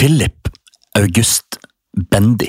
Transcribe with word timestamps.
Philip 0.00 0.48
August 0.96 1.58
Bendy. 1.92 2.46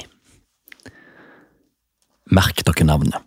Merk 2.31 2.61
dere 2.63 2.85
navnet. 2.87 3.17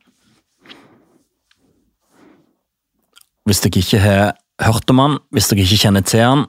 Hvis 3.45 3.61
dere 3.61 3.83
ikke 3.83 4.01
har 4.01 4.33
hørt 4.65 4.95
om 4.95 5.03
han, 5.03 5.19
hvis 5.29 5.51
dere 5.51 5.67
ikke 5.67 5.81
kjenner 5.83 6.07
til 6.09 6.25
han, 6.25 6.47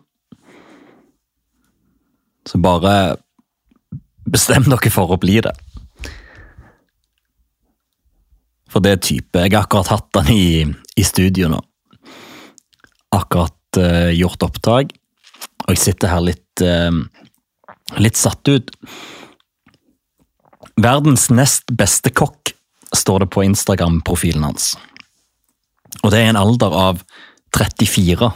så 2.47 2.61
bare 2.63 2.93
bestem 4.23 4.69
dere 4.71 4.93
for 4.95 5.11
å 5.11 5.19
bli 5.19 5.41
det. 5.43 5.51
For 8.71 8.79
det 8.79 9.01
type 9.03 9.35
Jeg 9.35 9.51
har 9.51 9.67
akkurat 9.67 9.91
hatt 9.91 10.21
han 10.21 10.31
i, 10.31 10.63
i 10.95 11.03
studio 11.03 11.51
nå. 11.51 11.59
Akkurat 13.19 13.83
uh, 13.83 14.15
gjort 14.15 14.47
opptak, 14.47 14.95
og 15.65 15.75
jeg 15.75 15.87
sitter 15.89 16.15
her 16.15 16.23
litt, 16.23 16.63
eh, 16.63 17.03
litt 18.01 18.17
satt 18.17 18.47
ut. 18.49 18.71
Verdens 20.81 21.29
nest 21.31 21.71
beste 21.71 22.11
kokk, 22.11 22.53
står 22.95 23.25
det 23.25 23.31
på 23.33 23.43
Instagram-profilen 23.43 24.45
hans. 24.45 24.73
Og 26.03 26.11
det 26.13 26.21
er 26.21 26.29
en 26.31 26.39
alder 26.39 26.75
av 26.75 27.01
34. 27.55 28.29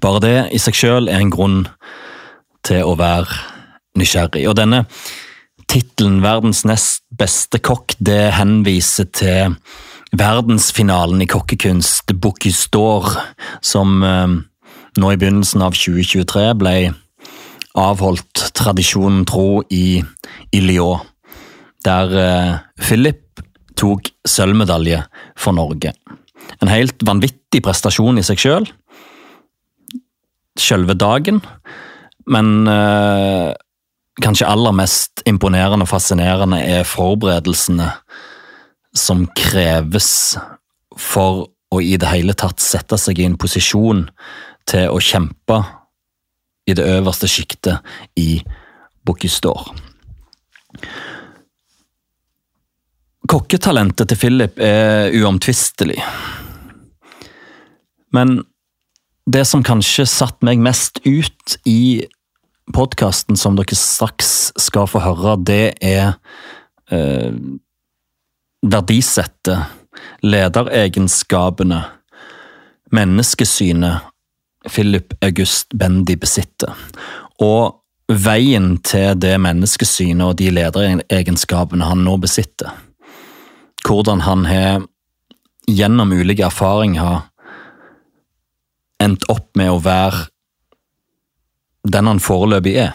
Bare 0.00 0.22
det 0.24 0.36
i 0.56 0.60
seg 0.62 0.78
sjøl 0.78 1.10
er 1.10 1.20
en 1.20 1.32
grunn 1.32 1.64
til 2.64 2.84
å 2.86 2.94
være 2.96 3.28
nysgjerrig. 3.98 4.46
Og 4.48 4.56
denne 4.56 4.84
tittelen 5.70 6.20
'Verdens 6.22 6.64
nest 6.64 7.02
beste 7.10 7.58
kokk' 7.58 7.96
det 7.98 8.34
henviser 8.38 9.10
til 9.12 9.56
verdensfinalen 10.14 11.22
i 11.22 11.26
kokkekunst, 11.26 12.14
Bocuse 12.20 12.68
d'Or, 12.70 13.10
som 13.62 14.02
eh, 14.02 14.28
nå 14.96 15.10
i 15.10 15.18
begynnelsen 15.18 15.62
av 15.62 15.74
2023 15.74 16.54
ble 16.60 16.94
avholdt 17.74 18.50
tradisjonen 18.54 19.24
tro 19.26 19.62
i, 19.72 19.98
i 20.54 20.62
Lyon, 20.62 21.02
der 21.84 22.14
eh, 22.18 22.52
Philip 22.80 23.42
tok 23.78 24.12
sølvmedalje 24.28 25.02
for 25.36 25.56
Norge. 25.56 25.92
En 26.62 26.70
helt 26.70 27.02
vanvittig 27.04 27.62
prestasjon 27.64 28.20
i 28.20 28.24
seg 28.26 28.40
sjøl. 28.40 28.68
Selve 30.60 30.94
dagen, 30.94 31.42
men 32.30 32.70
eh, 32.70 33.50
kanskje 34.22 34.48
aller 34.48 34.76
mest 34.76 35.24
imponerende 35.26 35.84
og 35.84 35.90
fascinerende 35.90 36.60
er 36.62 36.86
forberedelsene 36.86 37.90
som 38.94 39.26
kreves 39.34 40.36
for 40.94 41.48
å 41.74 41.80
i 41.82 41.96
det 41.98 42.12
hele 42.12 42.36
tatt 42.38 42.62
sette 42.62 42.94
seg 43.00 43.18
i 43.18 43.26
en 43.26 43.38
posisjon 43.40 44.04
til 44.70 44.92
å 44.94 45.00
kjempe 45.02 45.58
i 46.66 46.74
det 46.76 46.84
øverste 46.96 47.28
sjiktet 47.28 47.84
i 48.16 48.42
Bocuse. 49.04 49.52
Kokketalentet 53.28 54.08
til 54.08 54.20
Philip 54.20 54.58
er 54.60 55.12
uomtvistelig. 55.16 56.00
Men 58.12 58.42
det 59.26 59.46
som 59.48 59.64
kanskje 59.64 60.04
satte 60.08 60.44
meg 60.44 60.60
mest 60.62 61.00
ut 61.06 61.56
i 61.68 62.04
podkasten 62.74 63.36
som 63.36 63.56
dere 63.56 63.76
straks 63.76 64.52
skal 64.60 64.88
få 64.88 65.00
høre, 65.04 65.36
det 65.40 65.76
er 65.84 66.14
eh, 66.92 67.32
verdisettet, 68.64 69.72
lederegenskapene, 70.24 71.80
menneskesynet 72.94 74.13
Philip 74.68 75.14
August 75.24 75.74
Bendy 75.74 76.16
besitter. 76.20 76.72
Og 77.42 77.80
veien 78.08 78.76
til 78.84 79.14
det 79.20 79.36
menneskesynet 79.40 80.26
og 80.26 80.36
de 80.40 80.50
lederegenskapene 80.52 81.88
han 81.88 82.04
nå 82.04 82.16
besitter. 82.22 82.72
Hvordan 83.84 84.24
han 84.24 84.44
har 84.48 84.84
gjennom 85.68 86.12
ulike 86.12 86.44
erfaringer 86.44 87.24
endt 89.02 89.26
opp 89.32 89.50
med 89.58 89.72
å 89.72 89.80
være 89.84 90.26
den 91.84 92.08
han 92.08 92.22
foreløpig 92.22 92.76
er. 92.86 92.92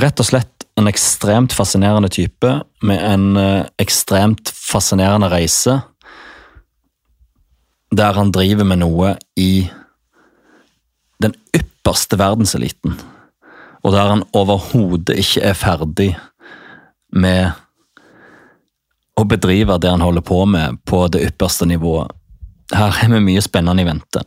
Rett 0.00 0.18
og 0.18 0.26
slett 0.26 0.64
en 0.78 0.90
ekstremt 0.90 1.54
fascinerende 1.54 2.10
type 2.10 2.50
med 2.82 3.02
en 3.06 3.36
eh, 3.38 3.66
ekstremt 3.78 4.50
fascinerende 4.50 5.28
reise, 5.30 5.78
der 7.96 8.16
han 8.16 8.32
driver 8.34 8.66
med 8.68 8.82
noe 8.82 9.14
i 9.40 9.66
den 11.22 11.34
ypperste 11.56 12.18
verdenseliten, 12.20 12.96
og 13.84 13.92
der 13.94 14.10
han 14.14 14.24
overhodet 14.36 15.16
ikke 15.20 15.44
er 15.50 15.58
ferdig 15.58 16.10
med 17.14 17.52
å 19.14 19.24
bedrive 19.30 19.78
det 19.78 19.92
han 19.92 20.02
holder 20.02 20.24
på 20.26 20.42
med 20.50 20.80
på 20.88 21.04
det 21.12 21.22
ypperste 21.28 21.68
nivået. 21.70 22.10
Her 22.74 22.96
er 23.04 23.12
vi 23.12 23.22
mye 23.22 23.42
spennende 23.44 23.84
i 23.84 23.86
vente. 23.86 24.24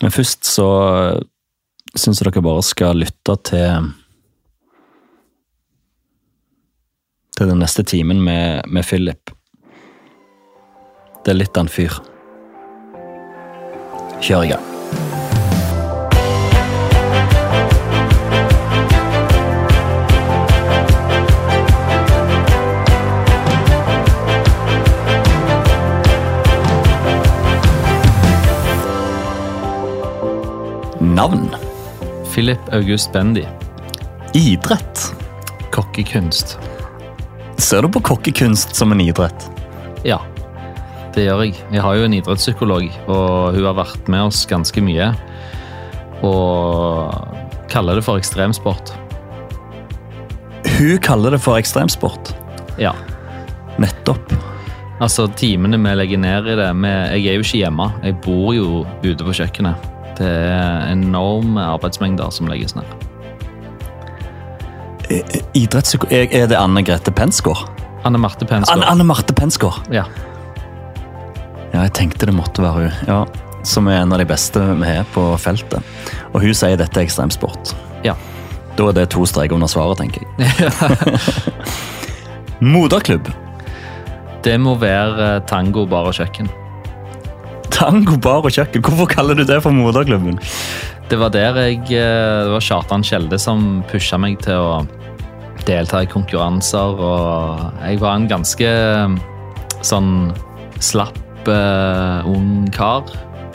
Men 0.00 0.14
først 0.14 0.48
så 0.48 0.68
syns 1.94 2.20
jeg 2.20 2.30
dere 2.30 2.42
bare 2.44 2.64
skal 2.64 2.98
lytte 3.02 3.36
til 3.50 3.90
til 7.40 7.48
den 7.48 7.62
neste 7.62 7.84
timen 7.88 8.18
med, 8.20 8.66
med 8.68 8.84
Philip. 8.84 9.30
Det 11.24 11.32
er 11.32 11.38
litt 11.38 11.56
av 11.56 11.64
en 11.64 11.72
fyr. 11.72 11.94
Kjør 14.20 14.42
i 14.42 14.48
gang. 14.52 14.66
Navn. 31.00 31.48
Philip 32.32 32.58
August 32.72 33.12
Bendy. 33.12 33.44
Idrett. 34.32 35.14
Kokkekunst. 35.72 36.58
Ser 37.56 37.82
du 37.82 37.88
på 37.88 38.00
kokkekunst 38.00 38.76
som 38.76 38.92
en 38.92 39.00
idrett? 39.00 39.50
Ja, 40.04 40.20
det 41.14 41.26
gjør 41.26 41.44
jeg. 41.44 41.56
Jeg 41.72 41.82
har 41.84 41.98
jo 41.98 42.06
en 42.06 42.16
idrettspsykolog, 42.16 42.86
og 43.10 43.54
hun 43.56 43.66
har 43.66 43.76
vært 43.78 44.10
med 44.12 44.28
oss 44.30 44.44
ganske 44.50 44.82
mye. 44.84 45.10
Og 46.26 47.14
kaller 47.72 47.98
det 47.98 48.04
for 48.06 48.20
ekstremsport. 48.20 48.92
Hun 50.78 50.98
kaller 51.04 51.36
det 51.36 51.42
for 51.42 51.60
ekstremsport. 51.60 52.32
Ja. 52.80 52.94
Nettopp. 53.80 54.32
Altså, 55.00 55.26
timene 55.36 55.78
vi 55.80 55.92
legger 55.96 56.20
ned 56.20 56.48
i 56.52 56.56
det 56.58 56.68
vi, 56.76 56.88
Jeg 56.88 57.26
er 57.26 57.38
jo 57.38 57.44
ikke 57.46 57.62
hjemme. 57.62 57.86
Jeg 58.04 58.18
bor 58.24 58.52
jo 58.52 58.84
ute 59.04 59.24
på 59.24 59.36
kjøkkenet. 59.40 59.88
Det 60.20 60.28
er 60.28 60.90
enorme 60.92 61.62
arbeidsmengder 61.64 62.30
som 62.30 62.50
legges 62.50 62.76
ned. 62.76 62.84
Idrettspsykolog 65.56 66.12
Er 66.12 66.46
det 66.46 66.58
Anne 66.58 66.84
Grete 66.86 67.10
Pensgaard? 67.10 67.64
Anne 68.04 68.20
Marte 68.20 68.44
Pensgaard. 68.44 68.76
Anne, 68.78 68.86
Anne 68.92 69.04
Marte 69.04 69.34
Pensgaard! 69.34 69.88
Ja. 69.92 70.04
Ja, 71.70 71.84
jeg 71.84 71.94
tenkte 71.94 72.26
det 72.26 72.34
måtte 72.34 72.64
være 72.64 72.88
hun. 72.88 73.06
Ja, 73.08 73.20
Som 73.66 73.88
er 73.88 74.00
en 74.00 74.12
av 74.12 74.18
de 74.18 74.26
beste 74.26 74.60
vi 74.80 74.88
har 74.88 75.06
på 75.14 75.22
feltet. 75.38 75.84
Og 76.32 76.40
hun 76.42 76.54
sier 76.56 76.78
dette 76.80 77.00
er 77.00 77.06
ekstremsport. 77.06 77.74
Ja. 78.06 78.16
Da 78.78 78.88
er 78.88 78.96
det 78.96 79.10
to 79.12 79.26
streker 79.28 79.58
under 79.58 79.68
svaret, 79.68 80.00
tenker 80.00 80.24
jeg. 80.24 81.20
Moderklubb. 82.74 83.28
Det 84.44 84.56
må 84.60 84.74
være 84.80 85.26
eh, 85.36 85.42
tango, 85.48 85.84
bar 85.88 86.08
og 86.08 86.16
kjøkken. 86.16 86.48
Tango, 87.70 88.16
bar 88.16 88.46
og 88.48 88.54
kjøkken. 88.54 88.82
Hvorfor 88.84 89.08
kaller 89.10 89.36
du 89.36 89.44
det 89.44 89.60
for 89.64 89.74
moderklubben? 89.76 90.38
Det 91.10 91.18
var 91.18 91.32
der 91.34 91.56
jeg 91.58 91.80
eh, 91.90 92.44
Det 92.46 92.52
var 92.54 92.64
Kjartan 92.64 93.04
Kjelde 93.04 93.38
som 93.40 93.82
pusha 93.90 94.18
meg 94.20 94.40
til 94.44 94.56
å 94.56 94.80
delta 95.68 96.00
i 96.02 96.08
konkurranser, 96.08 96.96
og 96.96 97.82
jeg 97.84 98.00
var 98.00 98.16
en 98.16 98.28
ganske 98.30 98.70
sånn 99.84 100.30
slapp 100.80 101.18
uh, 101.48 102.26
ung 102.28 102.68
kar 102.74 103.08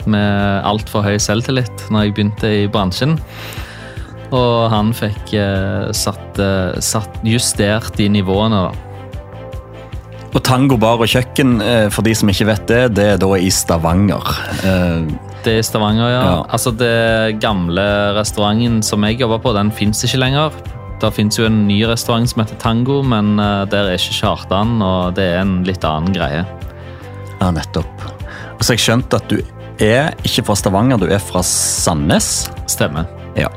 med 0.06 0.64
altfor 0.66 1.02
høy 1.06 1.16
selvtillit 1.18 1.86
når 1.90 2.06
jeg 2.06 2.16
begynte 2.16 2.50
i 2.62 2.66
bransjen. 2.70 3.18
Og 4.34 4.66
han 4.72 4.90
fikk 4.96 5.36
uh, 5.38 5.92
satt, 5.94 6.40
uh, 6.42 6.74
satt 6.82 7.22
justert 7.26 7.94
de 7.98 8.08
nivåene, 8.10 8.66
da. 8.68 8.86
Og 10.36 10.42
Tango 10.44 10.76
bar 10.76 11.00
og 11.00 11.08
kjøkken, 11.08 11.60
eh, 11.64 11.86
for 11.88 12.04
de 12.04 12.12
som 12.12 12.28
ikke 12.28 12.44
vet 12.50 12.66
det, 12.68 12.80
det 12.98 13.04
er 13.14 13.20
da 13.22 13.28
i 13.40 13.48
Stavanger. 13.48 14.26
Eh, 14.68 15.06
Det 15.46 15.52
er 15.54 15.58
i 15.60 15.64
Stavanger, 15.64 16.10
ja. 16.10 16.22
Ja. 16.26 16.44
Altså, 16.50 16.72
det 16.76 17.40
gamle 17.40 17.80
restauranten 18.18 18.82
som 18.82 19.02
jeg 19.04 19.20
jobber 19.20 19.38
på, 19.38 19.54
den 19.54 19.70
fins 19.70 20.04
ikke 20.04 20.18
lenger. 20.18 20.52
Det 21.00 21.12
fins 21.14 21.38
jo 21.38 21.46
en 21.46 21.66
ny 21.68 21.84
restaurant 21.86 22.28
som 22.28 22.42
heter 22.42 22.58
Tango, 22.60 23.02
men 23.02 23.38
eh, 23.38 23.64
der 23.64 23.88
er 23.88 23.96
ikke 23.96 24.18
Kjartan, 24.20 24.82
og 24.82 25.14
det 25.14 25.24
er 25.24 25.40
en 25.40 25.62
litt 25.64 25.84
annen 25.84 26.12
greie. 26.12 26.44
Ja, 27.46 27.52
nettopp. 27.54 28.00
Så 28.58 28.74
jeg 28.74 28.82
skjønte 28.82 29.20
at 29.20 29.30
du 29.30 29.36
er 29.78 30.16
ikke 30.26 30.42
fra 30.48 30.56
Stavanger, 30.58 30.98
du 30.98 31.06
er 31.06 31.20
fra 31.22 31.44
Sandnes. 31.46 32.48
Stemmer. 32.66 33.06
Ja. 33.38 33.52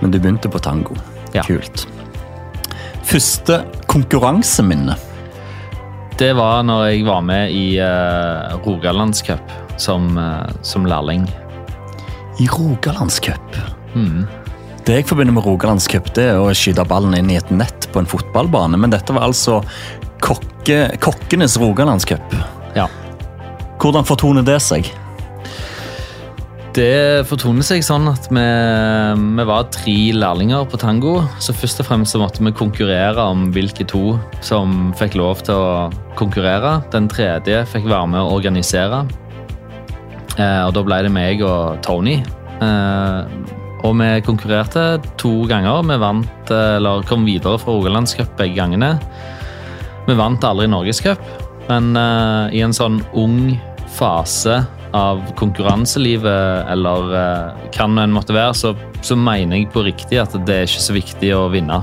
Men 0.00 0.10
du 0.10 0.18
begynte 0.18 0.50
på 0.50 0.58
tango. 0.58 0.96
Ja. 1.36 1.44
Kult. 1.46 1.84
Første 3.06 3.60
konkurranseminne. 3.86 4.96
Det 6.18 6.32
var 6.34 6.64
når 6.66 6.82
jeg 6.88 7.04
var 7.06 7.22
med 7.28 7.54
i 7.54 7.76
uh, 7.78 8.56
Rogalandscup 8.64 9.54
som, 9.78 10.16
uh, 10.18 10.50
som 10.66 10.88
lærling. 10.88 11.28
I 12.42 12.48
Rogalandscup. 12.50 13.60
Mm. 13.94 14.26
Det 14.82 14.98
jeg 14.98 15.06
forbinder 15.12 15.38
med 15.38 15.46
Rogalandscup, 15.46 16.10
det 16.18 16.26
er 16.32 16.42
å 16.42 16.50
skyte 16.58 16.82
ballen 16.90 17.14
inn 17.20 17.30
i 17.30 17.38
et 17.38 17.54
nett 17.54 17.86
på 17.94 18.02
en 18.02 18.10
fotballbane. 18.10 18.82
Men 18.82 18.98
dette 18.98 19.14
var 19.14 19.28
altså 19.30 19.60
kokke, 20.24 20.88
kokkenes 20.98 21.60
Rogalandscup. 21.62 22.34
Ja. 22.76 22.86
Hvordan 23.80 24.06
fortoner 24.06 24.44
det 24.46 24.60
seg? 24.64 24.88
Det 26.76 27.24
fortoner 27.24 27.64
seg 27.64 27.80
sånn 27.86 28.04
at 28.10 28.26
vi, 28.28 28.42
vi, 29.16 29.44
var 29.48 29.68
tre 29.72 29.94
lærlinger 30.12 30.66
på 30.68 30.76
tango. 30.80 31.14
Så 31.40 31.54
først 31.56 31.80
og 31.80 31.88
fremst 31.88 32.12
så 32.12 32.20
måtte 32.20 32.44
vi 32.44 32.52
konkurrere 32.52 33.22
om 33.32 33.46
hvilke 33.54 33.86
to 33.88 34.18
som 34.44 34.90
fikk 34.98 35.16
lov 35.16 35.40
til 35.46 35.56
å 35.56 35.86
konkurrere. 36.20 36.82
Den 36.92 37.08
tredje 37.08 37.62
fikk 37.72 37.88
være 37.88 38.10
med 38.12 38.20
å 38.20 38.34
organisere. 38.36 39.06
Eh, 40.36 40.62
og 40.66 40.74
da 40.76 40.84
ble 40.84 41.00
det 41.06 41.14
meg 41.16 41.40
og 41.48 41.80
Tony. 41.86 42.18
Eh, 42.60 43.32
og 43.86 43.96
vi 43.96 44.10
konkurrerte 44.26 44.84
to 45.16 45.32
ganger. 45.48 45.80
Vi 45.88 45.96
vant, 46.02 46.52
eller 46.52 47.08
kom 47.08 47.24
videre 47.24 47.56
fra 47.62 47.72
Rogalandscup 47.72 48.36
begge 48.36 48.60
gangene. 48.60 48.98
Vi 50.06 50.14
vant 50.14 50.44
aldri 50.44 50.68
Norgescup, 50.70 51.24
men 51.70 51.94
uh, 51.98 52.46
i 52.54 52.62
en 52.64 52.74
sånn 52.74 53.00
ung 53.18 53.56
fase 53.96 54.60
av 54.96 55.22
konkurranselivet, 55.38 56.68
eller 56.72 57.10
uh, 57.12 57.64
hva 57.74 57.88
en 57.88 58.14
måtte 58.14 58.36
være, 58.36 58.54
så, 58.56 58.74
så, 59.04 59.16
mener 59.18 59.58
jeg 59.58 59.70
på 59.74 59.84
riktig 59.86 60.20
at 60.22 60.36
det 60.46 60.60
er 60.60 60.68
ikke 60.68 60.84
så 60.86 60.96
viktig 60.96 61.32
å 61.36 61.46
vinne. 61.52 61.80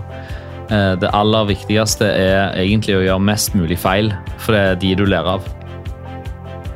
Uh, 0.72 0.94
det 1.02 1.12
aller 1.14 1.50
viktigste 1.52 2.08
er 2.08 2.56
egentlig 2.64 2.98
å 2.98 3.04
gjøre 3.04 3.28
mest 3.32 3.58
mulig 3.58 3.78
feil, 3.82 4.14
for 4.40 4.56
det 4.56 4.64
er 4.64 4.82
de 4.86 4.96
du 5.02 5.06
lærer 5.10 5.36
av. 5.36 5.52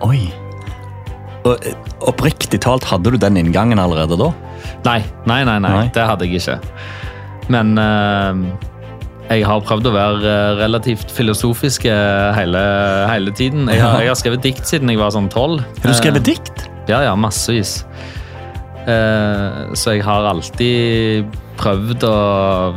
Oi. 0.06 0.28
Og, 1.48 1.56
eh, 1.64 1.74
oppriktig 2.06 2.60
talt, 2.66 2.86
hadde 2.86 3.14
du 3.14 3.18
den 3.22 3.40
inngangen 3.40 3.80
allerede 3.82 4.20
da? 4.20 4.34
Nei, 4.86 5.00
nei, 5.30 5.44
nei, 5.48 5.60
nei. 5.64 5.74
nei. 5.80 5.92
det 5.96 6.06
hadde 6.06 6.28
jeg 6.28 6.42
ikke. 6.42 6.60
Men 7.54 7.78
jeg 9.28 9.44
har 9.44 9.64
prøvd 9.66 9.90
å 9.90 9.92
være 9.92 10.36
relativt 10.62 11.12
filosofisk 11.12 11.88
hele, 12.38 12.62
hele 13.12 13.34
tiden. 13.36 13.68
Jeg 13.68 13.84
har, 13.84 14.00
jeg 14.04 14.14
har, 14.14 14.20
skrevet 14.20 14.46
dikt 14.46 14.70
siden 14.70 14.92
jeg 14.94 15.02
var 15.02 15.12
sånn 15.16 15.28
tolv. 15.32 15.66
Har 15.82 15.92
du 15.92 15.98
skrevet 15.98 16.24
dikt? 16.28 16.68
Ja, 16.88 17.02
ja, 17.04 17.16
massevis. 17.20 17.82
Så 18.88 19.98
jeg 19.98 20.06
har 20.08 20.30
alltid 20.30 21.28
prøvd 21.60 22.08
å 22.08 22.18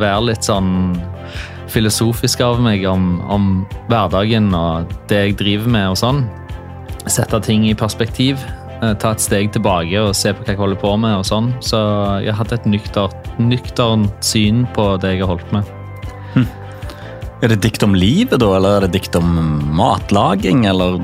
være 0.01 0.27
litt 0.33 0.47
sånn 0.49 0.99
filosofisk 1.71 2.43
av 2.43 2.59
meg 2.63 2.83
om, 2.91 3.21
om 3.31 3.51
hverdagen 3.91 4.51
og 4.57 4.91
det 5.11 5.21
jeg 5.23 5.37
driver 5.39 5.71
med 5.71 5.93
og 5.93 6.01
sånn. 6.01 6.25
Sette 7.07 7.39
ting 7.47 7.69
i 7.69 7.77
perspektiv. 7.79 8.43
Ta 8.81 9.13
et 9.13 9.23
steg 9.23 9.53
tilbake 9.55 10.03
og 10.03 10.17
se 10.17 10.33
på 10.35 10.43
hva 10.43 10.55
jeg 10.55 10.61
holder 10.61 10.81
på 10.83 10.95
med. 10.99 11.21
og 11.21 11.29
sånn. 11.29 11.53
Så 11.63 11.79
jeg 12.25 12.33
har 12.33 12.41
hatt 12.43 12.57
et 12.57 12.67
nyktert, 12.67 13.35
nyktert 13.39 14.25
syn 14.25 14.65
på 14.75 14.97
det 14.99 15.15
jeg 15.15 15.23
har 15.23 15.37
holdt 15.37 15.55
med. 15.55 15.77
Er 17.41 17.49
det 17.49 17.63
dikt 17.65 17.83
om 17.87 17.95
livet, 17.97 18.37
da, 18.43 18.51
eller 18.57 18.79
er 18.79 18.87
det 18.87 18.99
dikt 18.99 19.17
om 19.17 19.29
matlaging, 19.77 20.67
eller 20.69 21.01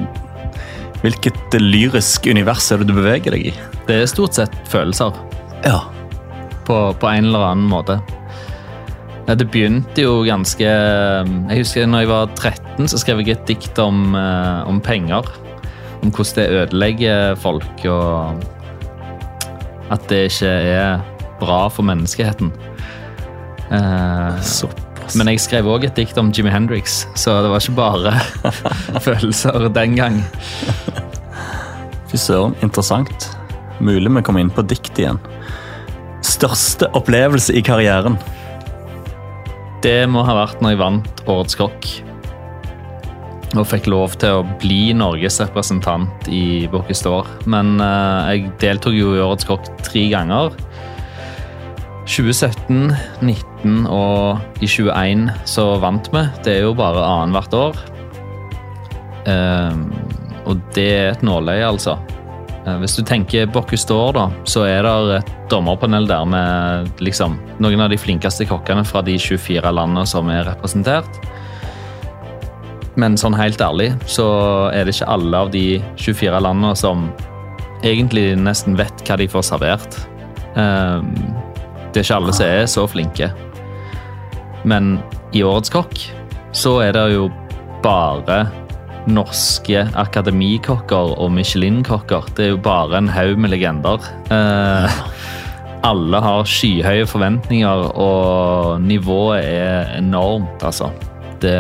Hvilket 1.05 1.55
lyrisk 1.61 2.25
univers 2.27 2.71
er 2.73 2.81
det 2.81 2.89
du 2.89 2.97
beveger 2.97 3.35
deg 3.37 3.51
i? 3.51 3.53
Det 3.87 3.99
er 4.01 4.09
stort 4.11 4.35
sett 4.35 4.55
følelser. 4.67 5.15
Ja. 5.63 5.85
På, 6.67 6.91
på 6.99 7.11
en 7.11 7.29
eller 7.29 7.45
annen 7.53 7.69
måte. 7.71 8.01
Det 9.27 9.47
begynte 9.51 10.05
jo 10.05 10.21
ganske 10.27 10.67
Jeg 10.67 11.59
husker 11.59 11.89
når 11.91 12.05
jeg 12.05 12.11
var 12.11 12.33
13, 12.39 12.89
så 12.91 13.01
skrev 13.03 13.23
jeg 13.23 13.37
et 13.37 13.47
dikt 13.51 13.79
om, 13.83 14.15
eh, 14.19 14.61
om 14.67 14.81
penger. 14.81 15.29
Om 16.03 16.11
hvordan 16.11 16.37
det 16.39 16.49
ødelegger 16.61 17.39
folk, 17.43 17.87
og 17.91 18.43
at 19.95 20.09
det 20.11 20.25
ikke 20.31 20.51
er 20.51 21.05
bra 21.41 21.67
for 21.71 21.87
menneskeheten. 21.87 22.51
Eh, 23.71 24.43
så 24.43 24.71
men 25.15 25.31
jeg 25.31 25.45
skrev 25.45 25.69
òg 25.71 25.87
et 25.87 25.99
dikt 25.99 26.19
om 26.19 26.33
Jimmy 26.35 26.51
Hendrix, 26.51 27.05
så 27.15 27.39
det 27.45 27.53
var 27.53 27.63
ikke 27.63 27.79
bare 27.79 28.15
følelser 29.07 29.69
den 29.75 29.95
gang. 29.99 30.19
Fy 32.11 32.19
søren, 32.19 32.57
interessant. 32.65 33.29
Mulig 33.79 34.11
vi 34.17 34.25
kommer 34.25 34.43
inn 34.43 34.53
på 34.55 34.65
dikt 34.67 34.99
igjen. 34.99 35.21
Største 36.27 36.89
opplevelse 36.97 37.55
i 37.55 37.63
karrieren? 37.65 38.17
Det 39.85 40.07
må 40.11 40.25
ha 40.27 40.35
vært 40.39 40.63
når 40.65 40.75
jeg 40.75 40.81
vant 40.81 41.25
Årets 41.31 41.59
kokk. 41.59 41.89
Og 43.57 43.67
fikk 43.69 43.87
lov 43.93 44.17
til 44.21 44.41
å 44.41 44.47
bli 44.61 44.91
Norges 44.97 45.39
representant 45.45 46.27
i 46.33 46.67
Bocuse 46.73 47.07
d'Or. 47.07 47.29
Men 47.47 47.77
uh, 47.79 48.27
jeg 48.33 48.51
deltok 48.63 48.97
jo 48.97 49.15
i 49.15 49.23
Årets 49.23 49.47
kokk 49.49 49.69
tre 49.87 50.07
ganger. 50.13 50.57
2017, 52.07 52.56
19 52.69 53.87
og 53.87 54.63
i 54.63 54.69
21 54.69 55.31
så 55.49 55.67
vant 55.83 56.11
vi. 56.13 56.25
Det 56.45 56.57
er 56.57 56.67
jo 56.67 56.75
bare 56.79 57.05
annethvert 57.05 57.57
år. 57.57 57.81
Um, 59.27 59.89
og 60.47 60.61
det 60.75 60.87
er 60.95 61.09
et 61.13 61.25
nåløye, 61.27 61.67
altså. 61.67 61.97
Uh, 62.67 62.77
hvis 62.83 62.97
du 62.99 63.03
tenker 63.07 63.47
d'Or, 63.47 64.13
da, 64.15 64.27
så 64.45 64.65
er 64.67 64.83
det 64.83 65.21
et 65.21 65.33
dommerpanel 65.51 66.07
der 66.07 66.25
med 66.25 66.91
liksom, 67.01 67.39
noen 67.59 67.81
av 67.81 67.91
de 67.91 67.99
flinkeste 67.99 68.47
kokkene 68.47 68.85
fra 68.85 69.03
de 69.03 69.19
24 69.19 69.63
landene 69.63 70.07
som 70.07 70.31
er 70.31 70.47
representert. 70.47 71.23
Men 72.97 73.17
sånn 73.17 73.37
helt 73.37 73.61
ærlig 73.61 73.93
så 74.09 74.71
er 74.73 74.87
det 74.87 74.97
ikke 74.97 75.11
alle 75.13 75.37
av 75.37 75.51
de 75.53 75.83
24 76.01 76.41
landene 76.41 76.75
som 76.79 77.11
egentlig 77.85 78.31
nesten 78.41 78.77
vet 78.79 79.03
hva 79.07 79.19
de 79.21 79.29
får 79.29 79.45
servert. 79.51 79.99
Um, 80.57 81.13
det 81.97 82.03
er 82.03 82.11
ikke 82.11 82.17
alle 82.21 82.33
som 82.37 82.51
er 82.53 82.67
så 82.69 82.83
flinke. 82.93 83.27
Men 84.69 84.99
i 85.33 85.41
Årets 85.47 85.73
kokk 85.73 85.97
så 86.57 86.75
er 86.85 86.93
det 86.93 87.07
jo 87.15 87.31
bare 87.81 88.43
norske 89.09 89.87
akademikokker 89.97 91.15
og 91.17 91.33
Michelin-kokker. 91.33 92.29
Det 92.37 92.45
er 92.45 92.53
jo 92.53 92.61
bare 92.61 93.01
en 93.01 93.09
haug 93.09 93.41
med 93.41 93.55
legender. 93.55 94.05
Eh, 94.29 94.99
alle 95.89 96.21
har 96.21 96.45
skyhøye 96.51 97.07
forventninger, 97.09 97.89
og 97.97 98.83
nivået 98.85 99.47
er 99.47 99.97
enormt, 99.97 100.61
altså. 100.67 100.91
Det, 101.41 101.57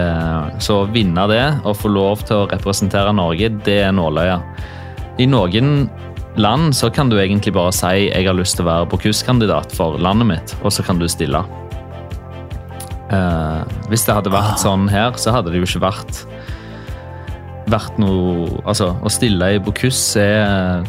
så 0.61 0.83
å 0.83 0.89
vinne 0.93 1.25
det 1.33 1.45
og 1.69 1.77
få 1.81 1.91
lov 1.93 2.27
til 2.29 2.43
å 2.43 2.49
representere 2.49 3.13
Norge, 3.17 3.55
det 3.65 3.81
er 3.87 3.97
nåløya. 3.97 4.41
I 5.21 5.29
noen 5.33 5.87
land, 6.41 6.75
så 6.77 6.91
kan 6.93 7.11
du 7.13 7.19
egentlig 7.21 7.55
bare 7.57 7.75
si 7.75 8.09
jeg 8.09 8.27
har 8.27 8.37
lyst 8.37 8.59
til 8.59 8.67
å 8.67 8.71
være 8.71 8.91
Bocuse-kandidat 8.93 9.75
for 9.77 10.01
landet 10.03 10.31
mitt, 10.31 10.57
og 10.63 10.75
så 10.75 10.85
kan 10.87 11.01
du 11.01 11.09
stille. 11.11 11.45
Uh, 13.07 13.63
hvis 13.91 14.03
det 14.07 14.17
hadde 14.17 14.35
vært 14.35 14.59
sånn 14.59 14.89
her, 14.91 15.15
så 15.21 15.35
hadde 15.35 15.53
det 15.53 15.61
jo 15.61 15.69
ikke 15.69 15.85
vært 15.87 16.25
vært 17.71 17.99
noe 18.03 18.61
Altså, 18.67 18.93
å 19.03 19.13
stille 19.13 19.57
i 19.57 19.63
Bocuse 19.63 20.23
er 20.23 20.87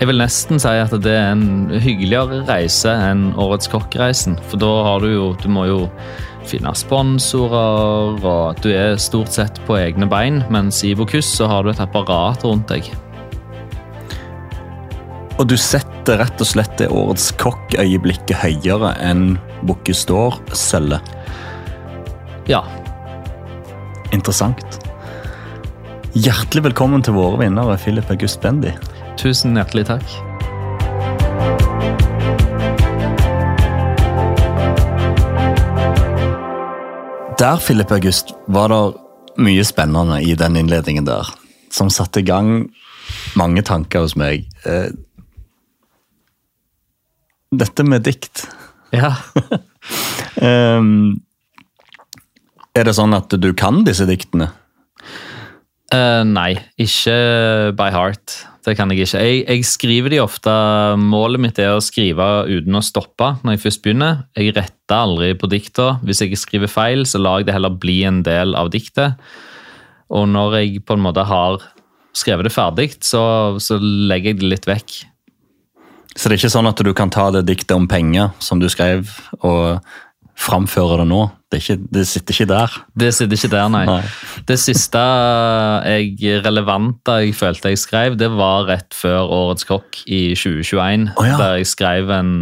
Jeg 0.00 0.10
vil 0.10 0.20
nesten 0.20 0.60
si 0.60 0.68
at 0.68 0.92
det 1.04 1.12
er 1.12 1.32
en 1.32 1.70
hyggeligere 1.70 2.42
reise 2.48 2.90
enn 2.90 3.30
Årets 3.40 3.70
kokkreisen. 3.72 4.36
For 4.50 4.60
da 4.60 4.72
har 4.88 5.04
du 5.04 5.12
jo 5.12 5.26
Du 5.40 5.48
må 5.52 5.68
jo 5.70 5.80
finne 6.44 6.74
sponsorer, 6.76 8.18
og 8.20 8.58
du 8.60 8.68
er 8.68 8.98
stort 9.00 9.32
sett 9.32 9.56
på 9.64 9.78
egne 9.80 10.04
bein. 10.10 10.42
Mens 10.52 10.82
i 10.84 10.92
Bocuse 10.92 11.30
så 11.38 11.48
har 11.48 11.64
du 11.64 11.70
et 11.72 11.80
apparat 11.80 12.44
rundt 12.44 12.68
deg. 12.68 12.90
Og 15.34 15.48
du 15.50 15.56
setter 15.58 16.20
rett 16.20 16.38
og 16.38 16.46
slett 16.46 16.76
det 16.78 16.86
årets 16.94 17.32
kokkøyeblikket 17.42 18.38
høyere 18.38 18.92
enn 19.02 19.34
Bocuse 19.66 20.06
d'Or-sølvet. 20.06 21.02
Ja. 22.46 22.60
Interessant. 24.14 24.78
Hjertelig 26.14 26.68
velkommen 26.68 27.02
til 27.02 27.16
våre 27.16 27.40
vinnere, 27.40 27.74
Philip 27.82 28.12
August 28.14 28.38
Bendy. 28.44 28.70
Tusen 29.18 29.58
hjertelig 29.58 29.88
takk. 29.88 30.06
Der, 37.42 37.58
Philip 37.58 37.90
August, 37.90 38.30
var 38.46 38.70
det 38.70 39.42
mye 39.42 39.66
spennende 39.66 40.20
i 40.22 40.38
den 40.38 40.60
innledningen 40.62 41.10
der. 41.10 41.26
Som 41.74 41.90
satte 41.90 42.22
i 42.22 42.28
gang 42.28 42.68
mange 43.34 43.66
tanker 43.66 44.06
hos 44.06 44.14
meg. 44.14 44.46
Dette 47.60 47.84
med 47.86 48.04
dikt. 48.06 48.46
Ja. 48.94 49.12
um, 50.40 51.20
er 52.78 52.88
det 52.88 52.96
sånn 52.96 53.14
at 53.16 53.34
du 53.38 53.50
kan 53.56 53.82
disse 53.86 54.06
diktene? 54.08 54.50
Uh, 55.94 56.24
nei, 56.26 56.56
ikke 56.80 57.14
by 57.78 57.90
heart. 57.94 58.40
det 58.64 58.74
kan 58.78 58.90
jeg 58.90 59.04
ikke. 59.04 59.20
Jeg, 59.20 59.42
jeg 59.44 59.66
skriver 59.68 60.10
de 60.14 60.22
ofte 60.22 60.52
Målet 60.98 61.42
mitt 61.42 61.60
er 61.60 61.74
å 61.76 61.82
skrive 61.84 62.48
uten 62.48 62.74
å 62.74 62.82
stoppe 62.82 63.34
når 63.44 63.56
jeg 63.56 63.64
først 63.66 63.84
begynner. 63.84 64.24
Jeg 64.34 64.56
retter 64.56 64.96
aldri 64.96 65.34
på 65.38 65.50
dikta. 65.52 65.98
Hvis 66.02 66.24
jeg 66.24 66.40
skriver 66.40 66.72
feil, 66.72 67.04
så 67.06 67.20
lar 67.22 67.42
jeg 67.42 67.50
det 67.50 67.58
heller 67.58 67.76
bli 67.76 68.00
en 68.08 68.22
del 68.26 68.56
av 68.58 68.72
diktet. 68.74 69.20
Og 70.14 70.26
når 70.32 70.58
jeg 70.62 70.84
på 70.88 70.96
en 70.96 71.04
måte 71.04 71.26
har 71.28 71.62
skrevet 72.16 72.48
det 72.48 72.54
ferdig, 72.54 72.88
så, 73.04 73.22
så 73.62 73.78
legger 73.78 74.32
jeg 74.32 74.40
det 74.40 74.50
litt 74.54 74.70
vekk. 74.70 74.96
Så 76.16 76.28
det 76.30 76.36
er 76.36 76.42
ikke 76.44 76.54
sånn 76.54 76.70
at 76.70 76.80
du 76.86 76.92
kan 76.94 77.10
ta 77.10 77.28
det 77.34 77.44
diktet 77.48 77.74
om 77.76 77.88
penger 77.90 78.30
som 78.38 78.60
du 78.62 78.68
skrev, 78.70 79.08
og 79.42 79.80
framføre 80.38 80.96
det 81.02 81.06
nå? 81.10 81.20
Det, 81.50 81.60
ikke, 81.62 81.76
det 81.94 82.04
sitter 82.10 82.34
ikke 82.34 82.46
der? 82.50 82.72
Det 82.98 83.10
sitter 83.14 83.38
ikke 83.38 83.50
der, 83.52 83.68
nei. 83.70 83.84
Nei. 83.86 84.00
Det 84.48 84.56
siste 84.58 84.98
jeg 85.86 86.40
relevante 86.42 87.20
jeg 87.22 87.36
følte 87.38 87.70
jeg 87.70 87.78
skrev, 87.82 88.16
det 88.18 88.30
var 88.34 88.66
rett 88.70 88.94
før 88.98 89.30
Årets 89.30 89.66
kokk 89.68 90.00
i 90.10 90.34
2021. 90.34 91.12
Oh, 91.14 91.28
ja. 91.28 91.38
Der 91.38 91.60
jeg 91.60 91.70
skrev 91.70 92.10
en 92.14 92.34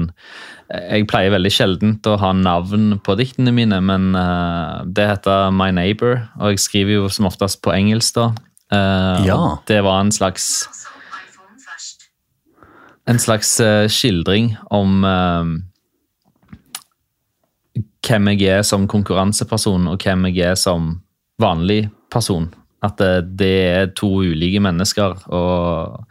Jeg 0.73 1.05
pleier 1.11 1.35
veldig 1.35 1.51
sjelden 1.53 1.99
å 2.09 2.15
ha 2.17 2.31
navn 2.33 2.95
på 3.05 3.13
diktene 3.21 3.53
mine, 3.53 3.77
men 3.85 4.15
eh, 4.17 4.79
det 4.89 5.05
heter 5.11 5.51
My 5.53 5.69
Neighbor, 5.77 6.23
og 6.41 6.55
jeg 6.55 6.63
skriver 6.65 6.95
jo 6.97 7.11
som 7.13 7.29
oftest 7.29 7.61
på 7.61 7.75
engelsk, 7.77 8.17
da. 8.17 8.31
Eh, 8.73 9.27
Ja. 9.29 9.59
Det 9.69 9.83
var 9.85 10.01
en 10.01 10.13
slags 10.17 10.65
en 13.09 13.19
slags 13.19 13.61
eh, 13.61 13.89
skildring 13.91 14.53
om 14.71 15.05
eh, 15.05 15.45
hvem 18.03 18.29
jeg 18.33 18.59
er 18.59 18.67
som 18.67 18.89
konkurranseperson, 18.91 19.89
og 19.91 20.03
hvem 20.03 20.29
jeg 20.31 20.53
er 20.53 20.59
som 20.59 21.01
vanlig 21.43 21.87
person. 22.13 22.51
At 22.83 22.99
det, 22.99 23.39
det 23.39 23.57
er 23.71 23.93
to 23.99 24.11
ulike 24.27 24.61
mennesker. 24.63 25.23
Og 25.31 26.07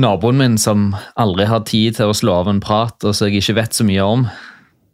naboen 0.00 0.38
min 0.40 0.58
som 0.60 0.94
aldri 1.20 1.48
har 1.48 1.64
tid 1.68 1.96
til 1.98 2.12
å 2.12 2.16
slå 2.16 2.40
av 2.42 2.52
en 2.52 2.62
prat, 2.62 2.96
og 3.04 3.16
som 3.16 3.28
jeg 3.28 3.40
ikke 3.40 3.58
vet 3.60 3.76
så 3.76 3.86
mye 3.88 4.04
om, 4.04 4.26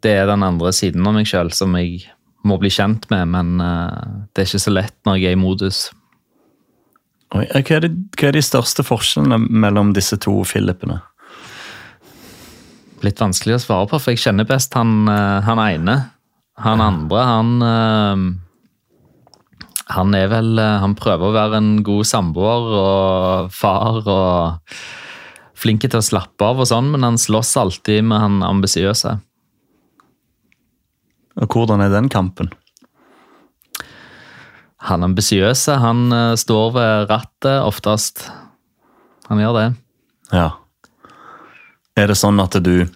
det 0.05 0.13
er 0.13 0.29
den 0.29 0.45
andre 0.45 0.71
siden 0.75 1.07
av 1.07 1.15
meg 1.17 1.27
sjøl 1.29 1.51
som 1.55 1.75
jeg 1.79 2.05
må 2.47 2.55
bli 2.61 2.69
kjent 2.71 3.09
med, 3.11 3.27
men 3.33 3.63
eh, 3.63 4.01
det 4.31 4.43
er 4.43 4.49
ikke 4.49 4.65
så 4.67 4.75
lett 4.75 4.97
når 5.07 5.19
jeg 5.19 5.31
er 5.31 5.37
i 5.37 5.41
modus. 5.41 5.87
Oi, 7.35 7.43
Hva 7.51 7.75
er, 7.75 7.83
de, 7.83 7.91
hva 8.15 8.29
er 8.29 8.37
de 8.37 8.43
største 8.45 8.85
forskjellene 8.87 9.39
mellom 9.51 9.91
disse 9.95 10.15
to 10.23 10.33
Philipene? 10.47 11.01
Litt 13.05 13.19
vanskelig 13.21 13.57
å 13.57 13.61
svare 13.61 13.89
på, 13.91 13.99
for 13.99 14.13
jeg 14.13 14.23
kjenner 14.23 14.47
best 14.47 14.73
han, 14.77 15.03
eh, 15.11 15.39
han 15.45 15.61
ene. 15.61 15.97
Han 16.63 16.81
andre, 16.81 17.23
han 17.27 17.49
eh, 17.61 18.21
Han 19.93 20.15
er 20.17 20.31
vel 20.31 20.57
eh, 20.57 20.79
Han 20.81 20.95
prøver 20.97 21.27
å 21.27 21.35
være 21.35 21.59
en 21.61 21.83
god 21.85 22.07
samboer 22.09 22.71
og 22.79 23.51
far 23.53 24.01
og 24.01 24.73
flink 25.57 25.85
til 25.85 25.99
å 25.99 26.05
slappe 26.05 26.45
av 26.45 26.63
og 26.63 26.69
sånn, 26.69 26.89
men 26.93 27.05
han 27.05 27.17
slåss 27.21 27.55
alltid 27.61 28.05
med 28.05 28.21
han 28.21 28.41
ambisiøse. 28.45 29.15
Og 31.37 31.53
hvordan 31.53 31.81
er 31.81 31.93
den 31.93 32.09
kampen? 32.13 32.49
Han 34.87 35.03
ambisiøse, 35.03 35.79
han 35.83 36.11
eh, 36.15 36.35
står 36.39 36.71
ved 36.75 37.09
rattet 37.11 37.59
oftest. 37.65 38.27
Han 39.27 39.41
gjør 39.43 39.57
det. 39.57 39.67
Ja. 40.31 40.51
Er 41.97 42.07
det 42.07 42.17
sånn 42.19 42.39
at 42.39 42.55
du 42.63 42.87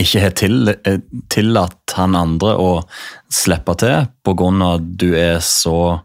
ikke 0.00 0.20
har 0.20 0.34
til, 0.36 0.68
eh, 0.74 1.00
tillatt 1.32 1.94
han 1.96 2.16
andre 2.18 2.56
å 2.60 2.70
slippe 3.32 3.76
til 3.80 4.04
av 4.04 4.74
at 4.74 4.90
du 5.00 5.14
er 5.16 5.40
så 5.44 6.02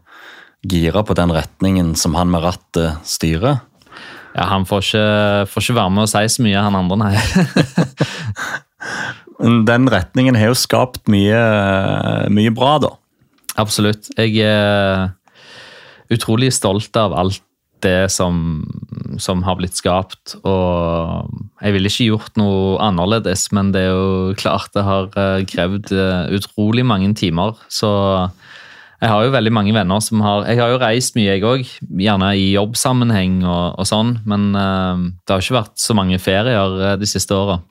gira 0.60 1.02
på 1.04 1.16
den 1.16 1.32
retningen 1.32 1.94
som 1.96 2.16
han 2.16 2.30
med 2.32 2.44
rattet 2.44 3.04
styrer? 3.04 3.60
Ja, 4.34 4.46
Han 4.46 4.64
får 4.64 4.84
ikke, 4.84 5.46
får 5.50 5.62
ikke 5.64 5.78
være 5.80 5.90
med 5.90 6.04
å 6.04 6.10
si 6.10 6.28
så 6.28 6.42
mye, 6.44 6.62
han 6.62 6.76
andre, 6.78 6.96
nei. 6.96 7.16
Den 9.66 9.88
retningen 9.88 10.36
har 10.36 10.52
jo 10.52 10.56
skapt 10.58 11.08
mye, 11.10 11.40
mye 12.30 12.52
bra, 12.54 12.78
da. 12.78 12.92
Absolutt. 13.58 14.10
Jeg 14.18 14.36
er 14.46 15.10
utrolig 16.10 16.52
stolt 16.54 16.94
av 16.98 17.14
alt 17.18 17.42
det 17.80 18.10
som, 18.12 18.60
som 19.18 19.42
har 19.46 19.58
blitt 19.58 19.78
skapt. 19.78 20.36
Og 20.44 21.30
jeg 21.62 21.74
ville 21.74 21.90
ikke 21.90 22.08
gjort 22.10 22.40
noe 22.40 22.78
annerledes, 22.84 23.48
men 23.56 23.72
det 23.74 23.86
er 23.86 23.94
jo 23.94 24.38
klart 24.40 24.74
det 24.76 24.86
har 24.86 25.10
eh, 25.16 25.44
krevd 25.48 25.92
eh, 25.96 26.32
utrolig 26.36 26.84
mange 26.86 27.12
timer. 27.18 27.56
Så 27.72 27.90
jeg 29.00 29.08
har 29.08 29.24
jo 29.24 29.32
veldig 29.32 29.52
mange 29.56 29.72
venner 29.72 30.02
som 30.04 30.20
har 30.20 30.44
Jeg 30.44 30.60
har 30.60 30.74
jo 30.74 30.80
reist 30.82 31.16
mye, 31.16 31.30
jeg 31.32 31.46
òg. 31.46 31.70
Gjerne 32.04 32.34
i 32.36 32.50
jobbsammenheng 32.52 33.40
og, 33.46 33.80
og 33.80 33.88
sånn. 33.88 34.18
Men 34.28 34.50
eh, 34.52 35.08
det 35.24 35.34
har 35.34 35.46
ikke 35.46 35.62
vært 35.62 35.80
så 35.80 35.96
mange 35.96 36.20
ferier 36.20 37.00
de 37.00 37.08
siste 37.08 37.36
åra. 37.36 37.62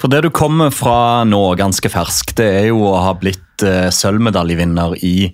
For 0.00 0.10
det 0.10 0.24
du 0.24 0.32
kommer 0.34 0.72
fra 0.74 1.22
nå, 1.24 1.40
ganske 1.58 1.88
fersk, 1.92 2.34
det 2.38 2.48
er 2.58 2.68
jo 2.72 2.82
å 2.90 2.98
ha 3.06 3.14
blitt 3.18 3.40
eh, 3.66 3.88
sølvmedaljevinner 3.94 4.96
i 5.04 5.30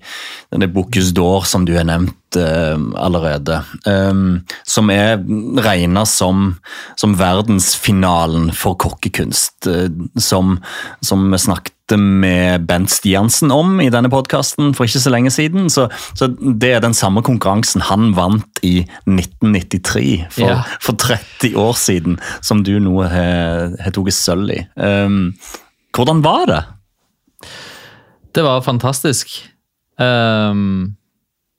denne 0.52 0.68
Bocuse 0.72 1.14
d'Or, 1.16 1.46
som 1.48 1.66
du 1.68 1.74
har 1.76 1.86
nevnt 1.88 2.14
uh, 2.36 2.76
allerede. 3.00 3.62
Um, 3.84 4.44
som 4.68 4.92
er 4.92 5.18
regna 5.64 6.04
som, 6.08 6.54
som 7.00 7.16
verdensfinalen 7.18 8.52
for 8.56 8.78
kokkekunst. 8.80 9.68
Uh, 9.68 9.88
som, 10.20 10.58
som 11.04 11.26
vi 11.32 11.40
snakket 11.42 11.74
med 11.96 12.66
Bent 12.68 12.92
Stiansen 12.92 13.52
om 13.54 13.78
i 13.80 13.88
denne 13.88 14.10
podkasten 14.12 14.74
for 14.76 14.84
ikke 14.84 15.00
så 15.00 15.12
lenge 15.12 15.32
siden. 15.32 15.70
Så, 15.72 15.86
så 16.18 16.28
det 16.36 16.74
er 16.76 16.84
den 16.84 16.96
samme 16.96 17.22
konkurransen 17.24 17.84
han 17.88 18.12
vant 18.16 18.60
i 18.60 18.82
1993, 19.08 20.26
for, 20.36 20.48
Ja. 20.52 20.58
for 20.84 21.00
30 21.00 21.56
år 21.56 21.76
siden, 21.80 22.18
som 22.44 22.60
du 22.64 22.74
nå 22.82 23.00
har 23.08 23.78
har 23.78 23.94
tatt 23.94 24.14
sølv 24.14 24.52
i. 24.52 24.60
Um, 24.76 25.32
hvordan 25.96 26.22
var 26.24 26.44
det? 26.50 26.62
Det 28.34 28.44
var 28.44 28.64
fantastisk. 28.64 29.32
Um, 29.98 30.96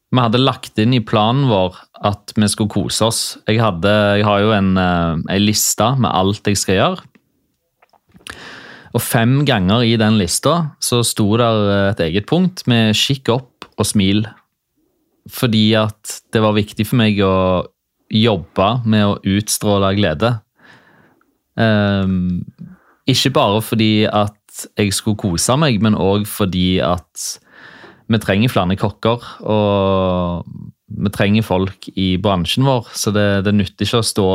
vi 0.10 0.24
hadde 0.24 0.42
lagt 0.42 0.80
inn 0.82 0.96
i 0.96 1.04
planen 1.06 1.50
vår 1.50 1.78
at 2.08 2.34
vi 2.38 2.48
skulle 2.50 2.72
kose 2.72 3.10
oss. 3.10 3.22
Jeg, 3.50 3.60
hadde, 3.62 3.92
jeg 4.20 4.26
har 4.28 4.42
jo 4.44 4.54
en, 4.56 4.74
uh, 4.80 5.20
en 5.20 5.44
liste 5.44 5.90
med 6.00 6.14
alt 6.14 6.48
jeg 6.50 6.60
skal 6.62 6.80
gjøre. 6.80 7.08
Og 8.98 9.04
fem 9.06 9.42
ganger 9.46 9.86
i 9.86 9.96
den 10.02 10.18
lista 10.18 10.74
så 10.82 11.04
sto 11.06 11.28
der 11.38 11.92
et 11.92 12.00
eget 12.08 12.26
punkt 12.30 12.66
med 12.66 12.96
'kikk 12.98 13.30
opp 13.36 13.68
og 13.78 13.86
smil'. 13.86 14.26
Fordi 15.30 15.76
at 15.78 16.22
det 16.34 16.42
var 16.42 16.58
viktig 16.58 16.88
for 16.90 16.98
meg 16.98 17.20
å 17.22 17.68
jobbe 18.10 18.70
med 18.90 19.06
å 19.06 19.20
utstråle 19.38 19.94
glede. 19.94 20.40
Um, 21.54 22.42
ikke 23.10 23.34
bare 23.36 23.62
fordi 23.62 24.08
at 24.10 24.39
jeg 24.80 24.96
skulle 24.96 25.20
kose 25.20 25.56
meg, 25.60 25.80
men 25.84 25.98
òg 25.98 26.28
fordi 26.30 26.80
at 26.84 27.28
vi 28.10 28.20
trenger 28.22 28.52
flere 28.52 28.78
kokker. 28.80 29.26
Og 29.46 30.48
vi 30.90 31.12
trenger 31.14 31.46
folk 31.46 31.90
i 31.96 32.16
bransjen 32.22 32.66
vår, 32.68 32.90
så 32.98 33.14
det, 33.14 33.28
det 33.46 33.54
nytter 33.56 33.86
ikke 33.86 34.02
å 34.02 34.10
stå 34.10 34.32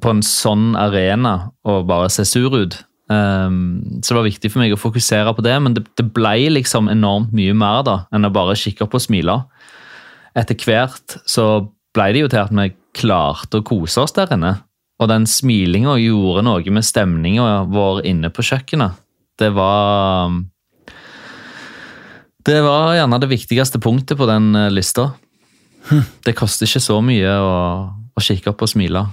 på 0.00 0.12
en 0.14 0.22
sånn 0.24 0.72
arena 0.78 1.50
og 1.66 1.88
bare 1.90 2.08
se 2.12 2.24
sur 2.28 2.54
ut. 2.54 2.78
Um, 3.10 3.98
så 4.04 4.14
det 4.14 4.20
var 4.20 4.28
viktig 4.28 4.52
for 4.52 4.62
meg 4.62 4.72
å 4.72 4.78
fokusere 4.78 5.34
på 5.34 5.42
det, 5.42 5.56
men 5.64 5.74
det, 5.74 5.82
det 5.98 6.06
ble 6.14 6.52
liksom 6.54 6.88
enormt 6.92 7.34
mye 7.34 7.56
mer 7.58 7.82
da, 7.86 7.96
enn 8.14 8.28
å 8.28 8.32
bare 8.32 8.54
kikke 8.58 8.86
opp 8.86 8.94
og 8.96 9.02
smile. 9.02 9.40
Etter 10.38 10.54
hvert 10.62 11.18
så 11.28 11.46
ble 11.96 12.12
det 12.14 12.22
jo 12.22 12.30
til 12.30 12.44
at 12.44 12.54
vi 12.54 12.70
klarte 12.96 13.58
å 13.60 13.66
kose 13.66 14.04
oss 14.04 14.14
der 14.14 14.30
inne. 14.36 14.60
Og 15.00 15.08
den 15.08 15.24
smilinga 15.28 15.94
gjorde 16.00 16.44
noe 16.44 16.74
med 16.74 16.84
stemninga 16.84 17.46
vår 17.72 18.02
inne 18.10 18.30
på 18.32 18.44
kjøkkenet. 18.44 18.98
Det 19.40 19.48
var 19.56 20.34
Det 22.44 22.60
var 22.64 22.94
gjerne 22.96 23.20
det 23.20 23.30
viktigste 23.30 23.80
punktet 23.80 24.18
på 24.18 24.26
den 24.28 24.54
eh, 24.56 24.70
lista. 24.70 25.12
Det 26.24 26.36
koster 26.36 26.68
ikke 26.68 26.82
så 26.84 27.00
mye 27.04 27.32
å, 27.40 27.56
å 28.16 28.22
kikke 28.22 28.52
opp 28.52 28.62
og 28.64 28.70
smile. 28.72 29.04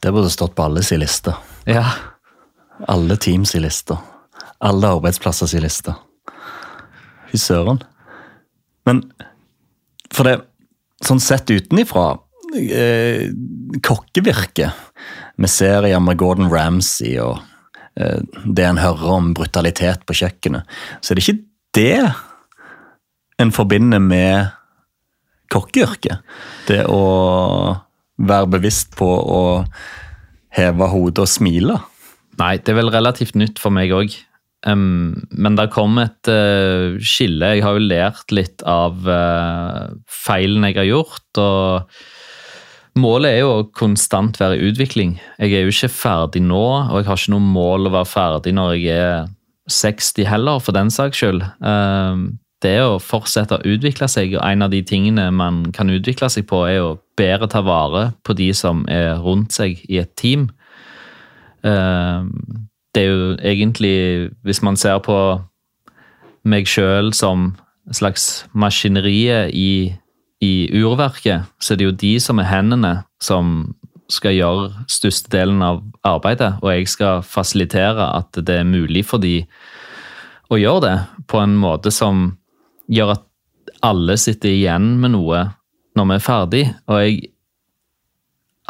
Det 0.00 0.12
burde 0.12 0.32
stått 0.32 0.54
på 0.56 0.66
alles 0.66 0.92
i 0.92 0.98
liste. 1.00 1.32
Ja. 1.64 1.84
Alle 2.88 3.16
teams 3.16 3.54
i 3.54 3.60
lista. 3.60 3.98
Alle 4.64 4.90
arbeidsplasser 4.96 5.48
i 5.56 5.62
lista. 5.64 5.94
Fy 7.30 7.40
søren. 7.40 7.80
Men 8.84 9.00
for 10.12 10.28
det, 10.28 10.38
sånn 11.04 11.22
sett 11.24 11.48
utenifra 11.50 12.18
eh, 12.54 13.30
Kokkevirket 13.84 14.72
med 15.40 15.50
serier 15.50 16.02
med 16.02 16.18
Gordon 16.20 16.52
Ramsay 16.52 17.16
og 17.22 17.40
eh, 17.98 18.20
det 18.44 18.68
en 18.68 18.82
hører 18.82 19.16
om 19.16 19.32
brutalitet 19.36 20.04
på 20.06 20.16
kjøkkenet, 20.20 20.68
så 21.00 21.12
er 21.12 21.18
det 21.18 21.26
ikke 21.26 21.42
det 21.74 21.98
en 23.42 23.50
forbinder 23.54 24.02
med 24.02 24.52
kokkeyrket. 25.52 26.22
Det 26.68 26.84
å 26.90 27.02
være 28.22 28.50
bevisst 28.56 28.94
på 28.98 29.08
å 29.08 29.42
heve 30.54 30.88
hodet 30.90 31.24
og 31.24 31.30
smile. 31.30 31.80
Nei, 32.38 32.56
det 32.62 32.72
er 32.72 32.78
vel 32.78 32.92
relativt 32.94 33.36
nytt 33.38 33.60
for 33.62 33.74
meg 33.74 33.92
òg. 33.94 34.14
Um, 34.64 35.26
men 35.30 35.58
det 35.58 35.68
kom 35.74 35.98
et 36.00 36.30
uh, 36.30 36.96
skille. 37.04 37.56
Jeg 37.56 37.64
har 37.66 37.76
jo 37.76 37.84
lært 37.84 38.32
litt 38.34 38.64
av 38.66 39.02
uh, 39.04 39.92
feilene 40.08 40.72
jeg 40.72 40.80
har 40.80 40.90
gjort. 40.90 41.42
og 41.42 41.98
Målet 42.94 43.32
er 43.32 43.40
jo 43.42 43.50
å 43.50 43.66
konstant 43.74 44.38
være 44.38 44.58
i 44.58 44.68
utvikling. 44.68 45.16
Jeg 45.42 45.54
er 45.56 45.64
jo 45.64 45.72
ikke 45.72 45.90
ferdig 45.90 46.44
nå, 46.46 46.62
og 46.62 47.00
jeg 47.00 47.08
har 47.08 47.18
ikke 47.18 47.34
noe 47.34 47.52
mål 47.56 47.88
å 47.88 47.94
være 47.96 48.10
ferdig 48.10 48.54
når 48.54 48.74
jeg 48.76 48.98
er 49.02 49.26
60 49.70 50.28
heller, 50.28 50.60
for 50.62 50.76
den 50.76 50.92
saks 50.94 51.18
skyld. 51.18 51.42
Um, 51.58 52.36
det 52.62 52.76
å 52.84 53.00
fortsette 53.02 53.58
å 53.58 53.66
utvikle 53.74 54.06
seg, 54.08 54.36
og 54.38 54.44
en 54.46 54.62
av 54.64 54.70
de 54.72 54.80
tingene 54.86 55.26
man 55.34 55.64
kan 55.74 55.90
utvikle 55.90 56.30
seg 56.30 56.46
på, 56.48 56.62
er 56.70 56.84
å 56.84 56.94
bedre 57.18 57.48
ta 57.50 57.64
vare 57.66 58.12
på 58.22 58.36
de 58.38 58.52
som 58.56 58.84
er 58.90 59.18
rundt 59.24 59.56
seg 59.56 59.82
i 59.90 59.98
et 60.02 60.14
team. 60.20 60.48
Um, 61.66 62.30
det 62.94 63.02
er 63.02 63.10
jo 63.10 63.34
egentlig, 63.42 64.30
hvis 64.46 64.62
man 64.62 64.78
ser 64.78 65.02
på 65.02 65.18
meg 66.46 66.68
sjøl 66.70 67.10
som 67.16 67.54
slags 67.92 68.44
maskineriet 68.54 69.50
i, 69.50 69.96
i, 70.44 70.52
urverket, 70.76 71.48
så 71.60 71.74
er 71.74 71.80
det 71.80 71.88
jo 71.88 71.96
de 72.04 72.14
som 72.22 72.40
er 72.42 72.50
hendene 72.50 72.94
som 73.22 73.74
skal 74.12 74.36
gjøre 74.36 74.84
størstedelen 74.90 75.62
av 75.64 75.80
arbeidet, 76.04 76.58
og 76.60 76.70
jeg 76.74 76.90
skal 76.92 77.22
fasilitere 77.24 78.10
at 78.18 78.36
det 78.36 78.60
er 78.60 78.68
mulig 78.68 79.04
for 79.08 79.22
de 79.22 79.38
å 80.52 80.60
gjøre 80.60 80.82
det 80.84 80.96
på 81.30 81.40
en 81.40 81.54
måte 81.56 81.92
som 81.94 82.26
gjør 82.92 83.14
at 83.16 83.24
alle 83.84 84.16
sitter 84.20 84.52
igjen 84.52 84.94
med 85.00 85.14
noe 85.16 85.46
når 85.96 86.10
vi 86.10 86.16
er 86.16 86.24
ferdig, 86.24 86.64
og 86.90 87.00
jeg 87.00 87.30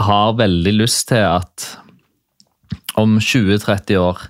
har 0.04 0.38
veldig 0.38 0.75
lyst 0.76 1.09
til 1.11 1.25
at 1.25 1.66
om 3.00 3.19
20-30 3.19 3.99
år 3.99 4.23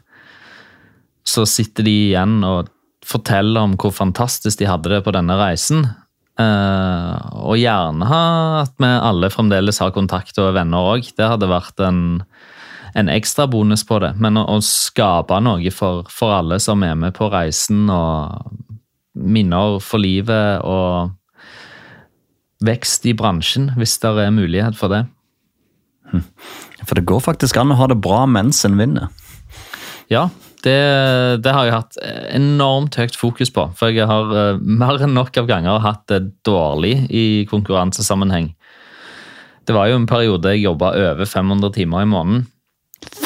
så 1.24 1.44
sitter 1.48 1.86
de 1.86 1.94
igjen 2.10 2.38
og 2.46 2.70
forteller 3.04 3.64
om 3.64 3.76
hvor 3.80 3.92
fantastisk 3.96 4.60
de 4.60 4.68
hadde 4.68 4.92
det 4.92 5.02
på 5.04 5.12
denne 5.16 5.36
reisen. 5.40 5.86
Uh, 6.34 7.14
og 7.46 7.60
gjerne 7.60 8.06
at 8.64 8.72
vi 8.82 8.88
alle 8.90 9.28
fremdeles 9.30 9.78
har 9.78 9.92
kontakt 9.94 10.38
og 10.40 10.50
er 10.50 10.56
venner 10.58 10.88
òg. 10.94 11.12
Det 11.14 11.28
hadde 11.30 11.50
vært 11.50 11.78
en, 11.86 12.00
en 12.98 13.10
ekstra 13.12 13.46
bonus 13.50 13.86
på 13.86 14.00
det. 14.02 14.14
Men 14.18 14.40
å, 14.40 14.46
å 14.56 14.58
skape 14.64 15.38
noe 15.44 15.70
for, 15.74 16.08
for, 16.10 16.34
alle 16.34 16.58
som 16.62 16.82
er 16.82 16.96
med 16.98 17.14
på 17.14 17.30
reisen, 17.30 17.86
og 17.86 18.50
minner 19.14 19.78
for 19.78 20.02
livet 20.02 20.64
og 20.66 21.14
vekst 22.64 23.06
i 23.06 23.14
bransjen, 23.14 23.70
hvis 23.78 23.98
det 24.02 24.14
er 24.24 24.34
mulighet 24.34 24.78
for 24.78 24.90
det. 24.90 25.04
Hm. 26.10 26.24
For 26.84 26.98
det 26.98 27.06
går 27.08 27.22
faktisk 27.22 27.58
an 27.60 27.72
å 27.74 27.78
ha 27.78 27.88
det 27.90 28.00
bra 28.02 28.24
mens 28.26 28.64
en 28.66 28.78
vinner. 28.80 29.12
Ja, 30.10 30.28
det, 30.64 30.80
det, 31.44 31.52
har 31.52 31.68
jeg 31.68 31.75
hatt 31.76 31.99
enormt 32.33 32.97
høyt 32.97 33.16
fokus 33.18 33.52
på. 33.52 33.66
For 33.76 33.92
jeg 33.92 34.09
har 34.09 34.33
uh, 34.33 34.61
mer 34.61 35.02
enn 35.04 35.16
nok 35.16 35.37
av 35.40 35.49
ganger 35.50 35.83
hatt 35.85 36.06
det 36.12 36.23
dårlig 36.47 36.97
i 37.12 37.44
konkurransesammenheng. 37.50 38.50
Det 39.64 39.76
var 39.76 39.88
jo 39.88 40.00
en 40.00 40.09
periode 40.09 40.52
jeg 40.54 40.64
jobba 40.64 40.92
over 40.97 41.28
500 41.28 41.73
timer 41.76 42.04
i 42.04 42.09
måneden. 42.09 42.47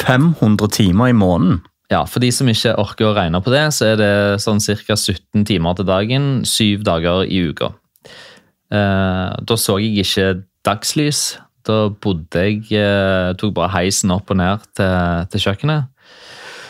500 0.03 0.71
timer 0.75 1.11
i 1.11 1.15
måneden? 1.15 1.61
Ja, 1.89 2.03
For 2.05 2.21
de 2.21 2.29
som 2.31 2.49
ikke 2.51 2.75
orker 2.77 3.09
å 3.09 3.15
regne 3.17 3.41
på 3.41 3.51
det, 3.53 3.65
så 3.73 3.93
er 3.93 3.99
det 3.99 4.13
sånn 4.43 4.61
ca. 4.61 4.95
17 4.95 5.45
timer 5.49 5.77
til 5.77 5.87
dagen, 5.89 6.27
syv 6.45 6.83
dager 6.85 7.23
i 7.25 7.41
uka. 7.49 7.71
Uh, 8.69 9.33
da 9.41 9.57
så 9.57 9.79
jeg 9.81 10.03
ikke 10.03 10.43
dagslys. 10.67 11.39
Da 11.65 11.89
bodde 11.91 12.43
jeg 12.45 12.69
uh, 12.77 13.33
Tok 13.37 13.55
bare 13.57 13.73
heisen 13.73 14.13
opp 14.13 14.29
og 14.31 14.37
ned 14.39 14.67
til, 14.77 15.25
til 15.33 15.47
kjøkkenet. 15.47 15.89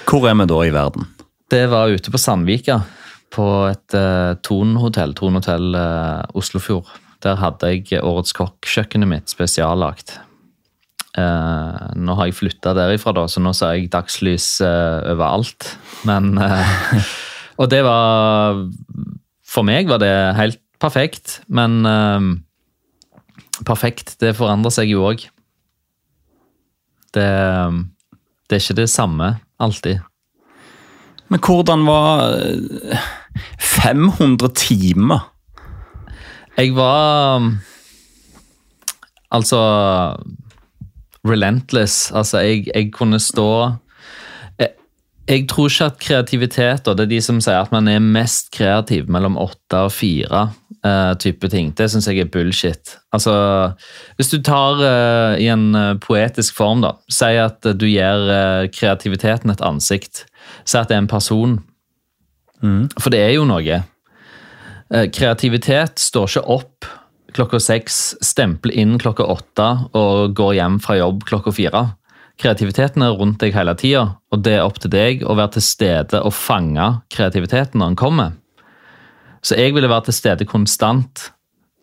Hvor 0.09 0.25
er 0.25 0.33
vi 0.39 0.45
da 0.49 0.55
i 0.65 0.71
verden? 0.73 1.05
Det 1.53 1.67
var 1.69 1.91
ute 1.93 2.09
på 2.09 2.17
Sandvika, 2.17 2.79
på 3.29 3.45
et 3.69 3.93
uh, 3.93 4.33
Thon-hotell. 4.41 5.13
Thon-hotell 5.13 5.75
uh, 5.77 6.23
Oslofjord. 6.33 6.87
Der 7.21 7.37
hadde 7.37 7.69
jeg 7.69 8.01
Årets 8.01 8.33
kokk-kjøkkenet 8.33 9.09
mitt 9.09 9.29
spesiallagt. 9.29 10.15
Uh, 11.13 11.93
nå 11.93 12.15
har 12.17 12.29
jeg 12.29 12.39
flytta 12.39 12.73
derifra, 12.77 13.13
da, 13.19 13.27
så 13.29 13.43
nå 13.43 13.53
ser 13.53 13.75
jeg 13.77 13.91
dagslys 13.93 14.47
uh, 14.65 15.13
overalt. 15.13 15.75
Men 16.09 16.33
Og 17.59 17.67
det 17.69 17.83
var 17.83 18.63
For 19.45 19.67
meg 19.67 19.89
var 19.91 19.99
det 20.01 20.13
helt 20.39 20.61
perfekt, 20.81 21.41
men 21.51 21.83
Perfekt, 23.67 24.15
det 24.23 24.37
forandrer 24.37 24.71
seg 24.71 24.93
jo 24.93 25.03
òg. 25.09 25.25
Det, 27.11 27.27
det 28.47 28.55
er 28.55 28.63
ikke 28.63 28.77
det 28.79 28.87
samme 28.89 29.33
alltid. 29.59 29.99
Men 31.29 31.39
hvordan 31.45 31.85
var 31.85 32.39
500 33.59 34.49
timer? 34.55 35.33
Jeg 36.57 36.75
var 36.75 37.43
Altså 39.31 39.59
Relentless. 41.27 42.11
Altså, 42.11 42.39
jeg, 42.39 42.65
jeg 42.75 42.91
kunne 42.93 43.19
stå 43.19 43.75
jeg, 45.29 45.45
tror 45.49 45.69
ikke 45.69 45.85
at 45.85 45.99
kreativitet, 46.01 46.87
og 46.87 46.97
det 46.97 47.05
er 47.05 47.11
de 47.13 47.19
som 47.23 47.39
sier 47.43 47.61
at 47.61 47.73
man 47.73 47.87
er 47.91 48.01
mest 48.01 48.49
kreativ 48.55 49.09
mellom 49.11 49.37
åtte 49.39 49.83
og 49.85 49.93
fire 49.93 50.47
uh, 50.85 51.13
type 51.21 51.49
ting, 51.53 51.71
det 51.77 51.89
syns 51.91 52.09
jeg 52.09 52.23
er 52.23 52.31
bullshit. 52.33 52.95
Altså, 53.15 53.33
hvis 54.17 54.33
du 54.33 54.39
tar 54.45 54.81
uh, 54.81 55.37
i 55.39 55.49
en 55.53 55.69
uh, 55.77 55.93
poetisk 56.01 56.57
form, 56.57 56.81
da, 56.85 56.95
si 57.13 57.31
at 57.37 57.61
du 57.61 57.87
gir 57.89 58.69
kreativiteten 58.73 59.53
et 59.53 59.63
ansikt. 59.65 60.25
Si 60.65 60.79
at 60.79 60.89
det 60.89 60.97
er 60.97 61.05
en 61.05 61.11
person. 61.11 61.59
Mm. 62.65 62.89
For 62.97 63.13
det 63.13 63.21
er 63.23 63.35
jo 63.37 63.45
noe. 63.47 63.83
Kreativitet 64.89 66.01
står 66.01 66.31
ikke 66.31 66.49
opp 66.49 66.87
klokka 67.35 67.59
seks, 67.61 68.17
stempler 68.25 68.73
inn 68.81 68.97
klokka 69.01 69.27
åtte 69.29 69.67
og 69.97 70.33
går 70.37 70.55
hjem 70.57 70.79
fra 70.83 70.97
jobb 70.97 71.25
klokka 71.29 71.53
fire. 71.55 71.83
Kreativiteten 72.39 73.03
er 73.03 73.17
rundt 73.19 73.41
deg 73.43 73.51
hele 73.51 73.73
tida, 73.75 74.05
og 74.31 74.43
det 74.45 74.55
er 74.55 74.63
opp 74.63 74.79
til 74.79 74.91
deg 74.93 75.25
å 75.27 75.35
være 75.35 75.57
til 75.57 75.65
stede 75.65 76.21
og 76.23 76.31
fange 76.35 76.85
kreativiteten 77.11 77.81
når 77.81 77.91
den 77.91 77.99
kommer. 77.99 78.37
Så 79.43 79.57
jeg 79.59 79.75
ville 79.75 79.89
være 79.91 80.07
til 80.07 80.15
stede 80.15 80.47
konstant, 80.47 81.29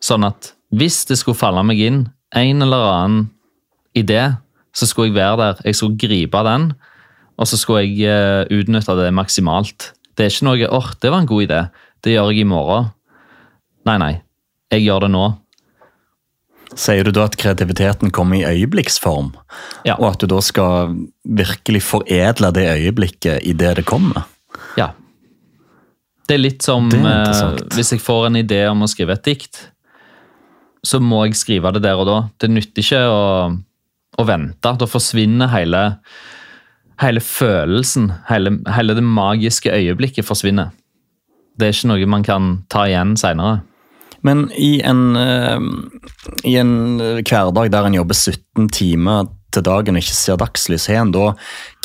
sånn 0.01 0.25
at 0.25 0.53
hvis 0.73 1.03
det 1.09 1.19
skulle 1.21 1.37
falle 1.37 1.61
meg 1.65 1.81
inn 1.81 2.03
en 2.35 2.65
eller 2.65 2.89
annen 2.89 3.23
idé, 3.97 4.37
så 4.73 4.89
skulle 4.89 5.11
jeg 5.11 5.17
være 5.17 5.37
der. 5.41 5.61
Jeg 5.69 5.77
skulle 5.77 6.01
gripe 6.01 6.43
den, 6.45 6.71
og 7.37 7.49
så 7.49 7.57
skulle 7.57 7.85
jeg 7.85 8.09
uh, 8.09 8.49
utnytte 8.53 8.97
det 8.97 9.13
maksimalt. 9.13 9.91
Det 10.17 10.25
er 10.25 10.33
ikke 10.33 10.49
noe 10.49 10.57
'åh, 10.65 10.77
oh, 10.77 10.93
det 11.01 11.11
var 11.13 11.21
en 11.21 11.29
god 11.29 11.43
idé', 11.45 11.65
det 12.03 12.13
gjør 12.13 12.31
jeg 12.33 12.41
i 12.41 12.49
morgen. 12.49 12.89
Nei, 13.85 13.97
nei. 13.97 14.13
Jeg 14.71 14.83
gjør 14.83 15.05
det 15.05 15.11
nå. 15.13 15.25
Sier 16.77 17.07
du 17.07 17.11
da 17.15 17.25
at 17.25 17.35
kreativiteten 17.41 18.11
kommer 18.13 18.37
i 18.37 18.45
øyeblikksform? 18.45 19.31
Ja. 19.87 19.95
Og 19.97 20.11
at 20.11 20.21
du 20.21 20.29
da 20.29 20.41
skal 20.45 20.93
virkelig 21.25 21.81
foredle 21.87 22.51
det 22.53 22.67
øyeblikket 22.75 23.41
i 23.49 23.55
det 23.57 23.75
det 23.79 23.85
kommer? 23.89 24.27
Ja. 24.77 24.91
Det 26.27 26.35
er 26.35 26.43
litt 26.43 26.65
som 26.65 26.91
er 26.91 27.31
eh, 27.31 27.59
hvis 27.73 27.93
jeg 27.95 28.03
får 28.03 28.27
en 28.27 28.39
idé 28.43 28.61
om 28.69 28.83
å 28.83 28.89
skrive 28.91 29.15
et 29.15 29.25
dikt, 29.25 29.61
så 30.85 30.99
må 31.03 31.23
jeg 31.25 31.39
skrive 31.39 31.71
det 31.75 31.83
der 31.87 31.99
og 31.99 32.07
da. 32.09 32.17
Det 32.37 32.51
nytter 32.51 32.83
ikke 32.83 33.03
å, 33.09 33.21
å 34.21 34.25
vente. 34.27 34.73
Da 34.81 34.89
forsvinner 34.89 35.49
hele, 35.51 35.83
hele 37.01 37.23
følelsen, 37.23 38.11
hele, 38.29 38.57
hele, 38.75 38.97
det 38.97 39.05
magiske 39.05 39.73
øyeblikket 39.73 40.27
forsvinner. 40.27 40.75
Det 41.57 41.67
er 41.67 41.73
ikke 41.73 41.91
noe 41.93 42.11
man 42.11 42.27
kan 42.27 42.51
ta 42.69 42.85
igjen 42.85 43.15
seinere. 43.17 43.63
Men 44.27 44.47
i 44.59 44.77
en, 44.83 45.15
uh, 45.15 45.61
i 46.47 46.57
en 46.59 46.75
hverdag 47.23 47.71
der 47.73 47.87
en 47.87 47.97
jobber 47.97 48.17
17 48.17 48.69
timer 48.75 49.29
til 49.55 49.63
dagen 49.63 49.95
og 49.95 50.03
ikke 50.03 50.17
ser 50.17 50.39
dagslys, 50.41 50.89
har 50.91 51.05
en 51.05 51.13
da 51.15 51.31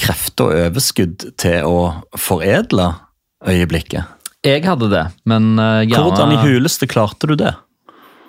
krefter 0.00 0.50
og 0.50 0.66
overskudd 0.66 1.28
til 1.40 1.68
å 1.68 1.78
foredle 2.18 2.90
øyeblikket? 3.48 4.18
Jeg 4.42 4.64
hadde 4.66 4.90
det, 4.90 5.04
men 5.28 5.54
uh, 5.54 5.84
gjerne 5.86 6.08
Hvordan 6.08 6.34
i 6.34 6.40
huleste 6.42 6.88
klarte 6.90 7.30
du 7.30 7.36
det? 7.38 7.54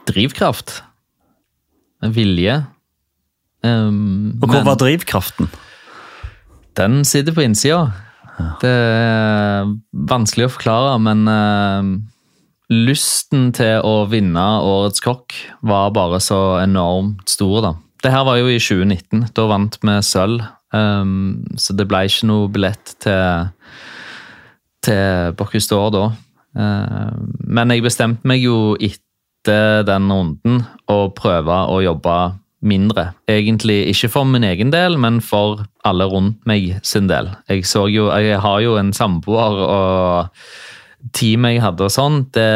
Drivkraft. 0.10 0.82
Vilje. 2.14 2.60
Um, 3.64 4.36
og 4.42 4.50
hvor 4.50 4.60
men, 4.60 4.68
var 4.68 4.78
drivkraften? 4.82 5.50
Den 6.78 7.02
sitter 7.08 7.34
på 7.34 7.46
innsida. 7.46 7.88
Ja. 8.34 8.48
Det 8.62 8.70
er 8.70 9.74
vanskelig 10.10 10.50
å 10.50 10.54
forklare, 10.54 10.98
men 11.02 11.26
uh, 11.30 12.13
lysten 12.90 13.52
til 13.56 13.80
å 13.86 14.04
vinne 14.10 14.44
Årets 14.66 15.04
kokk 15.04 15.36
var 15.66 15.94
bare 15.96 16.20
så 16.24 16.60
enormt 16.64 17.30
stor, 17.30 17.60
da. 17.66 17.74
Det 18.04 18.12
her 18.12 18.26
var 18.28 18.42
jo 18.42 18.52
i 18.52 18.60
2019. 18.60 19.30
Da 19.36 19.48
vant 19.48 19.78
vi 19.80 19.96
sølv. 20.04 20.44
Um, 20.74 21.44
så 21.56 21.76
det 21.78 21.86
ble 21.88 22.04
ikke 22.10 22.28
noe 22.32 22.52
billett 22.52 22.96
til 23.04 23.50
til 24.84 25.34
Bocuse 25.40 25.72
d'Or 25.72 25.92
da. 25.96 26.06
Uh, 26.54 27.16
men 27.48 27.72
jeg 27.72 27.86
bestemte 27.86 28.28
meg 28.28 28.44
jo 28.44 28.76
etter 28.76 29.86
den 29.88 30.12
runden 30.12 30.64
å 30.92 31.08
prøve 31.16 31.64
å 31.72 31.80
jobbe 31.84 32.18
mindre. 32.64 33.10
Egentlig 33.28 33.82
ikke 33.92 34.10
for 34.14 34.28
min 34.28 34.46
egen 34.48 34.72
del, 34.72 34.96
men 35.00 35.20
for 35.24 35.66
alle 35.88 36.08
rundt 36.08 36.46
meg 36.48 36.78
sin 36.86 37.10
del. 37.12 37.32
Jeg, 37.52 37.66
jo, 37.92 38.08
jeg 38.12 38.40
har 38.44 38.62
jo 38.64 38.78
en 38.80 38.94
samboer 38.96 39.60
og 39.66 40.44
teamet 41.12 41.58
jeg 41.58 41.64
hadde 41.66 41.88
og 41.88 41.92
sånn. 41.94 42.20
Det, 42.34 42.48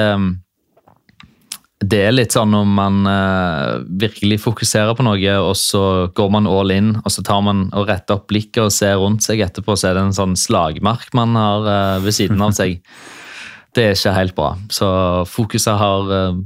det 1.84 2.00
er 2.08 2.16
litt 2.16 2.34
sånn 2.34 2.54
når 2.54 2.72
man 2.78 3.00
uh, 3.10 3.84
virkelig 4.02 4.40
fokuserer 4.46 4.96
på 4.98 5.06
noe, 5.06 5.36
og 5.44 5.54
så 5.60 5.84
går 6.18 6.32
man 6.34 6.50
all 6.50 6.74
in, 6.74 6.96
og 7.04 7.14
så 7.14 7.26
tar 7.28 7.44
man 7.46 7.68
og 7.76 7.90
retter 7.92 8.18
opp 8.18 8.28
blikket 8.32 8.64
og 8.64 8.74
ser 8.74 8.98
rundt 9.02 9.26
seg 9.28 9.44
etterpå, 9.46 9.76
så 9.78 9.92
er 9.92 10.00
det 10.00 10.08
en 10.08 10.18
sånn 10.18 10.38
slagmark 10.40 11.12
man 11.18 11.38
har 11.38 11.68
uh, 11.70 12.02
ved 12.06 12.18
siden 12.18 12.42
av 12.44 12.56
seg. 12.58 12.80
Det 13.78 13.84
er 13.84 13.94
ikke 13.94 14.12
helt 14.16 14.34
bra. 14.34 14.48
Så 14.74 14.88
fokuset 15.30 15.76
har 15.78 16.08
uh, 16.10 16.40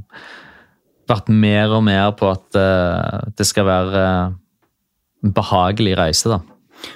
vært 1.08 1.30
mer 1.32 1.72
og 1.72 1.84
mer 1.86 2.10
på 2.18 2.28
at 2.28 2.58
det 3.36 3.46
skal 3.48 3.64
være 3.66 4.02
en 5.24 5.32
behagelig 5.34 5.94
reise. 5.98 6.28
da. 6.28 6.38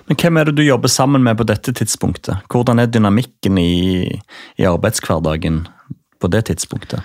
Men 0.08 0.18
Hvem 0.20 0.40
er 0.40 0.48
det 0.48 0.56
du 0.58 0.64
jobber 0.66 0.92
sammen 0.92 1.24
med 1.26 1.38
på 1.38 1.46
dette 1.48 1.74
tidspunktet? 1.74 2.44
Hvordan 2.52 2.82
er 2.82 2.90
dynamikken 2.90 3.58
i, 3.58 4.06
i 4.58 4.68
arbeidshverdagen 4.68 5.64
på 6.20 6.30
det 6.32 6.46
tidspunktet? 6.50 7.02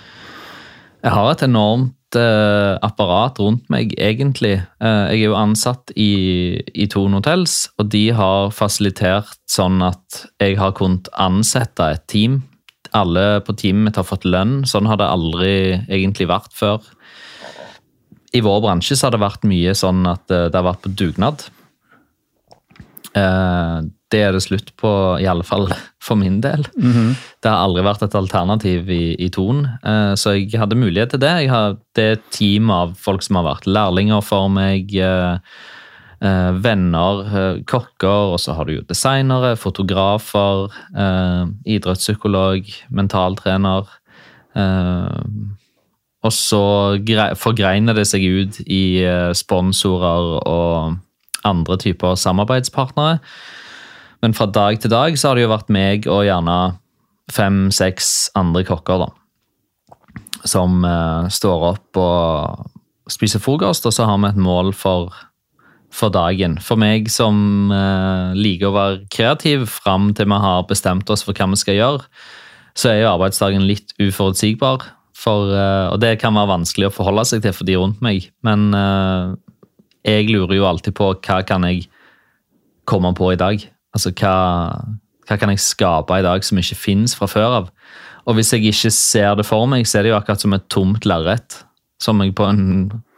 Jeg 1.02 1.16
har 1.16 1.32
et 1.32 1.42
enormt 1.46 2.18
uh, 2.18 2.78
apparat 2.86 3.40
rundt 3.42 3.66
meg, 3.74 3.96
egentlig. 3.98 4.60
Uh, 4.78 5.10
jeg 5.10 5.24
er 5.24 5.32
jo 5.32 5.40
ansatt 5.40 5.94
i, 5.98 6.62
i 6.78 6.86
Tone 6.92 7.18
Hotels, 7.18 7.72
og 7.82 7.90
de 7.94 8.06
har 8.14 8.54
fasilitert 8.54 9.40
sånn 9.50 9.82
at 9.86 10.26
jeg 10.44 10.60
har 10.62 10.76
kunnet 10.78 11.10
ansette 11.18 11.90
et 11.96 12.06
team 12.12 12.44
alle 12.98 13.42
på 13.46 13.56
teamet 13.56 13.88
mitt 13.88 14.00
har 14.00 14.08
fått 14.08 14.28
lønn. 14.28 14.62
Sånn 14.68 14.90
har 14.90 15.00
det 15.00 15.08
aldri 15.08 15.54
egentlig 15.88 16.28
vært 16.32 16.52
før. 16.56 16.84
I 18.36 18.44
vår 18.44 18.62
bransje 18.64 18.98
så 18.98 19.08
har 19.08 19.16
det 19.16 19.24
vært 19.24 19.48
mye 19.48 19.74
sånn 19.76 20.06
at 20.08 20.32
eh, 20.32 20.48
det 20.52 20.58
har 20.58 20.68
vært 20.68 20.86
på 20.86 20.94
dugnad. 21.00 21.48
Eh, 23.18 23.80
det 24.12 24.20
er 24.20 24.36
det 24.36 24.44
slutt 24.44 24.72
på, 24.80 24.90
i 25.24 25.28
alle 25.30 25.44
fall 25.48 25.70
for 26.04 26.20
min 26.20 26.42
del. 26.42 26.66
Mm 26.78 26.92
-hmm. 26.92 27.16
Det 27.42 27.50
har 27.50 27.64
aldri 27.64 27.84
vært 27.84 28.04
et 28.04 28.16
alternativ 28.16 28.90
i, 28.90 29.16
i 29.20 29.30
Ton, 29.30 29.66
eh, 29.84 30.16
så 30.16 30.34
jeg 30.36 30.60
hadde 30.60 30.76
mulighet 30.76 31.10
til 31.10 31.20
det. 31.20 31.42
Jeg 31.42 31.50
har, 31.50 31.78
det 31.96 32.12
et 32.12 32.32
team 32.32 32.70
av 32.70 32.96
folk 32.96 33.24
som 33.24 33.36
har 33.36 33.44
vært 33.44 33.68
lærlinger 33.68 34.22
for 34.22 34.48
meg 34.50 34.96
eh, 34.96 35.38
venner, 36.54 37.64
kokker, 37.66 38.34
og 38.34 38.40
så 38.40 38.54
har 38.54 38.66
du 38.66 38.74
jo 38.74 38.82
designere, 38.82 39.58
fotografer, 39.58 40.70
idrettspsykolog, 41.66 42.62
mentaltrener. 42.92 43.88
Og 46.24 46.32
så 46.32 47.02
forgreiner 47.36 47.94
det 47.94 48.06
seg 48.06 48.22
ut 48.22 48.60
i 48.68 49.02
sponsorer 49.34 50.48
og 50.48 50.98
andre 51.48 51.78
typer 51.82 52.20
samarbeidspartnere. 52.20 53.20
Men 54.22 54.36
fra 54.38 54.46
dag 54.46 54.78
til 54.82 54.94
dag 54.94 55.18
så 55.18 55.32
har 55.32 55.38
det 55.38 55.48
jo 55.48 55.54
vært 55.54 55.74
meg 55.74 56.06
og 56.10 56.26
gjerne 56.28 56.60
fem-seks 57.32 58.32
andre 58.38 58.64
kokker, 58.68 59.06
da. 59.06 59.10
Som 60.46 60.86
eh, 60.86 61.30
står 61.34 61.68
opp 61.72 62.00
og 62.02 63.12
spiser 63.12 63.42
frokost, 63.42 63.86
og 63.86 63.94
så 63.96 64.08
har 64.10 64.20
vi 64.22 64.32
et 64.32 64.42
mål 64.42 64.74
for 64.78 65.12
for 65.92 66.12
dagen. 66.14 66.56
For 66.64 66.80
meg 66.80 67.10
som 67.12 67.68
uh, 67.72 68.32
liker 68.38 68.70
å 68.70 68.76
være 68.76 69.02
kreativ 69.12 69.68
fram 69.70 70.12
til 70.16 70.30
vi 70.32 70.40
har 70.40 70.64
bestemt 70.70 71.10
oss 71.12 71.26
for 71.28 71.36
hva 71.36 71.50
vi 71.52 71.60
skal 71.60 71.78
gjøre, 71.78 72.08
så 72.80 72.94
er 72.94 73.02
jo 73.02 73.12
arbeidsdagen 73.12 73.68
litt 73.68 73.92
uforutsigbar. 74.00 74.88
For, 75.22 75.52
uh, 75.52 75.92
og 75.92 76.00
det 76.02 76.16
kan 76.22 76.38
være 76.38 76.54
vanskelig 76.54 76.90
å 76.90 76.96
forholde 76.96 77.28
seg 77.28 77.44
til 77.44 77.56
for 77.58 77.68
de 77.68 77.76
rundt 77.78 78.00
meg. 78.04 78.30
Men 78.48 78.72
uh, 78.72 79.36
jeg 80.06 80.30
lurer 80.30 80.58
jo 80.58 80.68
alltid 80.70 80.96
på 80.98 81.12
hva 81.14 81.42
kan 81.48 81.66
jeg 81.68 81.86
komme 82.90 83.14
på 83.18 83.32
i 83.34 83.40
dag? 83.40 83.62
Altså 83.96 84.14
hva, 84.16 84.36
hva 85.28 85.38
kan 85.40 85.52
jeg 85.54 85.64
skape 85.64 86.20
i 86.20 86.26
dag 86.26 86.46
som 86.46 86.60
ikke 86.62 86.80
finnes 86.80 87.16
fra 87.18 87.30
før 87.30 87.58
av? 87.62 87.70
Og 88.30 88.38
hvis 88.38 88.54
jeg 88.54 88.66
ikke 88.70 88.94
ser 88.94 89.36
det 89.40 89.48
for 89.48 89.70
meg, 89.70 89.88
så 89.90 90.00
er 90.00 90.06
det 90.06 90.14
jo 90.14 90.20
akkurat 90.20 90.44
som 90.44 90.54
et 90.58 90.68
tomt 90.70 91.08
lerret 91.10 91.62
som 92.02 92.22
jeg 92.24 92.34
på 92.38 92.48
en 92.50 92.64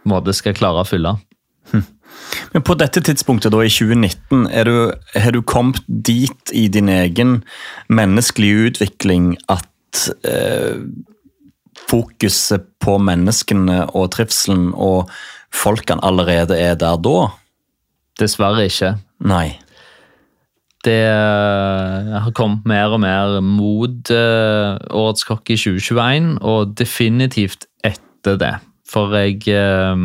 måte 0.07 0.35
skal 0.35 0.55
klare 0.57 0.83
å 0.83 0.87
fylle. 0.87 1.15
Men 2.53 2.63
på 2.65 2.75
dette 2.77 3.01
tidspunktet, 3.01 3.53
da, 3.53 3.63
i 3.63 3.71
2019, 3.71 4.47
du, 4.67 4.75
har 5.15 5.33
du 5.33 5.41
kommet 5.47 5.81
dit 5.87 6.53
i 6.53 6.67
din 6.71 6.91
egen 6.91 7.39
menneskelige 7.89 8.69
utvikling 8.69 9.33
at 9.51 10.05
eh, 10.27 10.83
fokuset 11.89 12.67
på 12.83 12.97
menneskene 13.01 13.83
og 13.91 14.11
trivselen 14.15 14.71
og 14.73 15.11
folkene 15.53 16.03
allerede 16.05 16.57
er 16.59 16.75
der 16.79 16.97
da? 17.01 17.27
Dessverre 18.19 18.65
ikke. 18.69 18.95
Nei. 19.25 19.55
Det 20.83 20.99
eh, 21.07 22.13
har 22.19 22.33
kommet 22.35 22.65
mer 22.67 22.91
og 22.91 22.99
mer 23.05 23.37
mot 23.45 24.11
uh, 24.11 24.75
Årets 24.91 25.23
kokk 25.29 25.53
i 25.53 25.57
2021, 25.59 26.33
og 26.43 26.73
definitivt 26.79 27.69
etter 27.87 28.35
det. 28.41 28.53
For 28.89 29.15
jeg 29.15 29.47
eh, 29.47 30.03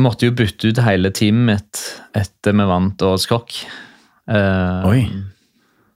måtte 0.00 0.30
jo 0.30 0.36
bytte 0.38 0.72
ut 0.72 0.80
hele 0.86 1.12
teamet 1.12 1.50
mitt 1.50 1.82
etter 2.16 2.56
vi 2.56 2.68
vant 2.70 3.04
Årets 3.04 3.28
kokk. 3.28 3.58
Eh, 4.32 4.88
Oi. 4.88 5.02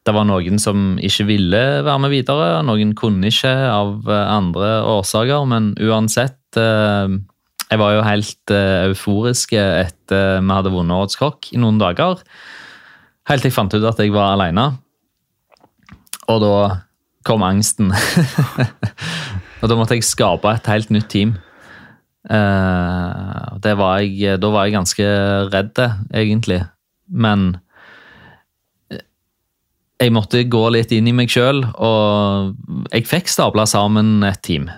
Det 0.02 0.12
var 0.12 0.26
noen 0.28 0.58
som 0.60 0.96
ikke 1.00 1.28
ville 1.30 1.64
være 1.86 2.04
med 2.04 2.12
videre, 2.12 2.46
noen 2.66 2.92
kunne 2.98 3.30
ikke 3.30 3.52
av 3.70 4.08
andre 4.10 4.74
årsaker, 4.98 5.46
men 5.48 5.72
uansett 5.78 6.41
uh, 6.60 7.08
Jeg 7.70 7.80
var 7.80 7.96
jo 7.96 8.06
helt 8.06 8.54
uh, 8.54 8.88
euforisk 8.90 9.54
etter 9.58 10.40
vi 10.42 10.52
hadde 10.52 10.72
vunnet 10.74 10.96
Årets 10.96 11.20
kokk 11.20 11.52
i 11.52 11.60
noen 11.60 11.80
dager. 11.80 12.20
Helt 13.30 13.44
til 13.44 13.52
jeg 13.52 13.56
fant 13.56 13.74
ut 13.74 13.86
at 13.86 14.00
jeg 14.02 14.12
var 14.14 14.34
alene. 14.34 14.72
Og 16.32 16.42
da 16.42 16.56
kom 17.26 17.44
angsten. 17.46 17.92
og 19.60 19.70
da 19.70 19.78
måtte 19.78 19.96
jeg 19.96 20.06
skape 20.06 20.50
et 20.50 20.70
helt 20.70 20.90
nytt 20.94 21.10
team. 21.12 21.36
Uh, 22.22 23.58
var 23.62 24.02
jeg, 24.02 24.38
da 24.40 24.50
var 24.50 24.66
jeg 24.66 24.76
ganske 24.76 25.08
redd, 25.52 25.78
egentlig. 26.14 26.62
Men 27.12 27.56
eh, 28.90 29.02
jeg 30.00 30.14
måtte 30.14 30.44
gå 30.50 30.62
litt 30.74 30.94
inn 30.94 31.10
i 31.10 31.14
meg 31.16 31.32
sjøl, 31.32 31.64
og 31.76 32.54
jeg 32.92 33.08
fikk 33.10 33.30
stabla 33.30 33.66
sammen 33.68 34.22
et 34.26 34.42
team. 34.46 34.70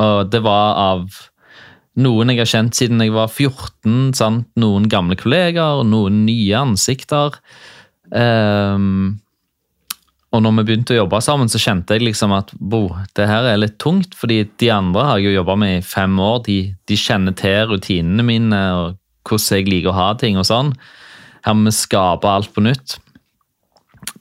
Og 0.00 0.30
det 0.32 0.40
var 0.44 0.78
av 0.80 1.20
noen 2.00 2.32
jeg 2.32 2.40
har 2.40 2.52
kjent 2.52 2.76
siden 2.78 3.02
jeg 3.02 3.12
var 3.14 3.28
14, 3.28 4.12
sant? 4.16 4.46
noen 4.60 4.86
gamle 4.90 5.18
kollegaer, 5.18 5.82
noen 5.86 6.24
nye 6.26 6.62
ansikter. 6.62 7.36
Um, 8.10 9.20
og 10.30 10.44
når 10.44 10.60
vi 10.60 10.64
begynte 10.68 10.94
å 10.94 11.00
jobbe 11.00 11.18
sammen, 11.24 11.50
så 11.50 11.58
kjente 11.58 11.96
jeg 11.96 12.06
liksom 12.06 12.32
at 12.36 12.52
bo, 12.54 12.84
det 13.18 13.26
her 13.26 13.48
er 13.50 13.58
litt 13.58 13.80
tungt. 13.82 14.14
fordi 14.14 14.44
de 14.62 14.70
andre 14.70 15.06
har 15.08 15.18
jeg 15.18 15.30
jo 15.30 15.38
jobba 15.40 15.56
med 15.58 15.78
i 15.78 15.84
fem 15.84 16.14
år. 16.22 16.42
De, 16.46 16.58
de, 16.86 16.96
kjenner 16.98 17.34
til 17.34 17.72
rutinene 17.72 18.26
mine 18.26 18.60
og 18.78 18.98
hvordan 19.26 19.58
jeg 19.58 19.68
liker 19.68 19.90
å 19.90 19.98
ha 19.98 20.10
ting 20.18 20.38
og 20.38 20.46
sånn. 20.46 20.72
Her 21.44 21.56
må 21.56 21.70
vi 21.70 21.74
skape 21.74 22.30
alt 22.30 22.52
på 22.54 22.62
nytt. 22.62 23.00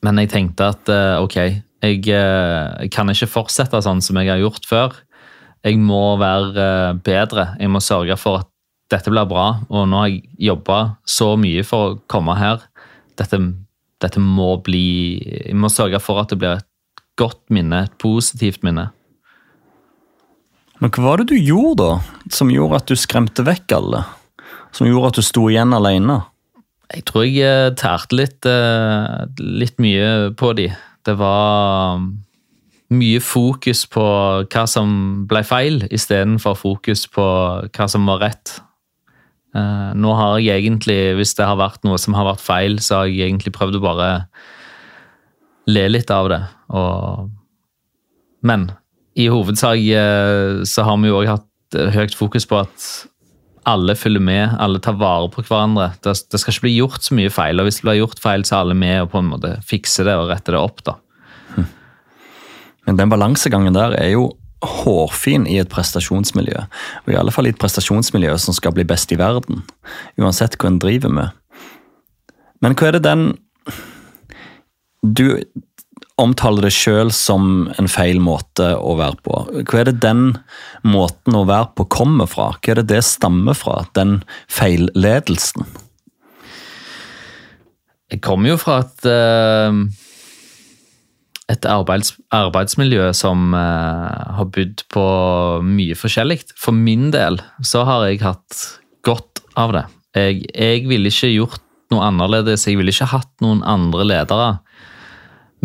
Men 0.02 0.18
jeg 0.22 0.32
tenkte 0.34 0.72
at 0.74 0.90
eh, 0.90 1.22
ok, 1.22 1.38
jeg, 1.84 2.02
eh, 2.10 2.66
jeg 2.82 2.92
kan 2.96 3.12
ikke 3.12 3.30
fortsette 3.30 3.82
sånn 3.84 4.02
som 4.02 4.18
jeg 4.18 4.32
har 4.32 4.42
gjort 4.42 4.66
før. 4.66 4.98
Jeg 5.66 5.80
må 5.84 6.18
være 6.22 6.68
eh, 6.68 7.00
bedre. 7.04 7.54
Jeg 7.60 7.72
må 7.72 7.82
sørge 7.84 8.18
for 8.20 8.44
at 8.44 8.52
dette 8.90 9.12
blir 9.12 9.28
bra. 9.30 9.50
Og 9.70 9.90
nå 9.90 10.04
har 10.04 10.12
jeg 10.12 10.24
jobba 10.50 10.80
så 11.08 11.34
mye 11.40 11.66
for 11.68 11.88
å 11.88 11.98
komme 12.12 12.38
her. 12.40 12.64
Dette 13.20 13.42
dette 14.00 14.22
må 14.24 14.54
bli 14.64 15.20
Jeg 15.20 15.58
må 15.60 15.72
sørge 15.72 16.00
for 16.04 16.22
at 16.22 16.32
det 16.32 16.40
blir 16.40 16.60
et 16.60 16.68
godt 17.20 17.42
minne, 17.52 17.84
et 17.84 17.96
positivt 18.00 18.64
minne. 18.64 18.90
Men 20.80 20.94
hva 20.96 21.04
var 21.04 21.20
det 21.20 21.34
du 21.34 21.36
gjorde, 21.36 21.84
da, 21.84 22.30
som 22.32 22.52
gjorde 22.54 22.80
at 22.80 22.88
du 22.88 22.96
skremte 22.96 23.44
vekk 23.44 23.76
alle? 23.76 24.06
Som 24.72 24.88
gjorde 24.88 25.12
at 25.12 25.20
du 25.20 25.28
sto 25.28 25.50
igjen 25.52 25.76
alene? 25.76 26.22
Jeg 26.94 27.04
tror 27.10 27.26
jeg 27.28 27.44
eh, 27.44 27.74
tærte 27.78 28.16
litt, 28.16 28.48
eh, 28.48 29.28
litt 29.44 29.76
mye 29.84 30.32
på 30.40 30.54
de. 30.58 30.70
Det 31.06 31.18
var 31.20 32.00
mye 32.90 33.20
fokus 33.22 33.84
på 33.90 34.04
hva 34.50 34.64
som 34.70 34.92
ble 35.30 35.44
feil, 35.46 35.84
istedenfor 35.94 36.58
fokus 36.58 37.06
på 37.12 37.26
hva 37.70 37.88
som 37.92 38.10
var 38.10 38.24
rett. 38.24 38.56
Uh, 39.56 39.94
nå 39.98 40.14
har 40.18 40.40
jeg 40.42 40.64
egentlig, 40.64 40.98
hvis 41.18 41.36
det 41.38 41.46
har 41.46 41.58
vært 41.58 41.86
noe 41.86 41.98
som 42.02 42.18
har 42.18 42.28
vært 42.28 42.46
feil, 42.46 42.80
så 42.82 43.02
har 43.02 43.10
jeg 43.10 43.30
egentlig 43.30 43.54
prøvd 43.56 43.80
å 43.80 43.84
bare 43.86 44.10
le 45.70 45.86
litt 45.90 46.10
av 46.14 46.30
det. 46.34 46.42
Og, 46.78 47.30
men 48.46 48.70
i 49.20 49.30
hovedsak 49.30 49.86
uh, 49.94 50.66
så 50.66 50.86
har 50.86 51.00
vi 51.02 51.14
jo 51.14 51.22
òg 51.22 51.32
hatt 51.36 51.80
høyt 51.94 52.18
fokus 52.18 52.50
på 52.50 52.62
at 52.64 52.90
alle 53.70 53.94
følger 53.98 54.24
med, 54.24 54.56
alle 54.58 54.80
tar 54.82 54.98
vare 54.98 55.30
på 55.30 55.44
hverandre. 55.46 55.92
Det, 56.02 56.16
det, 56.32 56.40
skal 56.42 56.56
ikke 56.56 56.66
bli 56.66 56.78
gjort 56.80 57.06
så 57.06 57.18
mye 57.18 57.34
feil, 57.34 57.62
og 57.62 57.68
hvis 57.68 57.82
det 57.82 57.86
blir 57.86 58.00
gjort 58.02 58.22
feil, 58.24 58.46
så 58.48 58.56
er 58.56 58.64
alle 58.64 58.78
med 58.82 59.04
og 59.04 59.12
på 59.14 59.22
en 59.22 59.30
måte 59.34 59.54
fikser 59.68 60.10
det 60.10 60.18
og 60.18 60.30
retter 60.32 60.58
det 60.58 60.62
opp. 60.62 60.82
da. 60.88 60.96
Men 62.88 63.00
den 63.00 63.12
balansegangen 63.12 63.76
der 63.76 63.96
er 63.98 64.14
jo 64.14 64.30
hårfin 64.66 65.46
i 65.48 65.58
et 65.62 65.72
prestasjonsmiljø. 65.72 66.66
Og 67.06 67.14
i 67.14 67.18
alle 67.20 67.32
fall 67.32 67.48
i 67.48 67.54
et 67.54 67.60
prestasjonsmiljø 67.62 68.36
som 68.42 68.56
skal 68.56 68.76
bli 68.76 68.86
best 68.88 69.12
i 69.16 69.20
verden. 69.20 69.64
Uansett 70.20 70.58
hva 70.60 70.72
en 70.72 70.82
driver 70.84 71.14
med. 71.16 71.36
Men 72.64 72.76
hva 72.76 72.90
er 72.90 73.00
det 73.00 73.08
den 73.08 73.32
Du 75.00 75.40
omtaler 76.20 76.66
det 76.68 76.74
sjøl 76.76 77.14
som 77.16 77.70
en 77.80 77.88
feil 77.88 78.18
måte 78.20 78.74
å 78.76 78.98
være 79.00 79.22
på. 79.24 79.36
Hva 79.64 79.78
er 79.80 79.88
det 79.88 80.02
den 80.04 80.34
måten 80.84 81.38
å 81.40 81.46
være 81.48 81.70
på 81.80 81.86
kommer 81.96 82.28
fra? 82.28 82.50
Hva 82.60 82.74
er 82.74 82.82
det 82.82 82.90
det 82.92 83.06
stammer 83.08 83.56
fra? 83.56 83.86
Den 83.96 84.18
feilledelsen? 84.52 85.64
Jeg 88.12 88.20
kommer 88.26 88.52
jo 88.52 88.60
fra 88.60 88.82
at 88.84 89.08
eh, 89.08 89.80
et 91.50 91.66
arbeids, 91.66 92.14
arbeidsmiljø 92.36 93.10
som 93.18 93.54
eh, 93.58 94.36
har 94.38 94.52
bydd 94.54 94.86
på 94.94 95.06
mye 95.66 95.98
forskjellig. 95.98 96.44
For 96.60 96.76
min 96.76 97.10
del 97.16 97.42
så 97.66 97.86
har 97.90 98.06
jeg 98.08 98.22
hatt 98.24 98.60
godt 99.08 99.42
av 99.60 99.74
det. 99.76 99.86
Jeg, 100.18 100.44
jeg 100.54 100.86
ville 100.90 101.12
ikke 101.12 101.32
gjort 101.34 101.66
noe 101.94 102.06
annerledes. 102.06 102.68
Jeg 102.68 102.78
ville 102.80 102.94
ikke 102.94 103.10
hatt 103.16 103.32
noen 103.44 103.64
andre 103.66 104.06
ledere. 104.08 104.52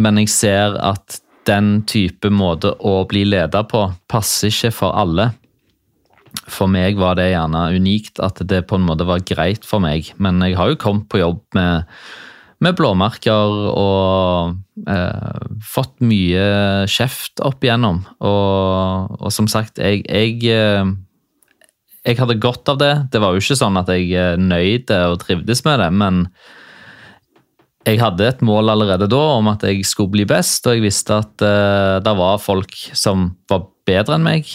Men 0.00 0.18
jeg 0.22 0.32
ser 0.32 0.78
at 0.80 1.20
den 1.44 1.82
type 1.88 2.30
måte 2.32 2.72
å 2.80 3.02
bli 3.08 3.26
leder 3.28 3.66
på 3.68 3.86
passer 4.10 4.52
ikke 4.52 4.72
for 4.74 4.96
alle. 4.96 5.30
For 6.50 6.68
meg 6.70 6.98
var 6.98 7.18
det 7.18 7.30
gjerne 7.30 7.68
unikt 7.76 8.20
at 8.24 8.40
det 8.48 8.64
på 8.68 8.78
en 8.78 8.86
måte 8.88 9.06
var 9.08 9.22
greit 9.26 9.66
for 9.68 9.84
meg. 9.84 10.10
Men 10.16 10.40
jeg 10.44 10.58
har 10.58 10.72
jo 10.72 10.80
kommet 10.80 11.08
på 11.12 11.20
jobb 11.20 11.42
med, 11.56 11.84
med 12.64 12.76
blåmerker 12.78 13.54
og 13.70 14.88
eh, 14.90 15.46
fått 15.74 15.94
mye 16.04 16.44
kjeft 16.90 17.42
opp 17.44 17.64
igjennom. 17.64 18.02
Og, 18.24 19.14
og 19.20 19.34
som 19.34 19.48
sagt, 19.50 19.78
jeg, 19.82 20.02
jeg, 20.08 20.40
eh, 20.50 20.90
jeg 22.04 22.20
hadde 22.20 22.40
godt 22.42 22.72
av 22.72 22.80
det. 22.82 22.92
Det 23.12 23.22
var 23.22 23.34
jo 23.34 23.44
ikke 23.44 23.60
sånn 23.60 23.80
at 23.80 23.92
jeg 23.92 24.10
nøyde 24.10 24.48
nøyd 24.50 24.94
og 25.12 25.22
trivdes 25.22 25.64
med 25.68 25.82
det, 25.84 25.90
men 26.02 26.26
jeg 27.84 28.00
hadde 28.00 28.24
et 28.24 28.42
mål 28.44 28.72
allerede 28.72 29.08
da 29.12 29.20
om 29.36 29.50
at 29.52 29.64
jeg 29.66 29.84
skulle 29.84 30.14
bli 30.14 30.24
best, 30.28 30.64
og 30.64 30.78
jeg 30.78 30.86
visste 30.86 31.20
at 31.20 31.44
eh, 31.44 32.00
det 32.04 32.16
var 32.16 32.40
folk 32.40 32.72
som 32.96 33.34
var 33.50 33.66
bedre 33.88 34.16
enn 34.16 34.24
meg. 34.24 34.48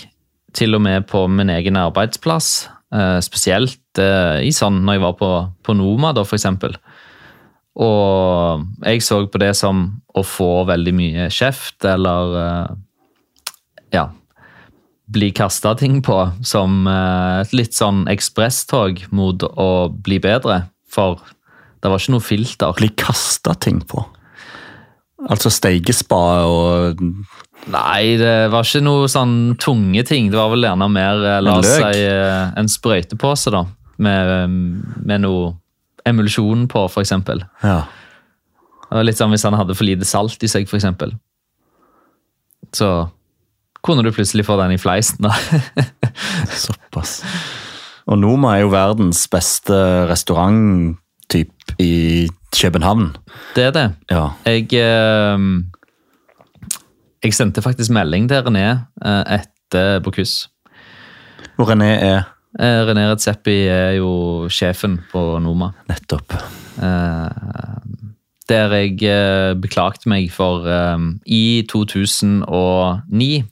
Til 0.57 0.73
og 0.73 0.81
med 0.81 1.05
på 1.09 1.27
min 1.29 1.51
egen 1.53 1.77
arbeidsplass. 1.77 2.67
Eh, 2.89 3.19
spesielt 3.21 4.01
uh, 4.01 4.41
i 4.41 4.49
sånn 4.49 4.79
når 4.81 4.95
jeg 4.95 5.03
var 5.03 5.17
på, 5.19 5.29
på 5.61 5.75
Noma, 5.77 6.09
da, 6.17 6.23
for 6.25 6.39
eksempel. 6.39 6.73
Og 7.79 8.65
jeg 8.83 9.03
så 9.05 9.21
på 9.31 9.39
det 9.41 9.53
som 9.55 9.85
å 10.11 10.23
få 10.25 10.65
veldig 10.67 10.93
mye 10.97 11.27
kjeft, 11.31 11.77
eller 11.87 12.33
ja 13.95 14.09
Bli 15.09 15.31
kasta 15.33 15.71
ting 15.79 16.03
på 16.05 16.17
som 16.45 16.83
et 16.85 17.53
litt 17.55 17.73
sånn 17.73 18.03
ekspresstog 18.11 18.99
mot 19.15 19.41
å 19.41 19.71
bli 19.89 20.19
bedre. 20.21 20.59
For 20.85 21.17
det 21.81 21.89
var 21.89 22.01
ikke 22.01 22.13
noe 22.13 22.25
filter. 22.27 22.75
Bli 22.77 22.91
kasta 22.99 23.55
ting 23.57 23.79
på? 23.89 24.03
Altså 25.27 25.51
steigespa 25.51 26.19
og 26.47 27.01
Nei, 27.69 28.15
det 28.17 28.49
var 28.53 28.63
ikke 28.63 28.81
noe 28.85 29.09
sånn 29.11 29.55
tunge 29.59 30.05
ting. 30.07 30.29
Det 30.31 30.39
var 30.39 30.53
vel 30.53 30.63
gjerne 30.63 30.87
mer 30.89 31.25
eh, 31.27 31.41
la 31.43 31.57
oss 31.59 31.67
si, 31.67 32.03
eh, 32.07 32.53
en 32.57 32.69
sprøytepose, 32.71 33.51
da. 33.53 33.65
Med, 33.99 34.53
med 35.03 35.25
noe 35.25 35.51
emulsjon 36.09 36.67
på, 36.71 36.85
for 36.91 37.05
eksempel. 37.05 37.43
Ja. 37.63 37.83
Litt 39.05 39.19
sånn 39.19 39.33
hvis 39.33 39.45
han 39.45 39.57
hadde 39.57 39.77
for 39.77 39.85
lite 39.85 40.07
salt 40.07 40.41
i 40.43 40.49
seg, 40.49 40.67
for 40.69 40.79
eksempel. 40.79 41.13
Så 42.75 42.89
kunne 43.85 44.03
du 44.03 44.11
plutselig 44.11 44.45
få 44.47 44.57
den 44.59 44.75
i 44.75 44.81
fleisen, 44.81 45.23
da. 45.23 45.33
Såpass. 46.65 47.19
Og 48.09 48.17
Noma 48.19 48.55
er 48.55 48.65
jo 48.65 48.73
verdens 48.73 49.21
beste 49.31 49.77
restauranttyp 50.09 51.75
i 51.79 52.27
København. 52.55 53.11
Det 53.55 53.69
er 53.69 53.75
det. 53.75 53.85
Ja. 54.09 54.25
Jeg, 54.49 54.73
eh, 54.73 55.37
jeg 57.23 57.37
sendte 57.37 57.61
faktisk 57.61 57.93
melding 57.93 58.27
til 58.31 58.41
René 58.47 58.65
eh, 59.05 59.37
etter 59.37 60.01
Bocuse. 60.03 60.49
Og 61.59 61.69
René 61.69 61.91
er 61.99 62.21
Eh, 62.59 62.81
René 62.83 63.05
Redzepi 63.07 63.55
er 63.71 63.93
jo 64.01 64.49
sjefen 64.51 64.97
på 65.13 65.21
Noma. 65.39 65.71
Nettopp. 65.87 66.35
Eh, 66.83 67.29
der 68.49 68.73
jeg 68.73 68.97
eh, 69.05 69.53
beklagte 69.59 70.09
meg 70.11 70.27
for 70.33 70.67
eh, 70.67 71.05
I 71.29 71.43
2009 71.69 73.45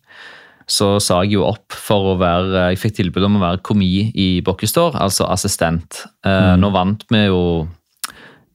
så 0.68 0.88
sa 1.00 1.22
jeg 1.24 1.38
jo 1.38 1.46
opp 1.48 1.72
for 1.72 2.10
å 2.12 2.18
være 2.20 2.66
Jeg 2.74 2.80
fikk 2.82 2.98
tilbud 2.98 3.24
om 3.24 3.38
å 3.38 3.44
være 3.46 3.62
komi 3.64 4.10
i 4.12 4.42
Bokkestore, 4.44 5.00
altså 5.00 5.30
assistent. 5.32 6.02
Eh, 6.28 6.56
Nå 6.60 6.74
vant 6.76 7.06
vi 7.08 7.24
jo 7.30 7.40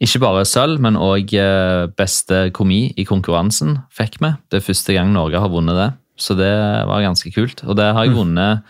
ikke 0.02 0.20
bare 0.20 0.42
sølv, 0.44 0.82
men 0.82 0.98
òg 0.98 1.30
beste 1.96 2.48
komi 2.52 2.88
i 2.98 3.06
konkurransen 3.06 3.78
fikk 3.94 4.18
vi. 4.20 4.32
Det 4.50 4.58
er 4.58 4.66
første 4.66 4.96
gang 4.96 5.12
Norge 5.14 5.40
har 5.40 5.48
vunnet 5.48 5.78
det, 5.78 5.88
så 6.20 6.34
det 6.36 6.50
var 6.90 7.04
ganske 7.06 7.30
kult. 7.32 7.62
Og 7.64 7.78
det 7.78 7.86
har 7.94 8.08
jeg 8.08 8.16
vunnet 8.18 8.66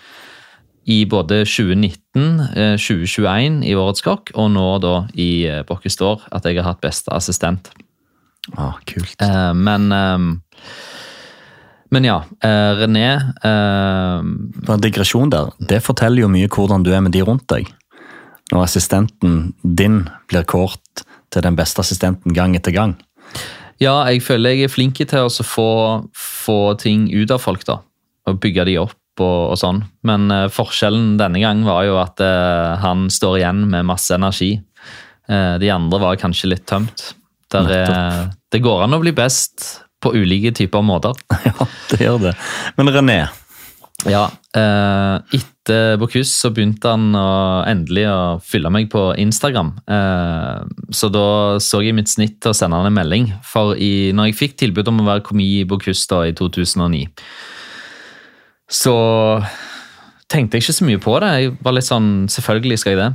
i 0.85 1.05
både 1.07 1.45
2019, 1.47 2.41
eh, 2.57 2.75
2021 2.77 3.63
i 3.67 3.75
Årets 3.79 4.03
kokk, 4.03 4.33
og 4.35 4.51
nå 4.55 4.67
da 4.83 4.97
i 5.15 5.45
eh, 5.47 5.63
Bokkestore 5.67 6.27
at 6.35 6.47
jeg 6.49 6.59
har 6.59 6.73
hatt 6.73 6.83
beste 6.83 7.13
assistent. 7.15 7.71
Ah, 8.59 8.81
kult. 8.89 9.15
Eh, 9.23 9.53
men 9.55 9.93
eh, 9.93 10.19
Men 11.93 12.07
ja, 12.09 12.23
eh, 12.41 12.73
René 12.81 13.21
eh, 13.45 14.77
digresjon 14.81 15.29
der. 15.31 15.51
Det 15.61 15.83
forteller 15.85 16.25
jo 16.25 16.31
mye 16.33 16.49
hvordan 16.49 16.83
du 16.83 16.89
er 16.91 17.03
med 17.05 17.13
de 17.13 17.21
rundt 17.21 17.45
deg. 17.53 17.69
Når 18.49 18.65
assistenten 18.65 19.53
din 19.63 20.07
blir 20.29 20.47
kåret 20.49 21.05
til 21.33 21.45
den 21.45 21.57
beste 21.57 21.85
assistenten 21.85 22.33
gang 22.33 22.57
etter 22.57 22.73
gang. 22.73 22.97
Ja, 23.77 24.07
jeg 24.09 24.23
føler 24.25 24.57
jeg 24.57 24.65
er 24.65 24.73
flink 24.73 25.03
til 25.05 25.21
å 25.21 25.29
få, 25.29 26.09
få 26.17 26.75
ting 26.81 27.11
ut 27.13 27.31
av 27.31 27.45
folk, 27.45 27.65
da. 27.69 27.83
Og 28.25 28.41
bygge 28.41 28.65
de 28.71 28.79
opp 28.81 28.97
og, 29.21 29.53
og 29.53 29.59
sånn. 29.61 29.83
Men 30.09 30.31
eh, 30.33 30.47
forskjellen 30.53 31.17
denne 31.21 31.43
gang 31.43 31.65
var 31.67 31.85
jo 31.89 31.99
at 32.01 32.21
eh, 32.25 32.79
han 32.83 33.09
står 33.13 33.41
igjen 33.43 33.67
med 33.73 33.85
masse 33.91 34.15
energi. 34.17 34.55
Eh, 35.29 35.55
de 35.63 35.71
andre 35.75 36.01
var 36.03 36.17
kanskje 36.21 36.53
litt 36.55 36.65
tømt. 36.71 37.11
Der, 37.53 37.69
er- 37.83 38.31
det 38.53 38.63
går 38.65 38.87
an 38.87 38.97
å 38.97 39.03
bli 39.03 39.13
best 39.13 39.83
på 40.03 40.15
ulike 40.17 40.55
typer 40.57 40.83
måter. 40.83 41.13
Ja, 41.47 41.67
det 41.93 42.01
gjør 42.07 42.19
det. 42.31 42.33
Men 42.79 42.89
René, 42.95 43.21
Ja, 44.09 44.25
eh, 44.59 45.19
Etter 45.37 45.95
Bocuse 46.01 46.33
så 46.33 46.49
begynte 46.51 46.91
han 46.91 47.13
å, 47.15 47.27
endelig 47.71 48.03
å 48.11 48.17
fylle 48.43 48.73
meg 48.75 48.89
på 48.91 49.13
Instagram. 49.21 49.75
Eh, 49.87 50.65
så 50.97 51.11
da 51.15 51.27
så 51.63 51.83
jeg 51.85 51.95
mitt 51.95 52.11
snitt 52.11 52.41
til 52.43 52.51
å 52.51 52.57
sende 52.57 52.81
han 52.81 52.89
en 52.89 52.97
melding. 52.97 53.29
For 53.47 53.77
i, 53.79 54.11
når 54.17 54.33
jeg 54.33 54.39
fikk 54.41 54.57
tilbud 54.65 54.89
om 54.91 55.05
å 55.05 55.07
være 55.13 55.23
komi 55.29 55.47
i 55.61 55.67
Bocuse 55.69 56.09
da 56.11 56.25
i 56.27 56.35
2009, 56.35 57.05
så 58.73 58.95
tenkte 60.33 60.57
jeg 60.57 60.65
ikke 60.65 60.77
så 60.79 60.87
mye 60.89 61.01
på 61.03 61.15
det. 61.21 61.31
Jeg 61.43 61.55
var 61.65 61.75
litt 61.77 61.89
sånn 61.89 62.11
Selvfølgelig 62.33 62.79
skal 62.81 62.95
jeg 62.95 63.01
det. 63.03 63.11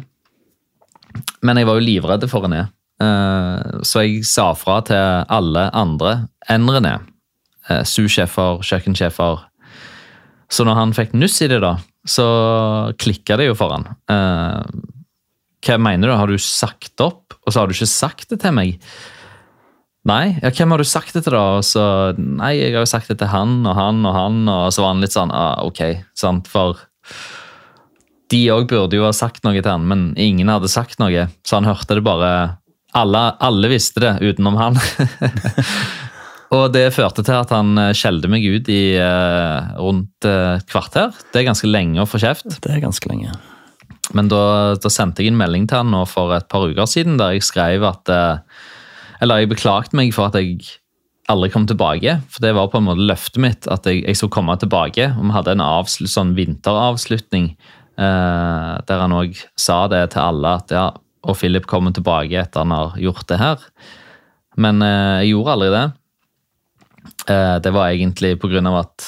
Men 1.48 1.58
jeg 1.58 1.66
var 1.70 1.80
jo 1.80 1.86
livredd 1.88 2.26
for 2.30 2.46
René. 2.46 2.68
Eh, 3.02 3.82
Så 3.82 4.04
jeg 4.06 4.26
sa 4.30 4.52
fra 4.58 4.80
til 4.86 5.26
alle 5.34 5.68
andre 5.74 6.28
enn 6.50 6.70
René. 6.70 6.96
Eh, 7.70 7.82
Sous-sjefer, 7.84 8.62
kjøkkensjefer. 8.62 9.42
Så 10.50 10.64
når 10.64 10.78
han 10.80 10.94
fikk 10.96 11.14
nuss 11.18 11.42
i 11.44 11.50
det, 11.52 11.60
da, 11.60 11.74
så 12.08 12.28
klikka 13.02 13.36
det 13.42 13.50
jo 13.50 13.58
for 13.60 13.74
han. 13.76 13.88
Eh, 14.08 14.86
Hva 15.68 15.78
mener 15.82 16.08
du? 16.08 16.16
Har 16.16 16.30
du 16.30 16.38
sagt 16.38 17.02
opp? 17.04 17.34
Og 17.46 17.52
så 17.52 17.60
har 17.60 17.68
du 17.68 17.74
ikke 17.76 17.90
sagt 17.90 18.30
det 18.30 18.40
til 18.46 18.54
meg? 18.56 18.78
Nei, 20.08 20.38
ja, 20.40 20.52
hvem 20.56 20.72
har 20.72 20.80
du 20.80 20.88
sagt 20.88 21.16
det 21.18 21.26
til, 21.26 21.36
da? 21.36 21.60
Så, 21.66 21.84
nei, 22.16 22.54
jeg 22.56 22.76
har 22.76 22.86
jo 22.86 22.90
sagt 22.90 23.10
det 23.12 23.20
til 23.20 23.32
han 23.32 23.60
og 23.68 23.76
han 23.76 24.06
og 24.08 24.16
han, 24.16 24.40
og 24.48 24.70
så 24.72 24.86
var 24.86 24.94
han 24.94 25.04
litt 25.04 25.16
sånn 25.16 25.34
ah, 25.36 25.60
ok, 25.68 25.82
sant, 26.16 26.48
for 26.52 26.80
de 28.32 28.40
òg 28.52 28.68
burde 28.72 29.00
jo 29.00 29.08
ha 29.08 29.14
sagt 29.16 29.44
noe 29.48 29.60
til 29.60 29.70
han, 29.70 29.88
men 29.88 30.10
ingen 30.20 30.52
hadde 30.52 30.72
sagt 30.72 31.00
noe, 31.04 31.28
så 31.48 31.60
han 31.60 31.68
hørte 31.68 32.00
det 32.00 32.06
bare 32.08 32.32
Alle, 32.98 33.24
alle 33.44 33.70
visste 33.70 34.02
det, 34.02 34.14
utenom 34.24 34.56
han. 34.58 34.78
og 36.56 36.72
det 36.74 36.88
førte 36.96 37.22
til 37.22 37.36
at 37.36 37.52
han 37.54 37.76
eh, 37.78 37.92
skjelte 37.94 38.32
meg 38.32 38.48
ut 38.48 38.72
i 38.72 38.96
uh, 38.96 39.76
rundt 39.78 40.26
et 40.26 40.64
et 40.64 40.72
kvarter. 40.72 41.12
Det 41.34 41.42
er 41.42 41.50
ganske 41.50 41.68
lenge 41.68 42.00
å 42.02 42.08
få 42.10 42.18
kjeft. 42.24 42.48
det 42.64 42.72
er 42.74 42.82
ganske 42.82 43.12
lenge. 43.12 43.36
Men 44.16 44.32
da, 44.32 44.76
da 44.80 44.90
sendte 44.90 45.22
jeg 45.22 45.34
en 45.34 45.38
melding 45.38 45.68
til 45.68 45.84
han 45.84 45.92
nå 45.92 46.06
for 46.10 46.32
et 46.34 46.48
par 46.50 46.66
uker 46.66 46.88
siden 46.90 47.20
der 47.20 47.36
jeg 47.36 47.46
skrev 47.46 47.84
at 47.86 48.10
eh, 48.10 48.47
Eller 49.22 49.42
jeg 49.42 49.52
beklagte 49.52 49.98
meg 49.98 50.14
for 50.16 50.30
at 50.30 50.38
jeg 50.38 50.60
aldri 51.32 51.50
kom 51.52 51.66
tilbake. 51.68 52.20
For 52.32 52.44
det 52.44 52.54
var 52.56 52.70
på 52.72 52.80
en 52.80 52.88
måte 52.88 53.08
løftet 53.08 53.42
mitt 53.44 53.68
at 53.72 53.88
jeg, 53.90 54.04
jeg 54.06 54.20
skulle 54.20 54.36
komme 54.36 54.56
tilbake. 54.60 55.10
Og 55.18 55.28
vi 55.28 55.36
hadde 55.36 55.58
en 55.58 55.66
avslut, 55.66 56.12
sånn 56.12 56.36
vinteravslutning 56.38 57.52
eh, 57.98 58.74
der 58.88 59.04
han 59.04 59.16
òg 59.16 59.38
sa 59.60 59.86
det 59.92 60.04
til 60.16 60.24
alle 60.24 60.56
at 60.62 60.74
ja, 60.74 60.88
og 61.28 61.40
Philip 61.40 61.68
kommer 61.68 61.96
tilbake 61.96 62.40
etter 62.40 62.64
han 62.64 62.76
har 62.76 62.98
gjort 63.02 63.28
det 63.30 63.40
her. 63.42 63.64
Men 64.58 64.82
eh, 64.86 65.24
jeg 65.24 65.34
gjorde 65.34 65.56
aldri 65.56 65.72
det. 65.76 65.86
Eh, 67.34 67.56
det 67.64 67.74
var 67.76 67.92
egentlig 67.92 68.36
av 68.40 68.82
at 68.86 69.08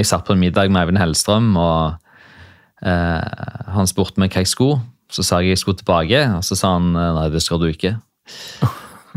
jeg 0.00 0.08
satt 0.08 0.26
på 0.26 0.34
en 0.34 0.40
middag 0.40 0.72
med 0.72 0.82
Eivind 0.82 0.98
Hellstrøm, 0.98 1.52
og 1.60 1.94
eh, 2.82 3.72
han 3.76 3.90
spurte 3.90 4.20
meg 4.20 4.32
hva 4.32 4.42
jeg 4.42 4.50
skulle. 4.50 4.80
Så 5.12 5.24
sa 5.26 5.42
jeg 5.42 5.52
jeg 5.52 5.60
skulle 5.60 5.76
tilbake, 5.76 6.24
og 6.38 6.44
så 6.44 6.56
sa 6.56 6.78
han 6.78 6.94
nei, 6.96 7.28
det 7.28 7.42
skal 7.44 7.60
du 7.60 7.68
ikke. 7.68 7.98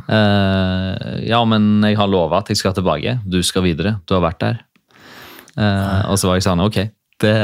Eh, 0.06 1.26
ja, 1.30 1.42
men 1.48 1.80
jeg 1.86 1.98
har 2.00 2.12
lova 2.12 2.42
at 2.42 2.52
jeg 2.52 2.60
skal 2.60 2.76
tilbake. 2.78 3.20
Du 3.26 3.42
skal 3.46 3.66
videre. 3.66 3.98
Du 4.06 4.16
har 4.18 4.26
vært 4.26 4.42
der. 4.44 4.64
Uh, 5.56 6.12
og 6.12 6.18
så 6.20 6.28
var 6.28 6.36
jeg 6.36 6.44
sånn, 6.44 6.64
ok. 6.66 6.82
Det 7.24 7.36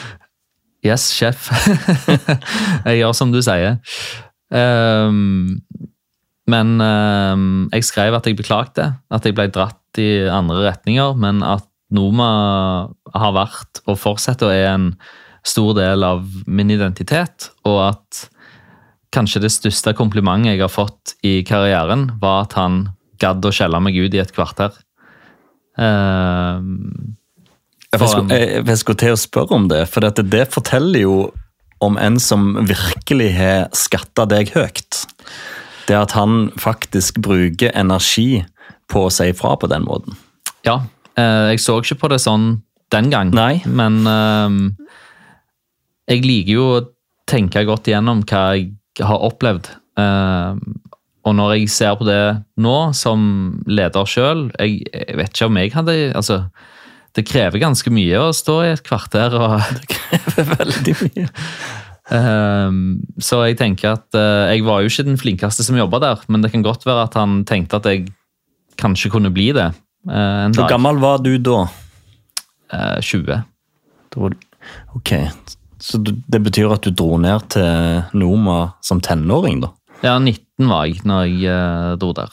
Yes, 0.84 1.06
sjef. 1.16 1.48
jeg 2.84 2.98
gjør 2.98 3.14
som 3.16 3.30
du 3.32 3.40
sier. 3.40 3.78
Um, 4.52 5.62
men 6.52 6.74
um, 6.76 7.46
jeg 7.72 7.86
skrev 7.88 8.18
at 8.18 8.28
jeg 8.28 8.36
beklagte, 8.36 8.90
at 9.08 9.24
jeg 9.24 9.36
ble 9.36 9.48
dratt 9.48 10.00
i 10.00 10.26
andre 10.28 10.66
retninger, 10.66 11.16
men 11.16 11.40
at 11.46 11.64
Noma 11.94 12.28
har 13.14 13.32
vært 13.36 13.80
og 13.86 13.96
fortsetter 14.02 14.50
å 14.50 14.52
er 14.52 14.68
en 14.74 14.86
stor 15.46 15.72
del 15.78 16.04
av 16.04 16.24
min 16.44 16.72
identitet, 16.72 17.48
og 17.64 17.80
at 17.86 18.24
kanskje 19.14 19.44
det 19.44 19.52
største 19.54 19.94
komplimentet 19.96 20.54
jeg 20.54 20.64
har 20.64 20.72
fått 20.72 21.14
i 21.26 21.38
karrieren, 21.46 22.08
var 22.20 22.48
at 22.48 22.58
han 22.58 22.80
gadd 23.22 23.44
å 23.46 23.52
skjelle 23.54 23.80
meg 23.82 23.96
ut 23.96 24.14
i 24.14 24.22
et 24.22 24.34
kvarter. 24.34 24.74
Uh, 25.78 26.60
jeg 27.94 28.10
skulle, 28.10 28.36
jeg, 28.36 28.64
jeg 28.66 28.80
skulle 28.80 29.00
til 29.00 29.14
å 29.14 29.20
spørre 29.20 29.58
om 29.58 29.68
det, 29.70 29.84
for 29.90 30.04
dette, 30.04 30.26
det 30.26 30.48
forteller 30.54 31.04
jo 31.04 31.16
om 31.84 31.98
en 32.00 32.18
som 32.22 32.54
virkelig 32.66 33.30
har 33.36 33.68
skatta 33.76 34.26
deg 34.30 34.54
høyt. 34.54 35.04
Det 35.88 35.96
at 35.98 36.14
han 36.16 36.48
faktisk 36.60 37.20
bruker 37.24 37.74
energi 37.76 38.44
på 38.90 39.06
å 39.06 39.12
si 39.12 39.28
ifra 39.32 39.54
på 39.60 39.68
den 39.70 39.84
måten. 39.86 40.16
Ja, 40.64 40.80
eh, 41.18 41.52
jeg 41.52 41.62
så 41.64 41.78
ikke 41.82 42.00
på 42.04 42.12
det 42.14 42.22
sånn 42.24 42.62
den 42.94 43.10
gang, 43.12 43.32
Nei. 43.34 43.58
men 43.66 44.04
um, 44.06 44.58
jeg 46.08 46.24
liker 46.24 46.52
jo 46.52 46.66
å 46.76 46.82
tenke 47.28 47.64
godt 47.66 47.88
igjennom 47.90 48.22
hva 48.28 48.46
jeg 48.54 48.70
har 49.02 49.24
opplevd. 49.26 49.72
Uh, 49.98 50.54
og 51.24 51.34
når 51.38 51.54
jeg 51.56 51.72
ser 51.72 51.94
på 51.98 52.06
det 52.06 52.20
nå, 52.60 52.76
som 52.96 53.20
leder 53.66 54.08
sjøl 54.10 54.48
jeg, 54.58 54.82
jeg, 54.90 55.14
vet 55.16 55.30
ikke 55.32 55.46
om 55.48 55.58
jeg 55.60 55.72
hadde 55.72 55.94
altså, 56.18 56.40
det 57.14 57.24
krever 57.28 57.62
ganske 57.62 57.92
mye 57.94 58.18
å 58.20 58.34
stå 58.34 58.58
i 58.64 58.72
et 58.74 58.82
kvarter. 58.84 59.36
og 59.38 59.56
Det 59.78 59.88
krever 59.94 60.50
veldig 60.58 60.96
mye. 61.00 61.26
Um, 62.04 62.80
så 63.22 63.38
jeg 63.46 63.56
tenker 63.56 63.94
at 63.94 64.18
uh, 64.18 64.50
jeg 64.50 64.66
var 64.66 64.82
jo 64.82 64.90
ikke 64.90 65.06
den 65.06 65.20
flinkeste 65.20 65.64
som 65.64 65.78
jobba 65.78 66.02
der, 66.02 66.26
men 66.28 66.44
det 66.44 66.50
kan 66.52 66.66
godt 66.66 66.84
være 66.84 67.06
at 67.06 67.16
han 67.16 67.40
tenkte 67.48 67.80
at 67.80 67.88
jeg 67.88 68.10
kanskje 68.76 69.12
kunne 69.14 69.32
bli 69.32 69.52
det 69.56 69.70
uh, 69.70 70.44
en 70.44 70.52
dag. 70.52 70.58
Hvor 70.58 70.74
gammel 70.74 71.00
var 71.00 71.22
du 71.24 71.32
da? 71.38 71.64
Uh, 72.74 72.98
20. 73.00 73.40
Ok, 74.98 75.14
så 75.84 76.00
det 76.00 76.40
betyr 76.40 76.72
at 76.72 76.86
du 76.86 76.94
dro 76.96 77.18
ned 77.20 77.44
til 77.52 78.04
Noma 78.16 78.74
som 78.84 79.02
tenåring, 79.04 79.60
da? 79.64 79.74
Ja, 80.04 80.16
19 80.16 80.68
var 80.70 80.86
jeg 80.88 81.04
når 81.04 81.26
jeg 81.28 81.98
dro 82.00 82.12
der. 82.16 82.32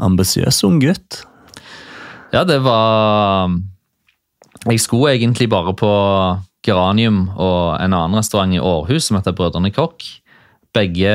Ambisiøs 0.00 0.62
ung 0.68 0.80
gutt. 0.80 1.22
Ja, 2.32 2.44
det 2.44 2.60
var 2.62 3.50
Jeg 4.68 4.80
skulle 4.80 5.14
egentlig 5.16 5.48
bare 5.48 5.72
på 5.74 5.90
Geranium 6.66 7.30
og 7.36 7.80
en 7.80 7.94
annen 7.96 8.18
restaurant 8.18 8.52
i 8.52 8.60
Århus 8.60 9.08
som 9.08 9.16
heter 9.16 9.36
Brødrene 9.36 9.72
Kokk. 9.72 10.04
Begge 10.76 11.12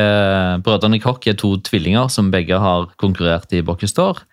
Brødrene 0.65 0.99
Kokk 0.99 1.27
er 1.29 1.37
to 1.37 1.55
tvillinger 1.61 2.09
som 2.09 2.31
begge 2.33 2.57
har 2.59 2.89
konkurrert 2.97 3.53
i 3.53 3.61
Bokkestår. 3.61 4.23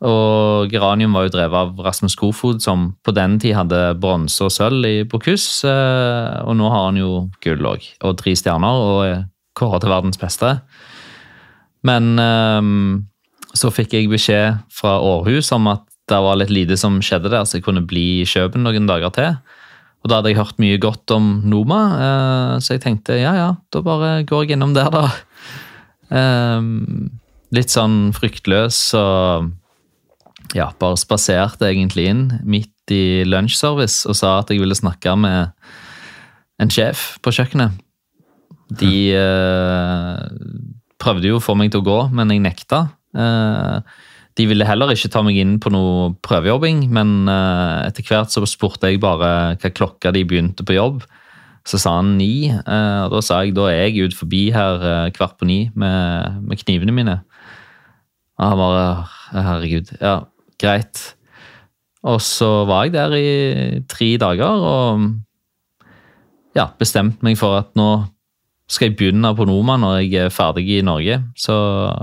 Og 0.00 0.70
Geranium 0.72 1.12
var 1.12 1.26
jo 1.26 1.32
drevet 1.34 1.58
av 1.58 1.82
Rasmus 1.84 2.14
Kofod, 2.16 2.62
som 2.64 2.94
på 3.04 3.12
den 3.12 3.36
tid 3.42 3.52
hadde 3.58 3.80
bronse 4.00 4.46
og 4.46 4.54
sølv 4.54 4.86
i 4.88 5.02
Bocuse. 5.04 5.74
Og 6.46 6.56
nå 6.56 6.70
har 6.72 6.86
han 6.86 7.00
jo 7.00 7.10
gull 7.44 7.68
òg, 7.68 7.84
og 8.06 8.16
tre 8.22 8.32
stjerner, 8.38 8.80
og 8.80 9.04
er 9.04 9.22
kåret 9.58 9.84
til 9.84 9.92
verdens 9.92 10.20
beste. 10.20 10.54
Men 11.84 12.16
så 13.52 13.72
fikk 13.74 13.92
jeg 13.98 14.08
beskjed 14.08 14.60
fra 14.72 14.96
Århus 15.04 15.52
om 15.56 15.68
at 15.72 15.84
det 16.10 16.18
var 16.24 16.40
litt 16.40 16.50
lite 16.50 16.80
som 16.80 16.98
skjedde 17.04 17.30
der, 17.30 17.44
så 17.44 17.58
jeg 17.58 17.66
kunne 17.68 17.84
bli 17.86 18.22
i 18.22 18.26
Kjøben 18.28 18.64
noen 18.64 18.88
dager 18.88 19.12
til. 19.14 19.36
Og 20.00 20.08
Da 20.08 20.16
hadde 20.16 20.32
jeg 20.32 20.40
hørt 20.40 20.60
mye 20.62 20.80
godt 20.80 21.12
om 21.12 21.42
Noma, 21.44 21.80
så 22.64 22.72
jeg 22.78 22.86
tenkte 22.86 23.20
ja, 23.20 23.34
ja, 23.36 23.50
da 23.68 23.82
bare 23.84 24.24
går 24.24 24.46
jeg 24.46 24.56
innom 24.56 24.72
der, 24.72 24.88
da. 24.88 25.04
Litt 27.52 27.74
sånn 27.74 28.14
fryktløs 28.16 28.78
og 28.96 29.50
ja, 30.56 30.70
bare 30.80 30.98
spaserte 30.98 31.68
egentlig 31.68 32.08
inn 32.10 32.24
midt 32.42 32.94
i 32.94 33.22
lunsjservice 33.28 34.08
og 34.10 34.18
sa 34.18 34.38
at 34.40 34.50
jeg 34.50 34.62
ville 34.62 34.76
snakke 34.76 35.14
med 35.18 35.52
en 36.60 36.72
sjef 36.72 37.14
på 37.24 37.32
kjøkkenet. 37.34 37.78
De 38.80 38.94
eh, 39.16 40.18
prøvde 41.00 41.30
jo 41.30 41.38
å 41.38 41.42
få 41.42 41.56
meg 41.58 41.72
til 41.72 41.82
å 41.82 41.86
gå, 41.86 41.98
men 42.14 42.34
jeg 42.34 42.42
nekta. 42.44 42.84
Eh, 43.16 43.78
de 44.38 44.46
ville 44.48 44.66
heller 44.66 44.92
ikke 44.94 45.10
ta 45.12 45.22
meg 45.26 45.38
inn 45.40 45.56
på 45.62 45.72
noe 45.74 46.12
prøvejobbing, 46.24 46.84
men 46.94 47.28
uh, 47.28 47.82
etter 47.84 48.06
hvert 48.06 48.32
så 48.32 48.44
spurte 48.48 48.88
jeg 48.88 49.00
bare 49.02 49.30
hva 49.58 49.72
klokka 49.74 50.12
de 50.14 50.22
begynte 50.24 50.64
på 50.66 50.76
jobb. 50.76 51.02
Så 51.68 51.80
sa 51.82 51.98
han 51.98 52.14
ni, 52.16 52.48
uh, 52.48 53.08
og 53.08 53.16
da 53.16 53.22
sa 53.26 53.42
jeg 53.44 53.56
da 53.58 53.66
er 53.68 53.90
jeg 53.90 54.08
ut 54.08 54.16
forbi 54.16 54.46
her 54.54 54.80
uh, 54.80 55.10
kvart 55.12 55.36
på 55.40 55.48
ni 55.50 55.58
med, 55.74 56.40
med, 56.46 56.62
knivene 56.62 56.94
mine. 56.94 57.18
Og 58.40 58.46
han 58.46 58.62
bare 58.62 59.44
herregud, 59.50 59.92
ja, 60.00 60.14
greit. 60.60 61.02
Og 62.06 62.20
så 62.24 62.48
var 62.68 62.86
jeg 62.86 62.94
der 62.96 63.16
i 63.18 63.82
tre 63.88 64.14
dager 64.20 64.64
og 64.64 65.10
ja, 66.56 66.70
bestemte 66.80 67.24
meg 67.26 67.36
for 67.40 67.60
at 67.60 67.76
nå 67.78 67.90
skal 68.70 68.90
jeg 68.90 68.96
begynne 68.98 69.32
på 69.34 69.46
Noma 69.48 69.76
når 69.80 69.96
jeg 70.04 70.26
er 70.26 70.34
ferdig 70.34 70.66
i 70.76 70.82
Norge. 70.86 71.18
Så 71.38 71.54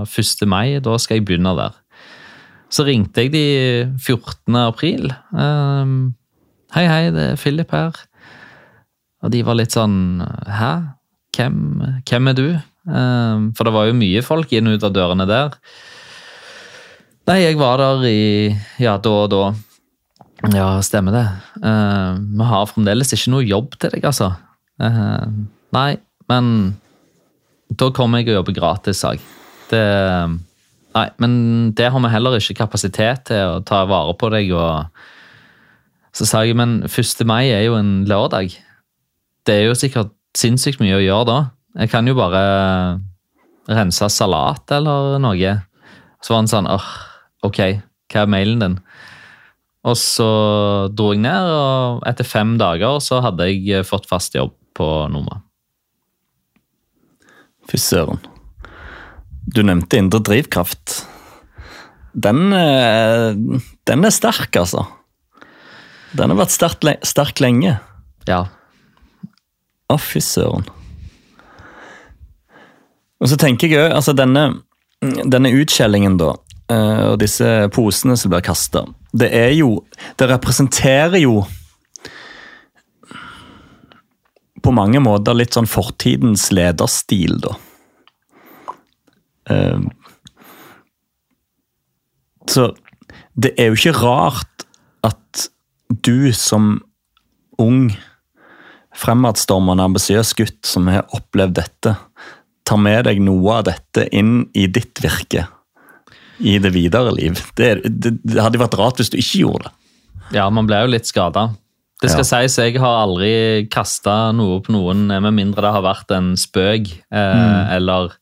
1. 0.04 0.44
mai, 0.48 0.78
da 0.84 0.98
skal 1.00 1.18
jeg 1.18 1.26
begynne 1.28 1.54
der. 1.56 1.76
Så 2.68 2.84
ringte 2.84 3.24
jeg 3.24 3.32
de 3.32 3.44
14. 3.96 4.56
april. 4.60 5.08
Um, 5.32 6.12
hei, 6.76 6.84
hei, 6.84 7.04
det 7.14 7.30
er 7.32 7.40
Philip 7.40 7.72
her. 7.72 7.96
Og 9.24 9.32
de 9.32 9.40
var 9.42 9.56
litt 9.58 9.74
sånn 9.74 10.20
Hæ? 10.46 10.72
Hvem, 11.34 11.56
hvem 12.06 12.30
er 12.30 12.36
du? 12.36 12.48
Um, 12.88 13.48
for 13.56 13.66
det 13.66 13.72
var 13.74 13.88
jo 13.88 13.96
mye 13.96 14.20
folk 14.26 14.52
inn 14.52 14.68
og 14.68 14.78
ut 14.78 14.86
av 14.88 14.94
dørene 14.96 15.26
der. 15.28 15.56
Nei, 17.28 17.42
jeg 17.42 17.58
var 17.60 17.76
der 17.76 18.04
i 18.08 18.20
Ja, 18.80 18.96
da 18.96 19.10
og 19.26 19.30
da. 19.32 19.46
Ja, 20.54 20.68
stemmer 20.86 21.12
det. 21.12 21.24
Uh, 21.60 22.16
vi 22.16 22.44
har 22.48 22.68
fremdeles 22.70 23.12
ikke 23.12 23.32
noe 23.34 23.44
jobb 23.44 23.74
til 23.76 23.92
deg, 23.92 24.06
altså. 24.08 24.30
Uh, 24.80 25.26
nei, 25.76 25.98
men 26.30 26.48
da 27.68 27.90
kommer 27.92 28.22
jeg 28.22 28.30
og 28.30 28.38
jobber 28.38 28.56
gratis, 28.56 29.02
sa 29.02 29.12
jeg. 29.16 29.24
Det 29.68 29.84
Nei, 30.96 31.04
men 31.20 31.32
det 31.76 31.90
har 31.92 32.00
vi 32.00 32.10
heller 32.10 32.38
ikke 32.38 32.56
kapasitet 32.62 33.26
til 33.28 33.58
å 33.58 33.58
ta 33.62 33.82
vare 33.86 34.14
på 34.18 34.30
deg. 34.32 34.48
og 34.56 34.88
Så 36.16 36.26
sa 36.26 36.40
jeg, 36.42 36.56
men 36.58 36.80
1. 36.88 37.26
mai 37.28 37.52
er 37.52 37.66
jo 37.66 37.76
en 37.76 38.06
lørdag. 38.08 38.56
Det 39.46 39.54
er 39.54 39.68
jo 39.68 39.76
sikkert 39.78 40.14
sinnssykt 40.34 40.80
mye 40.80 40.96
å 40.96 41.04
gjøre 41.04 41.28
da. 41.28 41.38
Jeg 41.84 41.92
kan 41.92 42.08
jo 42.08 42.16
bare 42.18 42.40
rense 43.68 44.08
salat 44.10 44.74
eller 44.74 45.20
noe. 45.22 45.54
Så 46.24 46.32
var 46.32 46.42
han 46.42 46.50
sånn 46.50 46.72
åh, 46.72 46.88
ok, 47.46 47.60
hva 48.12 48.24
er 48.24 48.32
mailen 48.32 48.62
din? 48.64 48.78
Og 49.88 49.96
så 49.98 50.28
dro 50.92 51.12
jeg 51.14 51.22
ned, 51.22 51.50
og 51.54 52.02
etter 52.08 52.26
fem 52.26 52.56
dager 52.60 52.98
så 53.04 53.22
hadde 53.24 53.46
jeg 53.50 53.86
fått 53.88 54.08
fast 54.10 54.34
jobb 54.36 54.54
på 54.76 54.88
Noma. 55.12 55.42
Fy 57.68 57.80
søren. 57.80 58.20
Du 59.48 59.62
nevnte 59.64 60.00
indre 60.00 60.20
drivkraft. 60.24 61.02
Den, 62.12 62.52
eh, 62.52 63.60
den 63.86 64.04
er 64.04 64.14
sterk, 64.14 64.56
altså. 64.56 64.86
Den 66.16 66.32
har 66.32 66.38
vært 66.40 66.54
sterk, 66.54 66.84
sterk 67.06 67.40
lenge. 67.44 67.76
Ja. 68.28 68.46
Å, 69.88 69.96
fy 70.00 70.20
søren. 70.24 70.66
Og 73.18 73.30
så 73.30 73.38
tenker 73.40 73.68
jeg 73.68 73.80
òg, 73.82 73.94
altså 73.98 74.14
denne, 74.16 74.62
denne 75.00 75.52
utskjellingen, 75.58 76.18
da, 76.20 76.34
eh, 76.34 76.47
og 76.68 77.16
disse 77.22 77.46
posene 77.72 78.16
som 78.18 78.32
blir 78.32 78.44
kasta, 78.44 78.84
det 79.16 79.30
er 79.32 79.54
jo 79.56 79.84
Det 80.18 80.28
representerer 80.28 81.16
jo 81.22 81.46
på 84.62 84.72
mange 84.74 85.00
måter 85.00 85.36
litt 85.38 85.54
sånn 85.54 85.68
fortidens 85.70 86.48
lederstil, 86.52 87.38
da. 87.40 87.54
Uh, 89.48 89.86
så 92.50 92.66
det 93.38 93.54
er 93.56 93.70
jo 93.70 93.78
ikke 93.78 94.00
rart 94.02 94.66
at 95.06 95.48
du 95.88 96.34
som 96.36 96.82
ung, 97.62 97.94
fremadstormende, 98.98 99.86
ambisiøs 99.88 100.34
gutt 100.36 100.66
som 100.66 100.90
har 100.90 101.06
opplevd 101.16 101.54
dette, 101.62 101.94
tar 102.66 102.82
med 102.82 103.06
deg 103.08 103.22
noe 103.24 103.60
av 103.60 103.70
dette 103.70 104.08
inn 104.12 104.42
i 104.58 104.66
ditt 104.68 105.00
virke 105.00 105.46
i 106.40 106.58
det 106.62 106.70
videre 106.74 107.12
liv. 107.16 107.38
Det, 107.58 107.70
det, 107.84 108.12
det 108.22 108.42
hadde 108.42 108.60
vært 108.60 108.76
rart 108.78 109.00
hvis 109.00 109.10
du 109.10 109.16
ikke 109.18 109.40
gjorde 109.44 109.68
det. 109.68 109.74
Ja, 110.36 110.48
man 110.52 110.66
ble 110.68 110.82
jo 110.84 110.90
litt 110.92 111.08
skada. 111.08 111.48
Det 111.98 112.10
skal 112.12 112.22
Ja. 112.22 112.28
sies, 112.28 112.58
jeg 112.60 112.76
har 112.78 113.00
aldri 113.08 113.66
kasta 113.72 114.30
noe 114.36 114.60
på 114.62 114.70
noen, 114.70 115.06
med 115.08 115.34
mindre 115.34 115.64
det 115.64 115.72
har 115.74 115.82
vært 115.82 116.12
en 116.14 116.34
spøk. 116.38 116.92
Eh, 117.10 117.74
Eller 117.74 118.12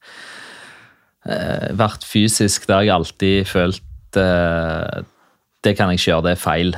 eh, 1.29 1.73
vært 1.77 2.07
fysisk. 2.09 2.67
Det 2.67 2.75
har 2.77 2.87
jeg 2.87 2.95
alltid 2.97 3.51
følt 3.51 4.17
eh, 4.23 5.03
Det 5.67 5.75
kan 5.77 5.91
jeg 5.91 5.99
ikke 6.01 6.11
gjøre, 6.12 6.25
det 6.29 6.33
er 6.37 6.41
feil. 6.45 6.73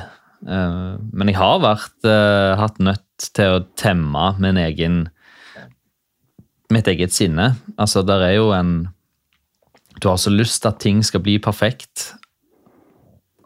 Eh, 0.49 0.91
men 1.13 1.29
jeg 1.31 1.37
har 1.39 1.61
vært 1.63 2.09
eh, 2.09 2.57
hatt 2.59 2.79
nødt 2.83 3.29
til 3.37 3.55
å 3.59 3.63
temme 3.79 4.33
min 4.41 4.57
egen 4.57 5.01
mitt 6.73 6.87
eget 6.91 7.13
sinne. 7.15 7.53
Altså, 7.81 8.03
der 8.05 8.21
er 8.27 8.35
jo 8.37 8.51
en 8.53 8.89
Du 9.99 10.09
har 10.09 10.17
så 10.21 10.31
lyst 10.31 10.61
til 10.63 10.71
at 10.71 10.79
ting 10.81 11.03
skal 11.05 11.23
bli 11.25 11.37
perfekt, 11.43 12.13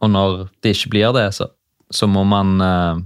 og 0.04 0.12
når 0.12 0.48
det 0.64 0.76
ikke 0.76 0.94
blir 0.94 1.14
det, 1.16 1.28
så, 1.36 1.48
så 1.92 2.10
må 2.12 2.26
man 2.28 2.58
uh, 2.62 3.00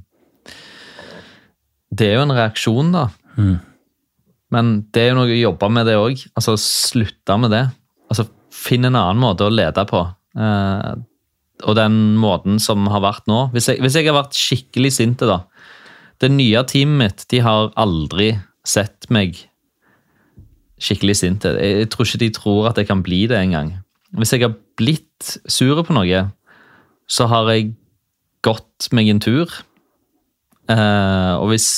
Det 1.94 2.10
er 2.10 2.18
jo 2.18 2.26
en 2.26 2.36
reaksjon, 2.36 2.94
da. 2.96 3.08
Men 4.54 4.72
det 4.94 5.04
er 5.04 5.12
jo 5.12 5.20
noe 5.20 5.30
å 5.30 5.38
jobbe 5.38 5.70
med, 5.76 5.88
det 5.88 5.98
òg. 6.00 6.24
Altså 6.40 6.56
slutte 6.62 7.38
med 7.40 7.54
det. 7.54 7.66
Altså 8.10 8.28
Finn 8.58 8.88
en 8.88 8.98
annen 8.98 9.20
måte 9.22 9.46
å 9.46 9.54
lede 9.54 9.84
på. 9.90 10.02
Uh, 10.38 10.98
og 11.66 11.78
den 11.78 12.18
måten 12.22 12.60
som 12.62 12.86
har 12.92 13.02
vært 13.02 13.26
nå 13.26 13.48
Hvis 13.50 13.72
jeg, 13.72 13.80
hvis 13.82 13.96
jeg 13.98 14.06
har 14.06 14.14
vært 14.20 14.38
skikkelig 14.38 14.92
sint, 14.94 15.24
da 15.26 15.40
Det 16.22 16.30
nye 16.30 16.62
teamet 16.70 17.00
mitt 17.02 17.24
de 17.34 17.40
har 17.42 17.72
aldri 17.74 18.36
sett 18.68 19.08
meg 19.10 19.40
skikkelig 20.82 21.18
sint. 21.20 21.46
Jeg, 21.46 21.90
tror 21.94 22.08
ikke 22.08 22.22
de 22.22 22.32
tror 22.36 22.70
at 22.70 22.80
jeg 22.80 22.90
kan 22.90 23.04
bli 23.06 23.26
det 23.30 23.40
engang. 23.40 23.74
Hvis 24.18 24.34
jeg 24.34 24.46
har 24.46 24.56
blitt 24.80 25.40
sur 25.50 25.82
på 25.84 25.96
noe, 25.96 26.24
så 27.10 27.28
har 27.32 27.50
jeg 27.52 27.74
gått 28.46 28.90
meg 28.96 29.10
en 29.12 29.22
tur. 29.24 29.52
Eh, 30.72 31.34
og 31.40 31.52
hvis 31.52 31.70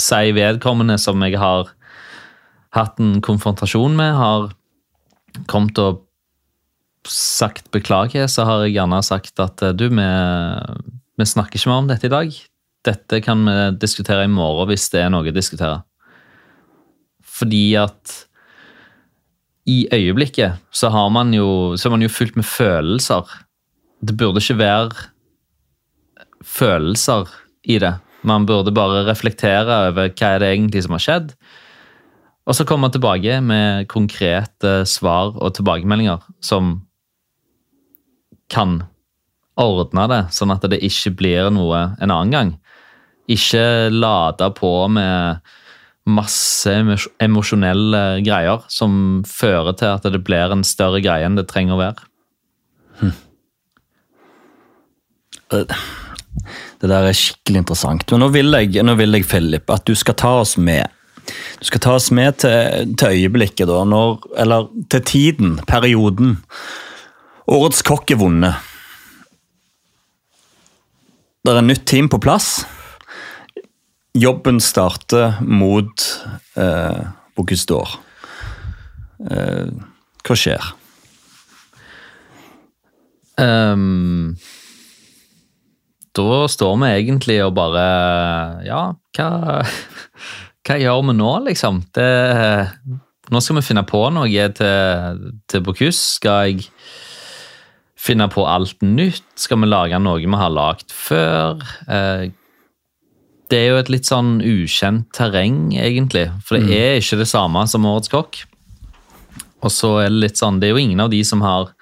si 0.00 0.32
vedkommende 0.36 0.96
som 1.00 1.20
jeg 1.24 1.38
har 1.40 1.72
hatt 2.76 3.00
en 3.02 3.18
konfrontasjon 3.24 3.96
med, 3.98 4.14
har 4.16 4.50
kommet 5.50 5.78
og 5.82 6.06
sagt 7.08 7.70
beklager, 7.74 8.26
så 8.28 8.44
har 8.48 8.64
jeg 8.64 8.76
gjerne 8.78 9.02
sagt 9.06 9.40
at 9.42 9.62
eh, 9.64 9.76
du, 9.76 9.88
vi, 9.92 10.08
vi 11.20 11.28
snakker 11.28 11.60
ikke 11.60 11.72
mer 11.72 11.84
om 11.84 11.90
dette 11.90 12.08
i 12.08 12.12
dag. 12.12 12.40
Dette 12.86 13.20
kan 13.24 13.44
vi 13.44 13.56
diskutere 13.80 14.24
i 14.24 14.32
morgen 14.32 14.70
hvis 14.70 14.88
det 14.92 15.04
er 15.04 15.12
noe 15.12 15.28
å 15.28 15.36
diskutere. 15.36 15.82
Fordi 17.40 17.64
at 17.80 18.16
i 19.70 19.84
øyeblikket 19.92 20.60
så, 20.72 20.90
har 20.92 21.08
man 21.14 21.32
jo, 21.34 21.76
så 21.76 21.88
er 21.88 21.96
man 21.96 22.04
jo 22.04 22.12
fylt 22.12 22.36
med 22.36 22.44
følelser. 22.48 23.28
Det 24.00 24.16
burde 24.16 24.42
ikke 24.42 24.58
være 24.60 25.08
følelser 26.44 27.28
i 27.64 27.78
det. 27.78 27.94
Man 28.22 28.46
burde 28.46 28.72
bare 28.74 29.06
reflektere 29.08 29.88
over 29.88 30.12
hva 30.12 30.34
er 30.34 30.42
det 30.42 30.52
egentlig 30.52 30.84
som 30.84 30.96
har 30.96 31.04
skjedd. 31.04 31.34
Og 32.48 32.56
så 32.56 32.66
komme 32.66 32.90
tilbake 32.90 33.38
med 33.44 33.88
konkrete 33.88 34.80
svar 34.88 35.36
og 35.36 35.54
tilbakemeldinger 35.54 36.24
som 36.44 36.80
kan 38.50 38.80
ordne 39.60 40.06
det, 40.10 40.22
sånn 40.34 40.50
at 40.50 40.64
det 40.72 40.80
ikke 40.82 41.12
blir 41.20 41.50
noe 41.54 41.90
en 42.00 42.10
annen 42.10 42.34
gang. 42.34 42.52
Ikke 43.30 43.92
lade 43.92 44.48
på 44.56 44.72
med 44.90 45.44
masse 46.08 46.72
emosjonelle 47.20 48.02
greier 48.24 48.64
som 48.72 49.22
fører 49.28 49.76
til 49.78 49.92
at 49.92 50.06
det 50.08 50.22
blir 50.24 50.52
en 50.52 50.64
større 50.66 51.02
greie 51.04 51.26
enn 51.26 51.36
det 51.38 51.48
trenger 51.50 51.76
å 51.76 51.82
være. 51.82 52.06
Det 55.50 56.88
der 56.88 57.10
er 57.10 57.16
skikkelig 57.16 57.64
interessant. 57.64 58.06
Men 58.10 58.24
nå 58.24 58.30
vil 58.32 58.56
jeg, 58.56 58.80
nå 58.86 58.94
vil 58.98 59.18
jeg 59.18 59.28
Philip, 59.28 59.70
at 59.72 59.84
du 59.88 59.94
skal 59.98 60.16
ta 60.18 60.32
oss 60.40 60.56
med. 60.56 60.88
Du 61.60 61.68
skal 61.68 61.82
ta 61.84 61.94
oss 61.98 62.08
med 62.14 62.40
til, 62.42 62.94
til 62.98 63.20
øyeblikket, 63.20 63.68
da, 63.68 63.82
når, 63.84 64.22
eller 64.40 64.70
til 64.90 65.04
tiden, 65.06 65.58
perioden. 65.68 66.38
Årets 67.50 67.84
kokk 67.86 68.14
er 68.14 68.20
vunnet. 68.22 68.68
Det 71.44 71.56
er 71.56 71.64
nytt 71.66 71.86
team 71.88 72.08
på 72.12 72.20
plass. 72.22 72.62
Jobben 74.18 74.58
starter 74.58 75.38
mot 75.46 76.02
eh, 76.58 77.02
Bocuse 77.38 77.66
d'Or. 77.70 77.92
Eh, 79.30 79.70
hva 80.26 80.36
skjer? 80.36 80.72
Um, 83.40 84.34
da 86.18 86.40
står 86.50 86.74
vi 86.82 86.88
egentlig 86.90 87.38
og 87.40 87.54
bare 87.56 87.84
Ja, 88.66 88.80
hva, 89.16 89.28
hva 90.66 90.80
gjør 90.82 91.06
vi 91.06 91.14
nå, 91.16 91.30
liksom? 91.46 91.84
Det, 91.94 92.10
nå 93.30 93.40
skal 93.40 93.60
vi 93.60 93.64
finne 93.70 93.86
på 93.86 94.02
noe 94.12 94.48
til, 94.58 95.22
til 95.46 95.64
Bocuse. 95.64 96.18
Skal 96.18 96.50
jeg 96.50 96.66
finne 98.00 98.26
på 98.32 98.42
alt 98.48 98.82
nytt? 98.82 99.24
Skal 99.38 99.62
vi 99.62 99.70
lage 99.70 100.02
noe 100.02 100.18
vi 100.18 100.42
har 100.42 100.50
lagd 100.50 100.90
før? 100.90 101.62
Eh, 101.86 102.26
det 103.50 103.58
er 103.58 103.68
jo 103.72 103.80
et 103.80 103.90
litt 103.92 104.06
sånn 104.08 104.38
ukjent 104.46 105.08
terreng, 105.16 105.72
egentlig. 105.74 106.28
For 106.46 106.62
det 106.62 106.76
er 106.76 107.00
ikke 107.00 107.18
det 107.20 107.28
samme 107.30 107.64
som 107.70 107.88
Årets 107.88 108.12
kokk. 108.12 108.44
Og 109.60 109.72
så 109.74 109.96
er 110.04 110.12
det 110.12 110.22
litt 110.24 110.40
sånn, 110.40 110.60
det 110.60 110.70
er 110.70 110.76
jo 110.76 110.84
ingen 110.84 111.02
av 111.02 111.10
de 111.12 111.20
som 111.26 111.42
har 111.44 111.72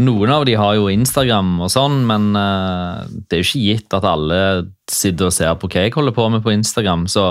noen 0.00 0.32
av 0.32 0.44
de 0.44 0.56
har 0.60 0.74
jo 0.76 0.90
Instagram 0.92 1.54
og 1.64 1.70
sånn, 1.72 2.02
men 2.08 2.34
eh, 2.36 3.06
det 3.28 3.38
er 3.38 3.40
jo 3.40 3.48
ikke 3.48 3.62
gitt 3.64 3.96
at 3.96 4.06
alle 4.08 4.40
sitter 4.90 5.30
og 5.30 5.32
ser 5.34 5.56
på 5.56 5.70
hva 5.72 5.86
jeg 5.86 5.94
holder 5.94 6.16
på 6.16 6.26
med 6.34 6.44
på 6.44 6.52
Instagram. 6.52 7.06
Så 7.10 7.24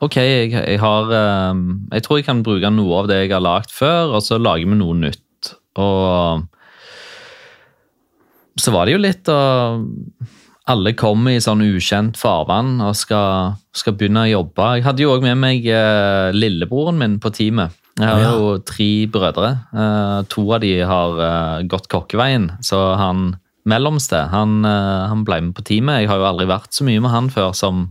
ok, 0.00 0.16
jeg, 0.16 0.52
jeg 0.56 0.80
har 0.80 1.12
eh, 1.12 1.60
Jeg 1.96 2.06
tror 2.06 2.20
jeg 2.20 2.28
kan 2.30 2.44
bruke 2.46 2.72
noe 2.72 3.02
av 3.02 3.10
det 3.10 3.22
jeg 3.24 3.34
har 3.34 3.44
lagd 3.44 3.74
før, 3.74 4.16
og 4.16 4.24
så 4.24 4.40
lager 4.40 4.70
vi 4.70 4.80
noe 4.80 4.96
nytt. 5.04 5.52
Og 5.80 6.46
så 8.60 8.72
var 8.74 8.88
det 8.88 8.96
jo 8.96 9.04
litt 9.04 9.28
å 9.32 9.40
Alle 10.70 10.92
kommer 10.94 11.34
i 11.34 11.40
sånn 11.42 11.64
ukjent 11.66 12.18
farvann 12.20 12.76
og 12.84 12.94
skal, 12.98 13.56
skal 13.74 13.96
begynne 13.98 14.22
å 14.26 14.30
jobbe. 14.30 14.66
Jeg 14.78 14.84
hadde 14.86 15.02
jo 15.02 15.12
òg 15.16 15.24
med 15.24 15.38
meg 15.40 15.64
eh, 15.66 16.30
lillebroren 16.36 16.98
min 17.00 17.16
på 17.22 17.32
teamet. 17.34 17.74
Jeg 17.98 18.06
har 18.06 18.20
Ja. 18.22 18.30
jo 18.38 18.52
tre 18.64 18.86
brødre. 19.10 19.48
Eh, 19.74 20.18
to 20.30 20.44
av 20.54 20.60
de 20.62 20.70
har 20.86 21.18
eh, 21.26 21.62
gått 21.68 21.88
kokkeveien, 21.90 22.46
så 22.64 22.78
han 23.00 23.32
mellomste 23.66 24.22
han, 24.30 24.60
eh, 24.64 25.08
han 25.10 25.24
ble 25.26 25.40
med 25.48 25.56
på 25.58 25.64
teamet. 25.66 26.04
Jeg 26.04 26.08
har 26.12 26.22
jo 26.22 26.28
aldri 26.30 26.46
vært 26.52 26.70
så 26.76 26.86
mye 26.86 27.02
med 27.02 27.10
han 27.16 27.28
før 27.34 27.50
som, 27.56 27.88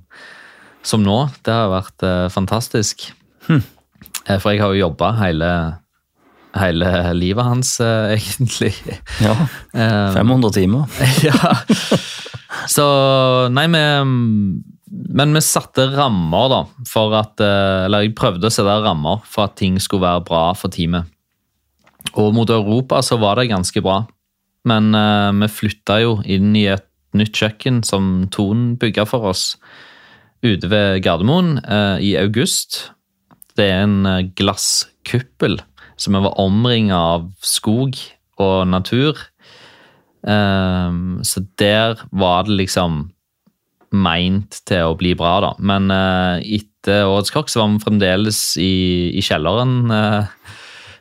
som 0.81 1.03
nå. 1.03 1.19
Det 1.43 1.53
har 1.53 1.69
vært 1.75 2.07
eh, 2.07 2.27
fantastisk. 2.31 3.09
Eh, 3.49 4.37
for 4.39 4.53
jeg 4.53 4.61
har 4.63 4.71
jo 4.73 4.85
jobba 4.87 5.11
hele, 5.19 5.51
hele 6.59 6.89
livet 7.17 7.45
hans, 7.45 7.75
eh, 7.83 8.13
egentlig. 8.17 8.73
Ja, 9.23 9.35
Eh, 9.73 10.13
500 10.15 10.51
timer. 10.55 10.85
ja. 11.27 11.55
Så 12.67 12.85
Nei, 13.53 13.67
vi 13.69 13.81
Men 15.13 15.33
vi 15.35 15.41
satte 15.45 15.85
rammer, 15.93 16.49
da, 16.49 16.59
for 16.89 17.13
at 17.19 17.41
eh, 17.43 17.85
Eller 17.85 18.07
jeg 18.07 18.15
prøvde 18.17 18.49
å 18.49 18.53
sette 18.53 18.79
rammer 18.83 19.21
for 19.29 19.45
at 19.45 19.57
ting 19.61 19.77
skulle 19.79 20.07
være 20.07 20.25
bra 20.25 20.43
for 20.57 20.73
teamet. 20.73 21.05
Og 22.17 22.33
mot 22.33 22.49
Europa 22.49 23.03
så 23.05 23.19
var 23.21 23.37
det 23.37 23.51
ganske 23.51 23.83
bra. 23.85 24.01
Men 24.67 24.93
uh, 24.95 25.31
vi 25.43 25.49
flytta 25.51 25.99
jo 26.03 26.17
inn 26.27 26.55
i 26.57 26.67
et 26.71 26.85
nytt 27.17 27.37
kjøkken 27.37 27.81
som 27.87 28.27
Ton 28.33 28.73
bygga 28.79 29.05
for 29.09 29.31
oss 29.31 29.53
ute 30.45 30.69
ved 30.71 31.01
Gardermoen 31.03 31.57
uh, 31.65 31.97
i 32.01 32.15
august. 32.19 32.91
Det 33.59 33.65
er 33.67 33.83
en 33.83 34.05
eh, 34.07 34.27
glasskuppel 35.99 36.15
vi 36.15 36.25
var 36.25 36.39
omringa 36.39 36.97
av 36.97 37.31
skog 37.41 37.97
og 38.39 38.67
natur. 38.67 39.17
Um, 40.21 41.21
så 41.23 41.43
der 41.57 41.99
var 42.11 42.43
det 42.43 42.57
liksom 42.57 43.11
meint 43.91 44.61
til 44.65 44.85
å 44.85 44.95
bli 44.95 45.15
bra, 45.15 45.39
da. 45.41 45.53
Men 45.59 45.89
uh, 45.91 46.39
etter 46.39 47.07
Årets 47.07 47.31
kokk 47.31 47.49
så 47.49 47.61
var 47.61 47.73
vi 47.73 47.83
fremdeles 47.83 48.57
i, 48.57 49.11
i 49.17 49.21
kjelleren 49.21 49.91
uh, 49.91 50.25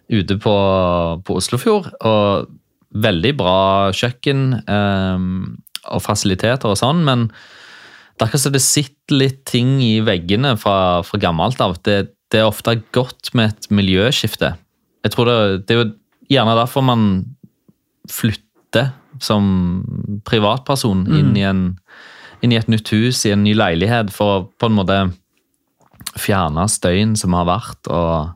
ute 0.09 0.39
på, 0.39 0.55
på 1.25 1.37
Oslofjord. 1.37 1.91
Og 2.01 2.49
veldig 2.95 3.35
bra 3.37 3.93
kjøkken 3.93 4.63
um, 4.67 5.59
og 5.89 6.03
fasiliteter 6.03 6.71
og 6.71 6.79
sånn, 6.79 7.05
men 7.05 7.29
det 7.29 8.25
er 8.25 8.31
akkurat 8.31 8.43
som 8.43 8.55
det 8.55 8.65
sitter 8.65 9.15
litt 9.15 9.45
ting 9.47 9.77
i 9.85 10.01
veggene 10.03 10.57
fra, 10.59 11.05
fra 11.07 11.21
gammelt 11.23 11.61
av. 11.63 11.77
Det, 11.87 12.15
det 12.33 12.41
er 12.41 12.49
ofte 12.49 12.81
godt 12.97 13.31
med 13.39 13.53
et 13.53 13.69
miljøskifte. 13.71 14.57
Jeg 15.07 15.15
tror 15.15 15.29
det, 15.29 15.39
det 15.69 15.75
er 15.75 15.83
jo 15.83 15.91
gjerne 16.33 16.57
derfor 16.59 16.85
man 16.85 17.05
flytter 18.11 18.93
som 19.23 19.47
privatperson 20.29 21.07
inn, 21.11 21.33
i 21.39 21.45
en, 21.47 21.63
inn 22.45 22.55
i 22.55 22.59
et 22.59 22.69
nytt 22.71 22.93
hus, 22.95 23.25
i 23.27 23.33
en 23.35 23.45
ny 23.47 23.55
leilighet, 23.57 24.13
for 24.15 24.35
å 24.35 24.45
på 24.61 24.69
en 24.69 24.77
måte 24.77 24.99
fjerne 26.19 26.67
støyen 26.71 27.17
som 27.19 27.35
har 27.37 27.49
vært, 27.49 27.91
og 27.91 28.35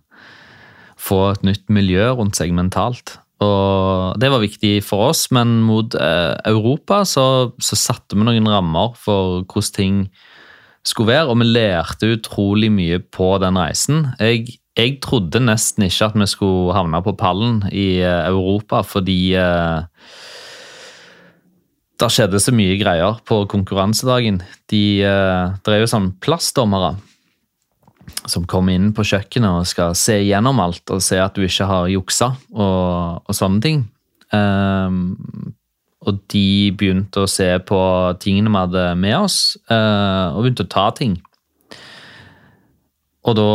få 1.03 1.21
et 1.33 1.45
nytt 1.47 1.67
miljø 1.73 2.11
rundt 2.19 2.39
seg 2.39 2.55
mentalt. 2.55 3.17
Og 3.43 4.19
det 4.23 4.31
var 4.31 4.43
viktig 4.43 4.77
for 4.87 5.11
oss, 5.11 5.27
men 5.35 5.61
mot 5.67 5.95
eh, 5.99 6.35
Europa 6.49 7.03
så, 7.09 7.25
så 7.63 7.79
satte 7.79 8.19
vi 8.19 8.27
noen 8.27 8.47
rammer 8.51 8.95
for 8.99 9.43
hvordan 9.43 9.75
ting 9.75 9.97
skulle 10.87 11.13
være, 11.15 11.31
og 11.31 11.39
vi 11.43 11.49
lærte 11.51 12.13
utrolig 12.17 12.71
mye 12.75 13.01
på 13.15 13.35
den 13.43 13.59
reisen. 13.59 14.07
Jeg, 14.23 14.59
jeg 14.79 14.99
trodde 15.05 15.43
nesten 15.45 15.85
ikke 15.87 16.09
at 16.09 16.17
vi 16.17 16.29
skulle 16.31 16.77
havne 16.77 17.03
på 17.05 17.15
pallen 17.21 17.61
i 17.69 18.01
eh, 18.01 18.29
Europa, 18.31 18.81
fordi 18.87 19.35
eh, 19.37 19.85
det 22.01 22.11
skjedde 22.11 22.41
så 22.41 22.55
mye 22.57 22.79
greier 22.81 23.21
på 23.29 23.43
konkurransedagen. 23.53 24.41
De 24.73 24.85
eh, 25.05 25.57
drev 25.67 25.85
jo 25.85 25.91
sånn 25.93 26.13
plastdommere 26.25 26.95
som 28.27 28.47
kommer 28.49 28.75
inn 28.75 28.91
på 28.97 29.05
kjøkkenet 29.07 29.61
og 29.61 29.69
skal 29.69 29.97
se 29.99 30.17
gjennom 30.25 30.61
alt 30.63 30.91
og 30.91 31.03
se 31.05 31.21
at 31.23 31.37
du 31.37 31.45
ikke 31.47 31.69
har 31.69 31.91
juksa 31.93 32.33
og, 32.51 33.23
og 33.23 33.37
sånne 33.37 33.63
ting. 33.63 33.85
Um, 34.33 35.53
og 36.03 36.19
de 36.33 36.73
begynte 36.75 37.23
å 37.23 37.31
se 37.31 37.47
på 37.69 37.79
tingene 38.23 38.51
vi 38.51 38.63
hadde 38.65 38.87
med 38.99 39.17
oss, 39.21 39.39
uh, 39.71 40.33
og 40.35 40.43
begynte 40.43 40.67
å 40.67 40.73
ta 40.73 40.89
ting. 40.99 41.15
Og 43.23 43.37
da 43.39 43.49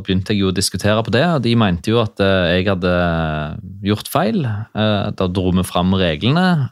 begynte 0.00 0.32
jeg 0.32 0.40
jo 0.40 0.50
å 0.52 0.56
diskutere 0.56 1.02
på 1.04 1.12
det, 1.12 1.24
og 1.28 1.42
de 1.44 1.52
mente 1.60 1.92
jo 1.92 2.00
at 2.00 2.16
uh, 2.24 2.48
jeg 2.48 2.64
hadde 2.70 2.92
gjort 3.84 4.08
feil. 4.08 4.40
Uh, 4.72 5.12
da 5.12 5.28
dro 5.28 5.52
vi 5.52 5.64
fram 5.68 5.92
reglene, 6.00 6.70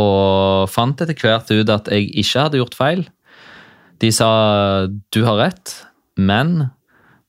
og 0.00 0.70
fant 0.72 1.02
etter 1.04 1.14
hvert 1.18 1.50
ut 1.52 1.70
at 1.70 1.90
jeg 1.92 2.08
ikke 2.22 2.46
hadde 2.46 2.58
gjort 2.58 2.78
feil. 2.78 3.04
De 4.02 4.10
sa 4.10 4.30
du 5.14 5.20
har 5.22 5.38
rett, 5.38 5.76
men 6.18 6.72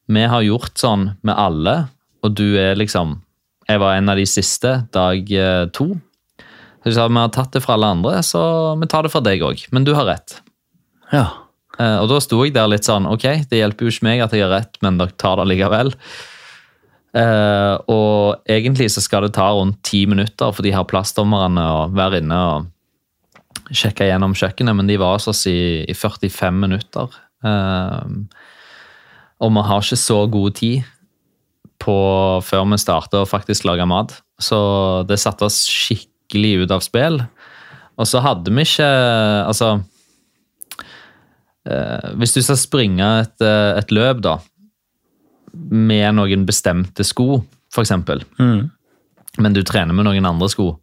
vi 0.10 0.24
har 0.28 0.46
gjort 0.46 0.80
sånn 0.80 1.12
med 1.22 1.38
alle, 1.38 1.76
og 2.24 2.34
du 2.40 2.56
er 2.60 2.80
liksom 2.80 3.20
Jeg 3.64 3.80
var 3.80 3.96
en 3.96 4.12
av 4.12 4.18
de 4.20 4.26
siste, 4.28 4.72
dag 4.92 5.30
eh, 5.32 5.70
to. 5.72 5.86
Så 6.84 6.90
de 6.90 6.96
sa 6.98 7.06
vi 7.08 7.16
har 7.16 7.30
tatt 7.32 7.54
det 7.56 7.62
fra 7.64 7.78
alle 7.78 7.94
andre, 7.96 8.18
så 8.20 8.42
vi 8.76 8.90
tar 8.92 9.06
det 9.08 9.12
fra 9.14 9.22
deg 9.24 9.40
òg. 9.40 9.64
Men 9.72 9.86
du 9.88 9.94
har 9.96 10.04
rett. 10.04 10.42
Ja. 11.14 11.43
Eh, 11.80 11.98
og 12.02 12.10
da 12.12 12.20
sto 12.22 12.42
jeg 12.44 12.54
der 12.54 12.70
litt 12.70 12.86
sånn 12.86 13.08
Ok, 13.10 13.26
det 13.50 13.58
hjelper 13.58 13.88
jo 13.88 13.94
ikke 13.94 14.06
meg 14.06 14.22
at 14.22 14.36
jeg 14.36 14.46
har 14.46 14.54
rett, 14.54 14.78
men 14.86 15.00
dere 15.00 15.16
tar 15.18 15.42
det 15.42 15.50
likevel. 15.52 15.94
Uh, 17.14 17.78
og 17.94 18.50
egentlig 18.50 18.88
så 18.90 19.02
skal 19.06 19.28
det 19.28 19.36
ta 19.36 19.52
rundt 19.54 19.84
ti 19.86 20.00
minutter 20.10 20.50
for 20.50 20.66
de 20.66 20.72
her 20.74 20.86
plassdommerne 20.90 21.62
å 21.62 21.84
være 21.94 22.24
inne 22.24 22.40
og 22.56 22.72
sjekke 23.70 24.08
gjennom 24.08 24.34
kjøkkenet, 24.34 24.74
men 24.74 24.90
de 24.90 24.98
var 24.98 25.20
hos 25.20 25.30
oss 25.30 25.44
i, 25.46 25.86
i 25.86 25.94
45 25.94 26.58
minutter. 26.58 27.14
Uh, 27.46 28.26
og 29.44 29.54
vi 29.54 29.66
har 29.70 29.86
ikke 29.86 30.00
så 30.02 30.20
god 30.32 30.58
tid 30.58 30.90
på, 31.84 31.96
før 32.46 32.68
vi 32.72 32.82
starter 32.82 33.22
å 33.22 33.30
faktisk 33.30 33.68
lage 33.68 33.86
mat. 33.90 34.16
Så 34.42 34.58
det 35.10 35.20
satte 35.22 35.48
oss 35.48 35.64
skikkelig 35.70 36.64
ut 36.64 36.76
av 36.76 36.84
spill. 36.86 37.22
Og 38.00 38.10
så 38.10 38.24
hadde 38.26 38.50
vi 38.50 38.64
ikke 38.66 38.88
Altså 39.46 39.68
eh, 39.76 39.82
Hvis 41.64 42.36
du 42.36 42.42
skal 42.44 42.60
springe 42.60 43.10
et, 43.22 43.36
eh, 43.44 43.78
et, 43.80 43.92
løp, 43.96 44.20
da, 44.26 44.38
med 45.54 46.18
noen 46.18 46.48
bestemte 46.48 47.06
sko, 47.08 47.44
f.eks., 47.74 47.94
mm. 47.96 48.64
men 49.40 49.56
du 49.56 49.64
trener 49.64 49.96
med 49.96 50.08
noen 50.10 50.28
andre 50.28 50.50
sko, 50.52 50.74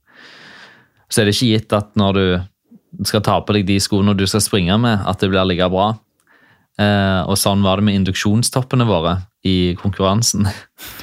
så 1.11 1.21
er 1.21 1.29
det 1.29 1.35
ikke 1.37 1.51
gitt 1.51 1.75
at 1.77 1.91
når 1.99 2.17
du 2.17 3.05
skal 3.07 3.23
ta 3.27 3.39
på 3.43 3.55
deg 3.55 3.67
de 3.69 3.79
skoene 3.83 4.15
du 4.19 4.27
skal 4.31 4.43
springe 4.45 4.77
med, 4.81 5.03
at 5.07 5.21
det 5.23 5.31
blir 5.31 5.47
like 5.47 5.69
bra. 5.73 5.93
Eh, 6.81 7.21
og 7.29 7.37
sånn 7.39 7.63
var 7.67 7.79
det 7.79 7.87
med 7.89 7.99
induksjonstoppene 8.01 8.87
våre 8.89 9.19
i 9.47 9.75
konkurransen. 9.81 10.49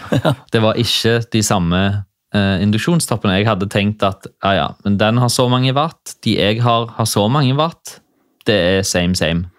det 0.53 0.61
var 0.63 0.79
ikke 0.79 1.19
de 1.33 1.43
samme 1.45 1.81
eh, 2.33 2.63
induksjonstoppene. 2.63 3.37
Jeg 3.39 3.49
hadde 3.49 3.69
tenkt 3.71 4.05
at 4.07 4.25
ja, 4.31 4.53
ja, 4.57 4.67
men 4.87 4.97
den 4.99 5.21
har 5.21 5.31
så 5.33 5.47
mange 5.51 5.75
watt, 5.77 6.17
de 6.25 6.37
jeg 6.39 6.63
har, 6.65 6.89
har 6.97 7.09
så 7.09 7.27
mange 7.31 7.55
watt. 7.59 7.99
Det 8.47 8.55
er 8.55 8.87
same, 8.87 9.15
same. 9.19 9.51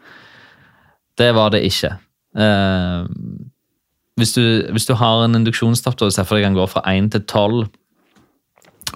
Det 1.19 1.29
var 1.35 1.53
det 1.55 1.64
ikke. 1.66 1.93
Eh, 2.39 3.05
hvis, 4.19 4.33
du, 4.37 4.43
hvis, 4.73 4.87
du, 4.87 4.95
har 5.01 5.25
en 5.25 5.39
induksjonstapp 5.39 6.01
og 6.05 6.14
ser 6.14 6.29
for 6.29 6.39
deg 6.39 6.47
kan 6.47 6.59
gå 6.59 6.66
fra 6.71 6.85
1 6.91 7.11
til 7.14 7.25
12 7.25 7.69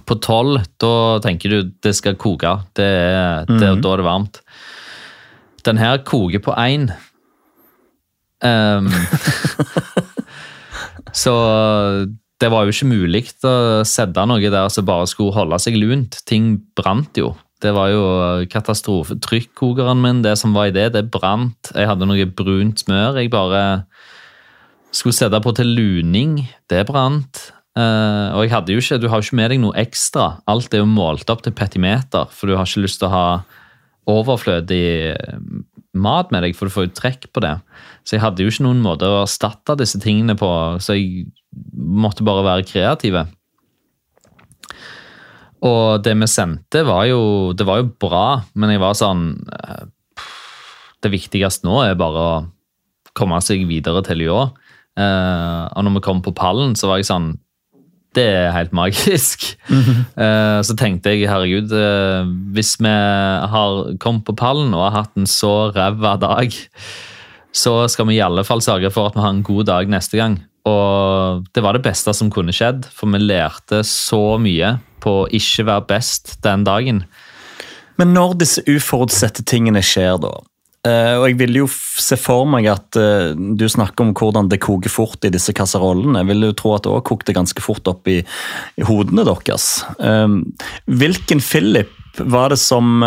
På 0.09 0.16
12, 0.16 0.62
da 0.83 0.95
tenker 1.25 1.53
du 1.53 1.73
det 1.85 1.95
skal 1.99 2.16
koke. 2.20 2.55
Det 2.77 2.87
er, 2.87 3.49
det, 3.49 3.61
mm. 3.61 3.83
Da 3.83 3.93
er 3.93 4.03
det 4.03 4.09
varmt. 4.09 4.41
Den 5.66 5.79
her 5.79 6.01
koker 6.07 6.43
på 6.43 6.55
1. 6.59 6.89
Um, 8.43 8.89
så 11.23 11.35
det 12.43 12.51
var 12.51 12.66
jo 12.66 12.75
ikke 12.75 12.91
mulig 12.91 13.29
å 13.47 13.83
sette 13.87 14.25
noe 14.27 14.43
der 14.43 14.73
som 14.73 14.87
bare 14.89 15.07
skulle 15.07 15.37
holde 15.37 15.61
seg 15.62 15.79
lunt. 15.79 16.18
Ting 16.27 16.57
brant 16.75 17.20
jo. 17.20 17.35
Det 17.63 17.71
var 17.75 17.93
jo 17.93 18.03
katastrofe. 18.51 19.17
Trykkokeren 19.23 20.01
min, 20.03 20.23
det 20.25 20.35
som 20.41 20.55
var 20.57 20.71
i 20.71 20.75
det, 20.75 20.91
det 20.97 21.07
brant. 21.15 21.71
Jeg 21.71 21.89
hadde 21.89 22.09
noe 22.09 22.27
brunt 22.27 22.83
smør. 22.83 23.21
Jeg 23.21 23.31
bare 23.31 23.85
skulle 24.93 25.17
sette 25.17 25.41
på 25.43 25.55
til 25.57 25.71
luning. 25.77 26.41
Det 26.71 26.83
brant. 26.89 27.45
Uh, 27.73 28.35
og 28.37 28.45
jeg 28.45 28.53
hadde 28.53 28.75
jo 28.75 28.83
ikke, 28.83 28.99
du 29.01 29.09
har 29.09 29.21
jo 29.21 29.29
ikke 29.29 29.39
med 29.39 29.53
deg 29.55 29.63
noe 29.63 29.79
ekstra. 29.81 30.27
Alt 30.51 30.75
er 30.75 30.83
jo 30.83 30.91
målt 30.91 31.31
opp 31.33 31.45
til 31.45 31.55
petimeter, 31.57 32.29
for 32.35 32.51
du 32.51 32.59
har 32.59 32.69
ikke 32.69 32.85
lyst 32.85 33.01
til 33.01 33.09
å 33.09 33.15
ha 33.15 33.27
overflødig 34.13 35.15
mat 36.03 36.33
med 36.33 36.45
deg, 36.45 36.57
for 36.57 36.69
du 36.69 36.75
får 36.75 36.89
jo 36.89 36.97
trekk 36.99 37.29
på 37.33 37.43
det. 37.45 37.55
Så 38.05 38.17
jeg 38.17 38.25
hadde 38.25 38.45
jo 38.45 38.53
ikke 38.53 38.67
noen 38.67 38.83
måte 38.85 39.09
å 39.09 39.23
erstatte 39.23 39.77
disse 39.81 40.01
tingene 40.03 40.37
på, 40.39 40.51
så 40.83 40.97
jeg 40.99 41.31
måtte 41.73 42.27
bare 42.27 42.45
være 42.47 42.67
kreative. 42.69 43.27
Og 45.63 46.03
det 46.03 46.15
vi 46.19 46.29
sendte, 46.31 46.83
var 46.87 47.07
jo, 47.07 47.53
det 47.55 47.67
var 47.69 47.83
jo 47.83 47.93
bra, 48.03 48.43
men 48.59 48.75
jeg 48.75 48.83
var 48.83 48.99
sånn 48.99 49.27
eh, 49.47 49.85
Det 51.03 51.11
viktigste 51.13 51.67
nå 51.67 51.81
er 51.85 51.99
bare 51.99 52.27
å 52.27 52.35
komme 53.19 53.39
seg 53.45 53.67
videre 53.69 54.03
til 54.07 54.23
Lyon. 54.23 54.51
år. 54.51 54.51
og 54.97 55.85
når 55.85 55.93
vi 55.95 56.01
kom 56.05 56.23
på 56.23 56.33
pallen, 56.33 56.75
så 56.77 56.89
var 56.89 57.01
jeg 57.01 57.09
sånn 57.09 57.39
det 58.15 58.25
er 58.29 58.53
helt 58.53 58.73
magisk. 58.73 59.57
Mm 59.69 59.83
-hmm. 59.87 60.63
Så 60.63 60.77
tenkte 60.77 61.11
jeg 61.11 61.29
herregud, 61.29 61.73
eh, 61.73 62.27
hvis 62.53 62.77
vi 62.81 62.89
har 62.89 63.97
kommet 63.99 64.25
på 64.25 64.37
pallen 64.37 64.75
og 64.75 64.91
har 64.91 65.03
hatt 65.03 65.17
en 65.17 65.27
så 65.27 65.73
ræva 65.75 66.17
dag, 66.21 66.53
så 67.53 67.89
skal 67.89 68.07
vi 68.07 68.15
i 68.15 68.21
alle 68.21 68.45
fall 68.45 68.61
sørge 68.61 68.91
for 68.91 69.07
at 69.07 69.15
vi 69.15 69.21
har 69.21 69.31
en 69.31 69.43
god 69.43 69.65
dag 69.65 69.89
neste 69.89 70.17
gang. 70.17 70.43
Og 70.65 71.45
det 71.55 71.63
var 71.63 71.73
det 71.73 71.83
beste 71.83 72.15
som 72.15 72.31
kunne 72.31 72.53
skjedd, 72.53 72.85
for 72.85 73.07
vi 73.07 73.19
lærte 73.19 73.83
så 73.83 74.39
mye 74.39 74.79
på 75.03 75.19
å 75.23 75.29
ikke 75.35 75.67
være 75.69 75.89
best 75.91 76.37
den 76.47 76.65
dagen. 76.69 77.05
Men 78.01 78.15
når 78.17 78.39
disse 78.41 78.65
uforutsette 78.71 79.45
tingene 79.47 79.83
skjer, 79.85 80.17
da, 80.23 80.33
Uh, 80.83 81.21
og 81.21 81.29
Jeg 81.31 81.37
vil 81.39 81.61
jo 81.61 81.69
se 81.71 82.17
for 82.19 82.43
meg 82.51 82.67
at 82.67 82.97
uh, 82.99 83.37
du 83.39 83.69
snakker 83.71 84.03
om 84.03 84.09
hvordan 84.19 84.49
det 84.51 84.59
koker 84.65 84.91
fort 84.91 85.23
i 85.23 85.31
disse 85.31 85.55
kasserollene. 85.55 86.19
Jeg 86.25 86.31
vil 86.33 86.49
jo 86.49 86.57
tro 86.59 86.73
at 86.75 86.83
det 86.83 86.91
òg 86.91 87.05
kokte 87.07 87.35
ganske 87.37 87.63
fort 87.63 87.87
opp 87.87 88.11
i, 88.11 88.19
i 88.75 88.87
hodene 88.89 89.23
deres. 89.29 89.85
Um, 90.03 90.41
hvilken 90.91 91.39
Philip 91.39 91.95
var 92.19 92.51
det 92.51 92.59
som 92.59 92.99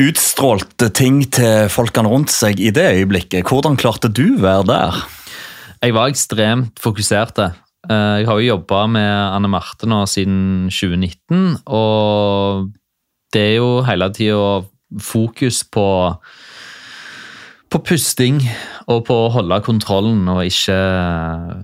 utstrålte 0.00 0.88
ting 0.94 1.18
til 1.34 1.66
folkene 1.70 2.14
rundt 2.14 2.30
seg 2.30 2.62
i 2.62 2.70
det 2.74 2.86
øyeblikket? 3.00 3.50
Hvordan 3.50 3.74
klarte 3.80 4.08
du 4.14 4.36
å 4.36 4.44
være 4.46 4.70
der? 4.70 5.02
Jeg 5.82 5.98
var 5.98 6.14
ekstremt 6.14 6.78
fokusert. 6.80 7.42
Uh, 7.90 8.20
jeg 8.22 8.28
har 8.28 8.40
jo 8.40 8.50
jobba 8.54 8.84
med 8.90 9.10
Anne 9.10 9.50
Marte 9.52 9.88
nå 9.90 10.04
siden 10.10 10.70
2019, 10.72 11.64
og 11.66 12.70
det 13.34 13.42
er 13.42 13.56
jo 13.58 13.82
hele 13.86 14.08
tida 14.14 14.62
fokus 15.02 15.62
på, 15.74 15.86
på 17.72 17.80
pusting 17.82 18.38
og 18.92 19.00
på 19.08 19.16
å 19.24 19.30
holde 19.34 19.58
kontrollen 19.66 20.28
og 20.30 20.44
ikke 20.46 20.76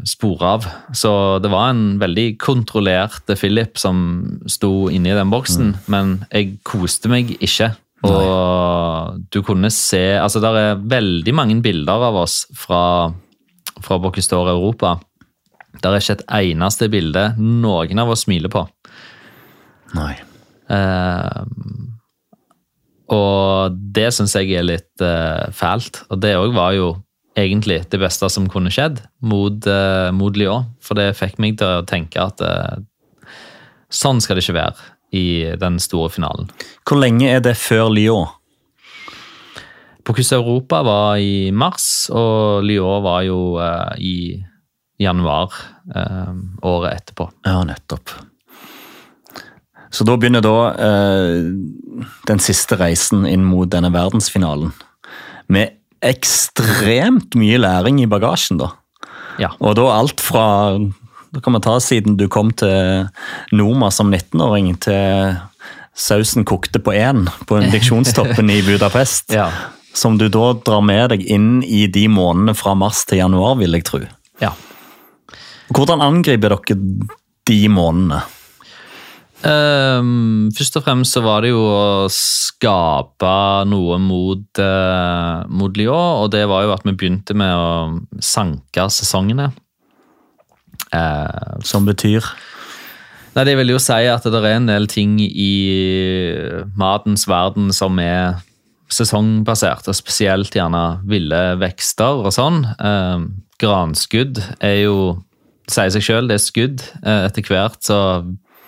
spore 0.08 0.54
av. 0.56 0.66
Så 0.96 1.12
det 1.42 1.52
var 1.52 1.70
en 1.70 1.84
veldig 2.00 2.26
kontrollert 2.42 3.30
Philip 3.36 3.78
som 3.80 4.02
sto 4.50 4.88
inne 4.90 5.12
i 5.12 5.18
den 5.18 5.32
boksen, 5.32 5.74
mm. 5.76 5.86
men 5.92 6.16
jeg 6.32 6.56
koste 6.66 7.12
meg 7.12 7.36
ikke. 7.38 7.72
Og 8.00 8.16
Nei. 8.16 9.26
du 9.28 9.42
kunne 9.44 9.68
se 9.68 10.14
altså 10.16 10.40
Det 10.40 10.50
er 10.56 10.78
veldig 10.88 11.34
mange 11.36 11.58
bilder 11.60 12.06
av 12.08 12.16
oss 12.22 12.46
fra, 12.56 13.10
fra 13.84 13.98
Bocuse 14.00 14.32
Europa. 14.32 14.94
Det 15.80 15.88
er 15.88 16.02
ikke 16.02 16.18
et 16.18 16.26
eneste 16.40 16.90
bilde 16.92 17.24
noen 17.40 18.02
av 18.02 18.12
oss 18.12 18.26
smiler 18.26 18.52
på. 18.52 18.66
Nei. 19.96 20.12
Eh, 20.70 21.40
og 23.10 23.78
det 23.94 24.10
syns 24.14 24.36
jeg 24.38 24.52
er 24.54 24.66
litt 24.66 25.02
eh, 25.02 25.50
fælt. 25.54 26.04
Og 26.10 26.20
det 26.22 26.36
òg 26.38 26.54
var 26.54 26.74
jo 26.76 26.92
egentlig 27.38 27.82
det 27.90 28.00
beste 28.02 28.28
som 28.30 28.48
kunne 28.50 28.72
skjedd 28.74 29.00
mot, 29.26 29.66
eh, 29.66 30.10
mot 30.14 30.36
Lyon. 30.38 30.70
For 30.82 30.98
det 30.98 31.16
fikk 31.18 31.40
meg 31.42 31.58
til 31.58 31.80
å 31.80 31.86
tenke 31.88 32.22
at 32.22 32.42
eh, 32.44 32.82
sånn 33.90 34.22
skal 34.22 34.38
det 34.38 34.46
ikke 34.46 34.60
være 34.60 34.90
i 35.16 35.26
den 35.58 35.80
store 35.82 36.12
finalen. 36.14 36.52
Hvor 36.86 37.00
lenge 37.02 37.26
er 37.32 37.42
det 37.42 37.56
før 37.58 37.90
Lyon? 37.90 38.30
Pocus 40.06 40.30
Europa 40.32 40.80
var 40.86 41.18
i 41.22 41.50
mars, 41.52 42.08
og 42.14 42.62
Lyon 42.66 43.02
var 43.04 43.24
jo 43.26 43.40
i, 44.00 44.38
januar 45.01 45.55
eh, 45.94 46.34
året 46.62 47.01
etterpå. 47.01 47.30
Ja, 47.46 47.62
nettopp. 47.64 48.12
Så 49.90 50.05
da 50.07 50.14
begynner 50.16 50.44
da 50.44 50.57
eh, 50.76 51.51
den 52.28 52.42
siste 52.42 52.78
reisen 52.78 53.24
inn 53.26 53.44
mot 53.48 53.70
denne 53.72 53.90
verdensfinalen. 53.94 54.70
Med 55.51 55.78
ekstremt 56.05 57.34
mye 57.36 57.59
læring 57.61 57.98
i 58.03 58.09
bagasjen, 58.09 58.61
da. 58.61 58.70
Ja. 59.40 59.55
Og 59.59 59.76
da 59.78 59.86
alt 59.94 60.20
fra 60.20 60.76
Da 61.30 61.38
kan 61.40 61.55
man 61.55 61.62
ta 61.62 61.76
siden 61.78 62.16
du 62.18 62.24
kom 62.28 62.48
til 62.59 63.07
Noma 63.55 63.92
som 63.94 64.09
19-åring, 64.11 64.72
til 64.82 65.36
sausen 65.94 66.42
kokte 66.44 66.80
på 66.82 66.90
én 66.90 67.28
på 67.46 67.61
diksjonstoppen 67.74 68.51
i 68.51 68.62
Budapest. 68.66 69.30
Ja. 69.30 69.46
Som 69.94 70.18
du 70.18 70.26
da 70.28 70.53
drar 70.59 70.82
med 70.82 71.12
deg 71.14 71.22
inn 71.30 71.62
i 71.62 71.84
de 71.86 72.09
månedene 72.11 72.57
fra 72.59 72.74
mars 72.74 73.05
til 73.07 73.22
januar, 73.22 73.57
vil 73.62 73.78
jeg 73.78 73.86
tro. 73.86 74.03
ja. 74.42 74.51
Hvordan 75.70 76.02
angriper 76.02 76.56
dere 76.56 76.76
de 77.48 77.58
månedene? 77.70 78.20
Um, 79.40 80.50
først 80.52 80.76
og 80.76 80.84
fremst 80.84 81.16
så 81.16 81.22
var 81.24 81.40
det 81.40 81.54
jo 81.54 81.62
å 81.64 82.08
skape 82.12 83.30
noe 83.70 83.96
mot, 84.02 84.44
uh, 84.60 85.46
mot 85.48 85.78
Lyon, 85.80 86.26
og 86.26 86.28
det 86.34 86.42
var 86.50 86.66
jo 86.66 86.74
at 86.74 86.84
vi 86.84 86.92
begynte 86.92 87.36
med 87.38 87.54
å 87.56 88.20
sanke 88.20 88.84
sesongene. 88.92 89.48
Uh, 90.90 91.60
Som 91.62 91.84
betyr 91.86 92.24
Nei, 93.36 93.44
Det 93.46 93.52
vil 93.60 93.70
jo 93.70 93.78
si 93.78 94.08
at 94.10 94.24
det 94.26 94.38
er 94.40 94.56
en 94.56 94.66
del 94.66 94.88
ting 94.90 95.20
i 95.22 95.52
matens 96.74 97.28
verden 97.30 97.68
som 97.70 98.00
er 98.02 98.40
sesongbasert, 98.90 99.86
og 99.86 99.94
spesielt 99.94 100.56
gjerne 100.56 101.00
ville 101.06 101.38
vekster 101.60 102.24
og 102.24 102.32
sånn. 102.34 102.64
Eh, 102.74 103.26
granskudd 103.62 104.40
er 104.58 104.76
jo 104.80 104.96
sier 105.72 105.92
seg 105.94 106.04
sjøl, 106.04 106.30
det 106.30 106.38
er 106.38 106.44
skudd. 106.44 106.84
Eh, 107.02 107.26
etter 107.28 107.46
hvert 107.46 107.80
så 107.86 107.98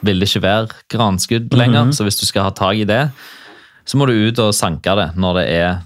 vil 0.03 0.23
det 0.23 0.29
ikke 0.29 0.45
være 0.45 0.83
granskudd 0.91 1.55
lenger, 1.55 1.93
så 1.95 2.07
hvis 2.07 2.19
du 2.19 2.27
skal 2.27 2.49
ha 2.49 2.55
tak 2.57 2.81
i 2.81 2.89
det, 2.89 3.05
så 3.87 3.99
må 3.99 4.07
du 4.07 4.15
ut 4.15 4.41
og 4.43 4.55
sanke 4.55 4.95
det 4.99 5.13
når 5.19 5.39
det 5.41 5.47
er, 5.55 5.83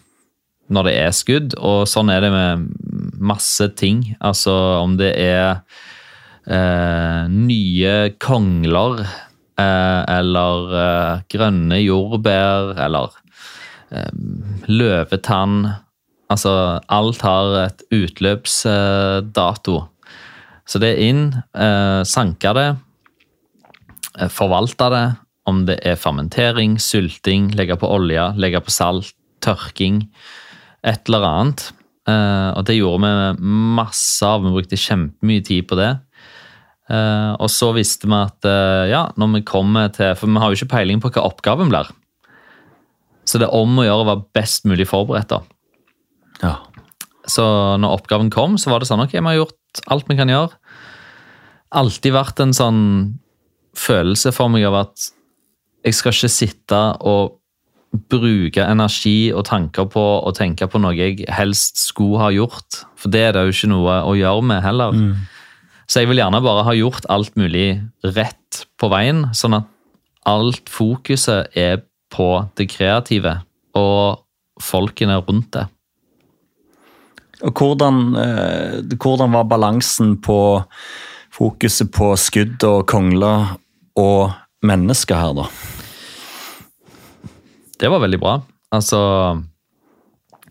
når 0.72 0.88
det 0.88 0.94
er 1.00 1.12
skudd. 1.16 1.56
Og 1.60 1.84
sånn 1.88 2.12
er 2.12 2.24
det 2.24 2.32
med 2.32 2.66
masse 3.20 3.68
ting. 3.76 4.02
Altså 4.20 4.54
om 4.80 4.96
det 5.00 5.12
er 5.20 5.60
eh, 6.48 7.22
nye 7.32 7.94
kongler 8.22 9.04
eh, 9.04 10.02
eller 10.16 10.76
eh, 10.82 11.24
grønne 11.32 11.80
jordbær 11.82 12.76
eller 12.86 13.16
eh, 13.90 14.12
løvetann. 14.68 15.60
Altså 16.32 16.52
alt 16.90 17.22
har 17.22 17.52
et 17.66 17.84
utløpsdato. 17.94 19.76
Så 20.66 20.80
det 20.82 20.94
er 20.94 21.04
inn, 21.06 21.22
eh, 21.54 22.02
sanke 22.02 22.52
det, 22.54 22.76
eh, 24.18 24.28
forvalte 24.28 24.90
det. 24.90 25.06
Om 25.46 25.64
det 25.66 25.78
er 25.86 25.94
fermentering, 25.94 26.74
sylting, 26.82 27.52
legge 27.54 27.76
på 27.78 27.86
olje, 27.86 28.34
legge 28.34 28.60
på 28.60 28.72
salt, 28.74 29.12
tørking. 29.40 30.08
Et 30.82 31.06
eller 31.06 31.22
annet. 31.22 31.72
Eh, 32.06 32.50
og 32.54 32.64
det 32.66 32.78
gjorde 32.78 33.06
vi 33.06 33.46
masse 33.76 34.26
av. 34.26 34.42
Vi 34.42 34.54
brukte 34.54 34.78
kjempemye 34.78 35.44
tid 35.46 35.68
på 35.68 35.78
det. 35.78 35.92
Eh, 36.90 37.32
og 37.38 37.50
så 37.50 37.72
visste 37.74 38.06
vi 38.06 38.18
at 38.18 38.46
eh, 38.46 38.90
ja, 38.92 39.06
når 39.18 39.32
vi 39.32 39.46
kommer 39.48 39.88
til 39.90 40.12
For 40.14 40.30
vi 40.30 40.38
har 40.38 40.52
jo 40.52 40.58
ikke 40.60 40.74
peiling 40.76 41.00
på 41.02 41.10
hva 41.10 41.24
oppgaven 41.26 41.72
blir. 41.72 41.90
Så 43.26 43.40
det 43.42 43.48
er 43.48 43.58
om 43.58 43.74
å 43.78 43.86
gjøre 43.86 44.04
å 44.04 44.10
være 44.12 44.26
best 44.38 44.68
mulig 44.70 44.86
forberedt. 44.86 45.34
da. 45.34 45.42
Ja. 46.42 46.54
Så 47.26 47.44
når 47.82 47.98
oppgaven 47.98 48.30
kom, 48.30 48.56
så 48.58 48.70
var 48.70 48.82
det 48.82 48.88
sånn 48.90 49.02
ok, 49.02 49.16
vi 49.16 49.24
har 49.26 49.40
gjort 49.40 49.82
alt 49.92 50.06
vi 50.08 50.18
kan 50.18 50.30
gjøre. 50.30 50.54
Alltid 51.76 52.14
vært 52.14 52.42
en 52.44 52.54
sånn 52.56 52.84
følelse 53.76 54.32
for 54.32 54.48
meg 54.52 54.64
av 54.68 54.78
at 54.86 55.10
jeg 55.86 55.94
skal 55.98 56.14
ikke 56.14 56.32
sitte 56.32 56.78
og 57.06 57.36
bruke 58.10 58.64
energi 58.66 59.30
og 59.32 59.46
tanker 59.48 59.86
på 59.88 60.02
å 60.26 60.32
tenke 60.36 60.66
på 60.68 60.80
noe 60.82 60.96
jeg 60.96 61.24
helst 61.32 61.80
skulle 61.80 62.20
ha 62.20 62.30
gjort. 62.34 62.82
For 62.98 63.12
det 63.12 63.22
er 63.28 63.36
det 63.36 63.46
jo 63.46 63.54
ikke 63.54 63.72
noe 63.72 64.00
å 64.06 64.16
gjøre 64.18 64.44
med 64.50 64.62
heller. 64.64 64.96
Så 65.86 66.02
jeg 66.02 66.10
vil 66.10 66.18
gjerne 66.18 66.42
bare 66.42 66.64
ha 66.66 66.74
gjort 66.74 67.06
alt 67.12 67.36
mulig 67.38 67.78
rett 68.02 68.64
på 68.80 68.90
veien, 68.90 69.28
sånn 69.36 69.60
at 69.60 69.68
alt 70.26 70.68
fokuset 70.72 71.54
er 71.56 71.84
på 72.10 72.28
det 72.58 72.66
kreative 72.72 73.38
og 73.78 74.24
folkene 74.62 75.20
rundt 75.22 75.52
det. 75.54 75.66
Og 77.44 77.52
hvordan, 77.52 78.16
eh, 78.16 78.96
hvordan 78.96 79.34
var 79.36 79.48
balansen 79.50 80.16
på 80.24 80.64
fokuset 81.36 81.90
på 81.92 82.14
skudd 82.16 82.64
og 82.64 82.86
kongler 82.88 83.56
og 83.96 84.32
mennesker 84.64 85.20
her, 85.20 85.34
da? 85.36 85.46
Det 87.76 87.90
var 87.92 88.00
veldig 88.00 88.20
bra. 88.20 88.38
Altså 88.72 89.00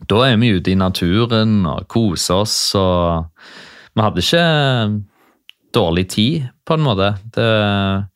Da 0.06 0.18
er 0.28 0.36
vi 0.36 0.52
ute 0.54 0.70
i 0.70 0.78
naturen 0.78 1.64
og 1.66 1.88
koser 1.88 2.42
oss, 2.44 2.74
og 2.78 3.26
vi 3.96 4.04
hadde 4.04 4.22
ikke 4.22 5.02
dårlig 5.74 6.08
tid, 6.12 6.48
på 6.66 6.76
en 6.76 6.84
måte. 6.84 7.16
Det 7.34 8.06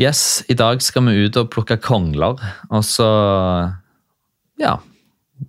Yes, 0.00 0.42
i 0.48 0.54
dag 0.56 0.80
skal 0.80 1.04
vi 1.04 1.26
ut 1.26 1.36
og 1.36 1.50
plukke 1.52 1.76
kongler, 1.76 2.40
og 2.70 2.82
så 2.84 3.76
Ja. 4.58 4.76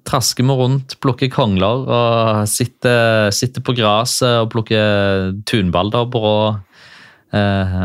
Trasker 0.03 0.43
vi 0.43 0.55
rundt, 0.59 0.97
plukker 1.03 1.31
kongler 1.31 1.85
og 1.87 2.47
sitter, 2.51 3.31
sitter 3.31 3.63
på 3.63 3.75
gresset 3.77 4.41
og 4.41 4.49
plukker 4.51 5.31
tunbalderbrå. 5.47 6.37
Eh, 7.33 7.77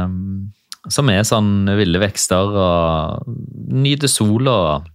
som 0.88 1.10
er 1.12 1.26
sånn 1.26 1.68
ville 1.78 2.00
vekster 2.00 2.54
og 2.58 3.28
nyter 3.74 4.10
sol 4.10 4.48
og 4.50 4.88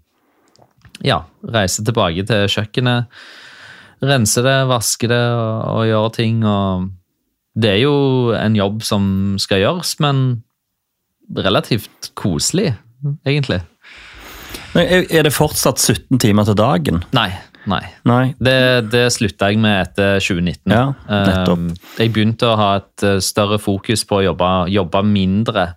ja, 1.03 1.24
reiser 1.53 1.86
tilbake 1.88 2.26
til 2.28 2.47
kjøkkenet. 2.51 3.09
Renser 4.03 4.45
det, 4.45 4.57
vasker 4.71 5.11
det 5.11 5.24
og, 5.34 5.57
og 5.74 5.88
gjør 5.88 6.09
ting. 6.15 6.41
Og 6.47 6.89
det 7.59 7.76
er 7.76 7.82
jo 7.84 7.95
en 8.38 8.57
jobb 8.57 8.82
som 8.86 9.05
skal 9.41 9.63
gjøres, 9.63 9.95
men 10.03 10.43
relativt 11.38 12.11
koselig, 12.19 12.74
egentlig. 13.26 13.61
Er 14.80 15.26
det 15.26 15.34
fortsatt 15.36 15.82
17 15.82 16.19
timer 16.24 16.47
til 16.47 16.57
dagen? 16.57 17.03
Nei, 17.13 17.30
nei. 17.69 17.84
Nei. 18.09 18.24
Det, 18.41 18.55
det 18.93 19.03
slutta 19.13 19.51
jeg 19.51 19.61
med 19.61 19.76
etter 19.84 20.17
2019. 20.24 20.74
Ja, 20.74 20.86
nettopp. 21.07 21.59
Um, 21.59 21.67
Jeg 21.99 22.13
begynte 22.15 22.49
å 22.49 22.57
ha 22.57 22.69
et 22.82 23.05
eh, 23.05 23.19
større 23.24 23.59
fokus 23.61 24.05
på 24.09 24.19
å 24.19 24.26
jobbe, 24.32 24.49
jobbe 24.74 25.03
mindre. 25.05 25.67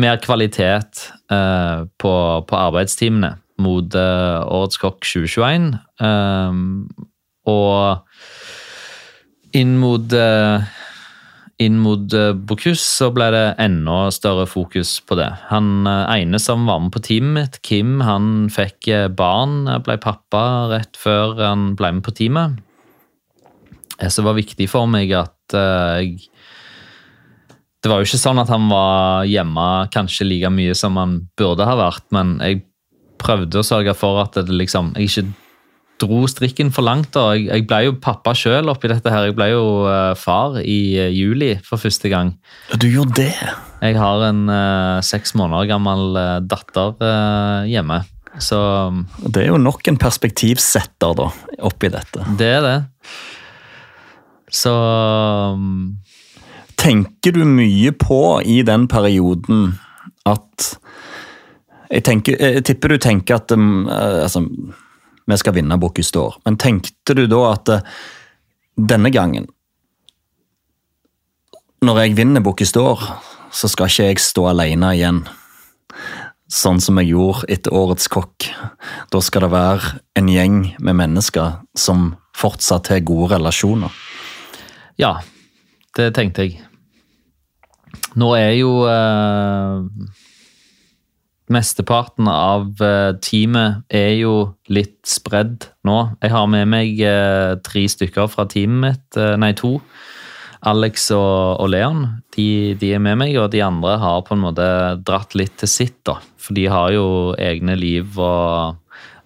Mer 0.00 0.18
kvalitet 0.22 1.06
eh, 1.30 1.86
på, 2.00 2.14
på 2.50 2.58
arbeidstimene 2.58 3.36
mot 3.60 3.94
eh, 3.94 4.40
Årets 4.58 4.80
kokk 4.80 5.04
2021. 5.06 5.70
Um, 6.02 6.88
og 7.50 8.02
inn 9.56 9.78
mot 9.80 10.04
inn 11.60 11.76
mot 11.82 12.12
eh, 12.16 12.32
Bocuse 12.32 12.82
så 12.82 13.10
ble 13.14 13.28
det 13.34 13.44
enda 13.60 14.08
større 14.14 14.46
fokus 14.48 14.96
på 15.04 15.18
det. 15.20 15.28
Han 15.50 15.86
eh, 15.88 16.22
ene 16.22 16.40
som 16.42 16.64
var 16.68 16.80
med 16.82 16.94
på 16.94 17.02
teamet 17.04 17.36
mitt, 17.36 17.60
Kim, 17.66 17.98
han 18.04 18.48
fikk 18.52 18.88
eh, 18.88 19.08
barn, 19.12 19.68
ble 19.84 19.98
pappa 20.00 20.42
rett 20.72 20.98
før 21.00 21.36
han 21.42 21.74
ble 21.78 21.92
med 21.98 22.06
på 22.06 22.16
teamet. 22.16 22.60
Så 24.00 24.22
det 24.22 24.28
var 24.30 24.38
viktig 24.38 24.70
for 24.72 24.88
meg 24.88 25.10
at 25.12 25.52
jeg 25.52 26.14
Det 27.84 27.88
var 27.90 28.00
jo 28.00 28.06
ikke 28.06 28.20
sånn 28.20 28.38
at 28.40 28.48
han 28.48 28.68
var 28.70 29.26
hjemme 29.28 29.66
kanskje 29.92 30.24
like 30.24 30.48
mye 30.52 30.72
som 30.76 30.96
han 30.96 31.18
burde 31.36 31.66
ha 31.68 31.74
vært, 31.76 32.06
men 32.12 32.38
jeg 32.40 32.62
prøvde 33.20 33.60
å 33.60 33.66
sørge 33.66 33.92
for 33.96 34.22
at 34.22 34.36
det 34.36 34.52
liksom, 34.56 34.94
jeg 34.96 35.08
ikke 35.10 35.49
dro 36.00 36.24
strikken 36.30 36.70
for 36.74 36.86
langt. 36.86 37.12
da. 37.16 37.30
Jeg, 37.36 37.48
jeg 37.50 37.66
ble 37.70 37.80
jo 37.86 37.96
pappa 38.02 38.34
sjøl 38.36 38.70
oppi 38.72 38.90
dette 38.90 39.12
her. 39.12 39.28
Jeg 39.28 39.36
ble 39.38 39.50
jo 39.52 39.64
uh, 39.86 40.14
far 40.18 40.60
i 40.62 40.78
uh, 40.98 41.10
juli 41.12 41.54
for 41.66 41.80
første 41.82 42.10
gang. 42.12 42.34
Ja, 42.70 42.80
Du 42.80 42.88
gjorde 42.90 43.18
det? 43.20 43.34
Jeg 43.80 43.96
har 43.96 44.24
en 44.28 44.46
uh, 44.48 45.00
seks 45.04 45.34
måneder 45.38 45.68
gammel 45.70 46.16
datter 46.48 46.96
hjemme. 47.68 48.02
Så 48.40 48.58
Det 49.26 49.42
er 49.42 49.48
jo 49.50 49.58
nok 49.58 49.88
en 49.90 49.98
perspektivsetter 50.00 51.16
da, 51.18 51.30
oppi 51.66 51.90
dette. 51.92 52.24
det 52.38 52.50
er 52.58 52.62
det. 52.64 52.78
Så 54.50 54.72
um, 55.54 55.96
Tenker 56.80 57.34
du 57.36 57.42
mye 57.44 57.92
på 57.92 58.40
i 58.40 58.62
den 58.66 58.86
perioden 58.88 59.74
at 60.24 60.70
Jeg, 61.90 62.02
tenker, 62.06 62.38
jeg 62.38 62.64
tipper 62.64 62.94
du 62.94 63.02
tenker 63.02 63.36
at 63.40 63.52
um, 63.52 63.88
altså, 63.90 64.44
vi 65.26 65.38
skal 65.40 65.54
vinne 65.56 65.78
Bocuse 65.80 66.14
d'Or, 66.14 66.38
men 66.44 66.58
tenkte 66.60 67.16
du 67.16 67.26
da 67.30 67.40
at 67.52 67.72
eh, 67.74 67.88
denne 68.80 69.10
gangen 69.12 69.48
Når 71.84 71.98
jeg 72.02 72.16
vinner 72.18 72.42
Bocuse 72.44 72.76
d'Or, 72.76 73.00
så 73.52 73.68
skal 73.72 73.88
ikke 73.88 74.08
jeg 74.10 74.20
stå 74.20 74.42
alene 74.50 74.90
igjen. 74.92 75.22
Sånn 76.50 76.80
som 76.82 76.98
jeg 77.00 77.14
gjorde 77.14 77.48
etter 77.48 77.72
Årets 77.72 78.10
kokk. 78.12 78.50
Da 79.08 79.20
skal 79.24 79.46
det 79.46 79.52
være 79.54 79.94
en 80.20 80.28
gjeng 80.28 80.58
med 80.76 80.98
mennesker 80.98 81.62
som 81.72 82.10
fortsatt 82.36 82.92
har 82.92 83.00
gode 83.00 83.32
relasjoner. 83.32 83.90
ja. 85.00 85.20
det 85.96 86.12
tenkte 86.14 86.44
jeg. 86.44 86.60
Nå 88.20 88.34
er 88.36 88.52
jo 88.58 88.84
eh, 88.90 89.80
Mesteparten 91.50 92.28
av 92.30 92.78
eh, 92.78 93.10
teamet 93.18 93.82
er 93.90 94.12
jo 94.20 94.34
litt 94.70 95.00
spredd 95.08 95.66
nå. 95.86 95.96
Jeg 96.22 96.30
har 96.30 96.46
med 96.50 96.68
meg 96.70 97.00
eh, 97.02 97.56
tre 97.66 97.82
stykker 97.90 98.30
fra 98.30 98.46
teamet 98.50 98.84
mitt, 98.84 99.18
eh, 99.18 99.34
nei 99.40 99.50
to. 99.58 99.78
Alex 100.70 101.08
og, 101.16 101.58
og 101.64 101.70
Leon 101.72 102.04
de, 102.36 102.76
de, 102.78 102.92
er 102.94 103.02
med 103.02 103.18
meg, 103.18 103.34
og 103.40 103.48
de 103.50 103.64
andre 103.64 103.96
har 103.98 104.22
på 104.26 104.36
en 104.36 104.44
måte 104.44 104.68
dratt 105.02 105.34
litt 105.34 105.56
til 105.58 105.72
sitt. 105.72 105.98
da. 106.06 106.20
For 106.38 106.54
de 106.54 106.68
har 106.70 106.92
jo 106.94 107.06
egne 107.34 107.74
liv 107.80 108.14
og 108.20 108.78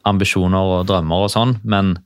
ambisjoner 0.08 0.78
og 0.78 0.88
drømmer 0.88 1.26
og 1.26 1.32
sånn. 1.34 1.58
Men 1.60 1.98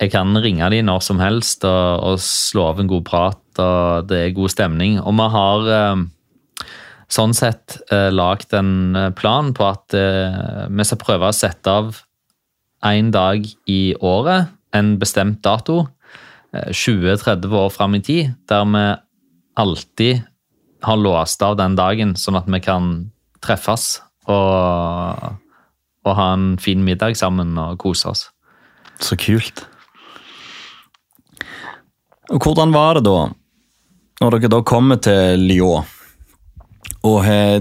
jeg 0.00 0.14
kan 0.14 0.32
ringe 0.40 0.70
dem 0.72 0.88
når 0.88 1.04
som 1.04 1.20
helst 1.20 1.66
og, 1.68 2.08
og 2.08 2.22
slå 2.24 2.70
av 2.72 2.80
en 2.80 2.88
god 2.88 3.04
prat, 3.10 3.44
og 3.60 4.08
det 4.08 4.22
er 4.22 4.36
god 4.38 4.56
stemning. 4.56 4.96
Og 5.02 5.12
vi 5.20 5.30
har 5.36 5.72
sånn 7.14 7.34
sett 7.36 7.78
eh, 7.92 8.10
lagd 8.12 8.54
en 8.56 8.96
eh, 8.98 9.10
plan 9.16 9.52
på 9.54 9.66
at 9.68 9.94
eh, 9.96 10.66
vi 10.70 10.86
skal 10.86 11.00
prøve 11.02 11.30
å 11.30 11.36
sette 11.36 11.70
av 11.70 12.00
én 12.84 13.10
dag 13.14 13.46
i 13.70 13.94
året, 14.04 14.50
en 14.74 14.96
bestemt 15.00 15.40
dato, 15.44 15.86
20-30 16.54 17.50
år 17.58 17.70
fram 17.74 17.96
i 17.96 18.02
tid, 18.04 18.34
der 18.46 18.66
vi 18.70 18.82
alltid 19.58 20.20
har 20.86 21.00
låst 21.00 21.42
av 21.42 21.56
den 21.58 21.74
dagen, 21.78 22.12
sånn 22.18 22.38
at 22.38 22.50
vi 22.50 22.60
kan 22.62 22.90
treffes 23.42 24.02
og, 24.30 25.24
og 26.04 26.12
ha 26.20 26.28
en 26.36 26.52
fin 26.62 26.84
middag 26.84 27.16
sammen 27.18 27.56
og 27.58 27.80
kose 27.82 28.10
oss. 28.12 28.26
Så 29.02 29.18
kult. 29.18 29.64
Og 32.30 32.44
Hvordan 32.44 32.74
var 32.74 33.00
det 33.00 33.06
da, 33.08 33.18
når 34.22 34.38
dere 34.38 34.54
da 34.54 34.62
kommer 34.68 35.00
til 35.02 35.48
Lyon? 35.48 35.93
Og 37.04 37.20
har 37.26 37.60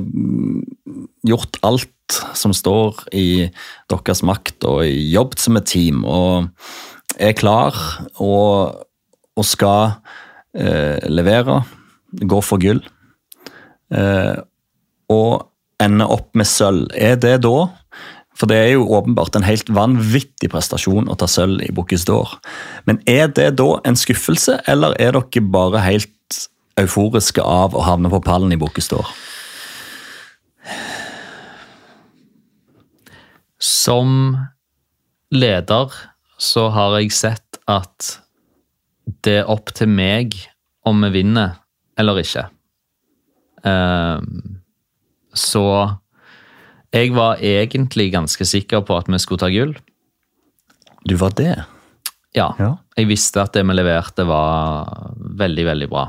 gjort 1.28 1.60
alt 1.66 2.18
som 2.38 2.54
står 2.56 3.06
i 3.16 3.50
deres 3.91 4.24
makt, 4.26 4.64
og 4.68 4.84
jobbet 4.88 5.44
som 5.44 5.60
et 5.60 5.70
team. 5.70 6.04
Og 6.06 6.50
er 7.20 7.36
klar 7.38 7.78
og, 8.22 8.84
og 9.38 9.48
skal 9.48 9.98
eh, 10.58 11.00
levere, 11.10 11.62
gå 12.14 12.41
for 12.46 12.62
gull. 12.62 12.82
Eh, 13.94 14.36
og 15.14 15.50
ende 15.84 16.08
opp 16.08 16.32
med 16.38 16.48
sølv. 16.50 16.88
Er 16.96 17.18
det 17.20 17.41
da 17.46 17.70
For 18.34 18.50
det 18.50 18.58
er 18.58 18.72
jo 18.74 18.88
åpenbart 18.98 19.36
en 19.38 19.46
helt 19.46 19.68
vanvittig 19.70 20.48
prestasjon 20.50 21.06
å 21.06 21.16
ta 21.22 21.28
sølv 21.30 21.62
i 21.62 21.70
Bocuse 21.70 22.08
d'Or. 22.08 22.32
Men 22.89 22.98
er 23.06 23.28
det 23.30 23.52
da 23.60 23.68
en 23.86 23.98
skuffelse, 24.00 24.56
eller 24.66 24.96
er 24.98 25.14
dere 25.14 25.44
bare 25.54 25.84
helt 25.86 26.10
euforiske 26.80 27.42
av 27.42 27.76
å 27.76 27.84
havne 27.86 28.10
på 28.12 28.22
pallen 28.26 28.54
i 28.54 28.60
Bukkestår? 28.60 29.08
Som 33.64 34.38
leder 35.34 35.94
så 36.42 36.68
har 36.76 36.98
jeg 37.00 37.14
sett 37.16 37.60
at 37.70 38.18
det 39.24 39.40
er 39.44 39.52
opp 39.52 39.72
til 39.76 39.92
meg 39.92 40.36
om 40.88 41.04
vi 41.06 41.12
vinner 41.22 41.60
eller 42.00 42.20
ikke. 42.20 42.48
Ehm, 43.68 44.60
så 45.34 45.66
jeg 46.94 47.14
var 47.16 47.42
egentlig 47.42 48.12
ganske 48.14 48.46
sikker 48.48 48.84
på 48.86 48.98
at 49.00 49.10
vi 49.12 49.20
skulle 49.22 49.44
ta 49.44 49.52
gull. 49.54 49.74
Du 51.08 51.16
var 51.20 51.36
det? 51.38 51.56
Ja. 52.34 52.52
ja. 52.60 52.76
Jeg 52.98 53.10
visste 53.10 53.44
at 53.44 53.56
det 53.56 53.64
vi 53.68 53.76
leverte, 53.76 54.26
var 54.28 55.16
veldig, 55.18 55.66
veldig 55.70 55.90
bra. 55.92 56.08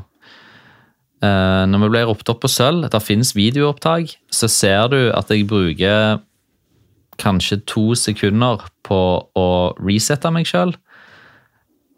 Ehm, 1.25 1.71
når 1.73 1.85
vi 1.85 1.91
ble 1.95 2.05
ropt 2.09 2.31
opp 2.33 2.43
på 2.45 2.51
sølv, 2.51 2.89
det 2.91 3.03
finnes 3.05 3.35
videoopptak, 3.37 4.17
så 4.33 4.51
ser 4.51 4.89
du 4.93 5.01
at 5.15 5.31
jeg 5.33 5.49
bruker 5.49 6.21
kanskje 7.23 7.61
to 7.71 7.93
sekunder 7.99 8.65
på 8.85 9.01
å 9.39 9.49
resette 9.79 10.33
meg 10.35 10.49
sjøl 10.51 10.75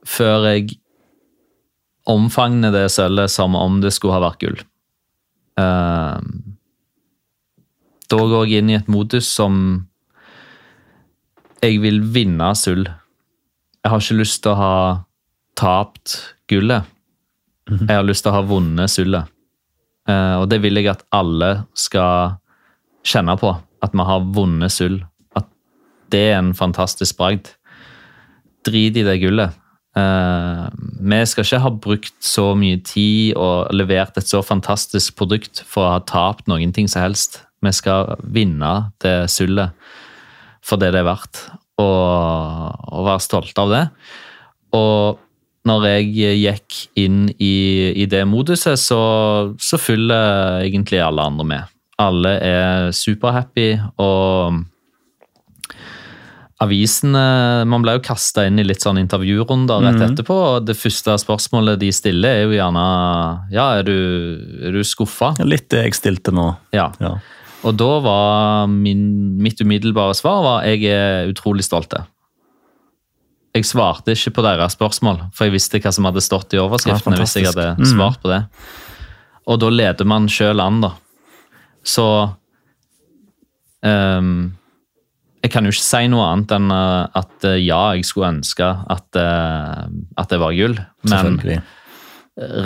før 0.06 0.44
jeg 0.50 0.76
omfavner 2.06 2.70
det 2.70 2.84
sølvet 2.94 3.32
som 3.32 3.56
om 3.58 3.80
det 3.82 3.90
skulle 3.96 4.18
ha 4.18 4.22
vært 4.22 4.44
gull. 4.44 4.60
Uh, 5.58 6.20
da 8.12 8.20
går 8.30 8.46
jeg 8.46 8.62
inn 8.62 8.70
i 8.70 8.76
et 8.78 8.92
modus 8.92 9.26
som 9.32 9.56
jeg 11.64 11.80
vil 11.82 12.04
vinne 12.14 12.52
sølv. 12.54 12.86
Jeg 13.82 13.90
har 13.90 14.04
ikke 14.04 14.20
lyst 14.20 14.44
til 14.44 14.52
å 14.52 14.60
ha 14.60 14.76
tapt 15.58 16.20
gullet. 16.52 16.86
Mhm. 17.70 17.88
Jeg 17.88 17.98
har 17.98 18.06
lyst 18.06 18.24
til 18.24 18.32
å 18.32 18.36
ha 18.36 18.46
vunnet 18.46 18.92
sølvet. 18.92 19.32
Uh, 20.06 20.38
og 20.42 20.48
det 20.50 20.60
vil 20.62 20.78
jeg 20.78 20.92
at 20.92 21.02
alle 21.14 21.66
skal 21.74 22.36
kjenne 23.06 23.34
på 23.40 23.50
at 23.82 23.94
vi 23.94 24.06
har 24.06 24.26
vunnet 24.36 24.72
sølv. 24.72 25.02
At 25.34 25.48
det 26.14 26.22
er 26.30 26.38
en 26.38 26.54
fantastisk 26.54 27.18
bragd. 27.18 27.50
Drit 28.66 28.98
i 28.98 29.06
det 29.06 29.18
gullet. 29.22 29.54
Uh, 29.96 30.68
vi 30.76 31.18
skal 31.26 31.46
ikke 31.46 31.62
ha 31.64 31.72
brukt 31.72 32.16
så 32.22 32.50
mye 32.58 32.78
tid 32.84 33.34
og 33.34 33.72
levert 33.74 34.18
et 34.20 34.28
så 34.28 34.42
fantastisk 34.44 35.16
produkt 35.18 35.62
for 35.66 35.86
å 35.86 35.94
ha 35.96 36.02
tapt 36.04 36.46
noen 36.50 36.74
ting 36.76 36.90
som 36.90 37.02
helst. 37.02 37.40
Vi 37.64 37.72
skal 37.74 38.14
vinne 38.22 38.92
det 39.02 39.24
sølvet 39.32 39.74
for 40.66 40.82
det 40.82 40.92
det 40.94 41.00
er 41.02 41.06
verdt, 41.06 41.44
og, 41.78 42.74
og 42.90 43.06
være 43.06 43.22
stolte 43.22 43.62
av 43.62 43.72
det. 43.72 43.84
Og 44.74 45.20
når 45.66 45.88
jeg 45.90 46.36
gikk 46.40 46.78
inn 47.02 47.26
i, 47.36 47.56
i 47.98 48.06
det 48.10 48.22
moduset, 48.28 48.78
så, 48.80 49.00
så 49.58 49.80
følger 49.80 50.62
egentlig 50.66 51.02
alle 51.02 51.26
andre 51.26 51.46
med. 51.46 51.74
Alle 52.02 52.32
er 52.44 52.90
superhappy, 52.94 53.70
og 54.02 54.64
avisene 56.62 57.22
Man 57.68 57.82
ble 57.84 57.98
jo 57.98 58.02
kasta 58.04 58.46
inn 58.48 58.60
i 58.60 58.64
litt 58.64 58.84
sånn 58.84 59.00
intervjurunder 59.00 59.82
rett 59.84 59.98
mm. 59.98 60.04
etterpå, 60.06 60.36
og 60.54 60.68
det 60.68 60.76
første 60.78 61.16
spørsmålet 61.20 61.80
de 61.82 61.90
stiller, 61.92 62.40
er 62.40 62.46
jo 62.46 62.56
gjerne 62.56 62.84
Ja, 63.52 63.70
er 63.80 63.88
du, 63.88 63.96
er 64.64 64.76
du 64.76 64.84
skuffa? 64.86 65.34
Litt 65.44 65.68
det 65.74 65.86
jeg 65.88 65.98
stilte 65.98 66.32
nå. 66.36 66.48
Ja. 66.76 66.90
ja. 67.02 67.16
Og 67.66 67.76
da 67.76 67.90
var 68.04 68.68
min, 68.70 69.06
mitt 69.42 69.60
umiddelbare 69.60 70.16
svar 70.16 70.44
var 70.44 70.68
jeg 70.68 70.86
er 70.92 71.32
utrolig 71.32 71.66
stolt. 71.66 71.96
Jeg 73.56 73.64
svarte 73.64 74.12
ikke 74.12 74.34
på 74.36 74.44
deres 74.44 74.76
spørsmål, 74.76 75.22
for 75.32 75.48
jeg 75.48 75.54
visste 75.56 75.80
hva 75.80 75.92
som 75.94 76.08
hadde 76.08 76.24
stått 76.24 76.52
i 76.52 76.60
overskriftene. 76.60 77.16
Ja, 77.16 77.24
hvis 77.24 77.36
jeg 77.38 77.48
hadde 77.48 77.70
mm. 77.78 77.86
svart 77.94 78.20
på 78.20 78.32
det. 78.32 78.42
Og 79.48 79.60
da 79.62 79.70
leder 79.72 80.08
man 80.08 80.28
sjøl 80.28 80.60
an, 80.60 80.82
da. 80.84 80.92
Så 81.86 82.04
um, 83.86 84.30
Jeg 85.44 85.52
kan 85.54 85.64
jo 85.64 85.72
ikke 85.72 85.86
si 85.86 86.04
noe 86.10 86.26
annet 86.26 86.52
enn 86.56 86.72
eh, 86.74 87.18
at 87.20 87.44
eh, 87.46 87.60
ja, 87.62 87.80
jeg 87.94 88.08
skulle 88.08 88.32
ønske 88.34 88.66
at, 88.66 89.06
uh, 89.14 89.84
at 90.18 90.32
det 90.32 90.40
var 90.42 90.56
gull. 90.56 90.74
Men 91.06 91.38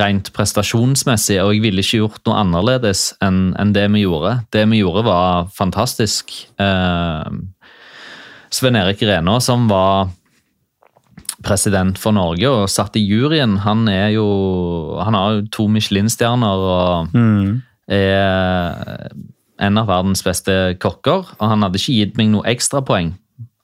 rent 0.00 0.32
prestasjonsmessig, 0.34 1.36
og 1.44 1.52
jeg 1.54 1.62
ville 1.62 1.84
ikke 1.84 2.00
gjort 2.00 2.24
noe 2.26 2.38
annerledes 2.40 3.10
enn, 3.22 3.52
enn 3.60 3.74
det 3.76 3.84
vi 3.94 4.02
gjorde. 4.02 4.40
Det 4.50 4.64
vi 4.72 4.80
gjorde, 4.80 5.04
var 5.06 5.50
fantastisk. 5.54 6.32
Uh, 6.58 7.28
Sven 8.50 8.80
Erik 8.80 9.04
Renaa, 9.06 9.38
som 9.44 9.68
var 9.70 10.08
president 11.44 11.98
for 11.98 12.12
Norge 12.16 12.48
og 12.50 12.68
satt 12.68 12.98
i 13.00 13.04
juryen, 13.04 13.58
han 13.64 13.88
er 13.88 14.10
jo 14.14 14.26
Han 15.00 15.14
har 15.16 15.32
jo 15.34 15.42
to 15.54 15.66
Michelin-stjerner 15.72 16.64
og 16.70 17.16
mm 17.16 17.60
er 17.90 19.10
en 19.60 19.80
av 19.80 19.88
verdens 19.90 20.22
beste 20.24 20.54
kokker, 20.80 21.26
og 21.36 21.42
han 21.52 21.66
hadde 21.66 21.80
ikke 21.80 21.96
gitt 21.98 22.20
meg 22.20 22.30
noe 22.32 22.46
ekstrapoeng. 22.48 23.12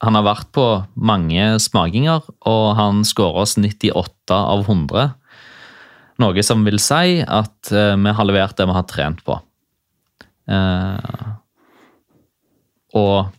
Han 0.05 0.17
har 0.17 0.27
vært 0.27 0.51
på 0.53 0.65
mange 0.93 1.55
smakinger, 1.63 2.27
og 2.45 2.65
han 2.77 3.01
skårer 3.07 3.47
oss 3.47 3.55
98 3.57 4.35
av 4.35 4.67
100. 4.67 5.07
Noe 6.21 6.45
som 6.45 6.65
vil 6.65 6.77
si 6.81 7.21
at 7.21 7.71
eh, 7.73 7.95
vi 7.97 8.13
har 8.19 8.27
levert 8.29 8.57
det 8.57 8.67
vi 8.69 8.77
har 8.77 8.85
trent 8.89 9.23
på. 9.25 9.39
Eh, 10.49 11.25
og 12.97 13.33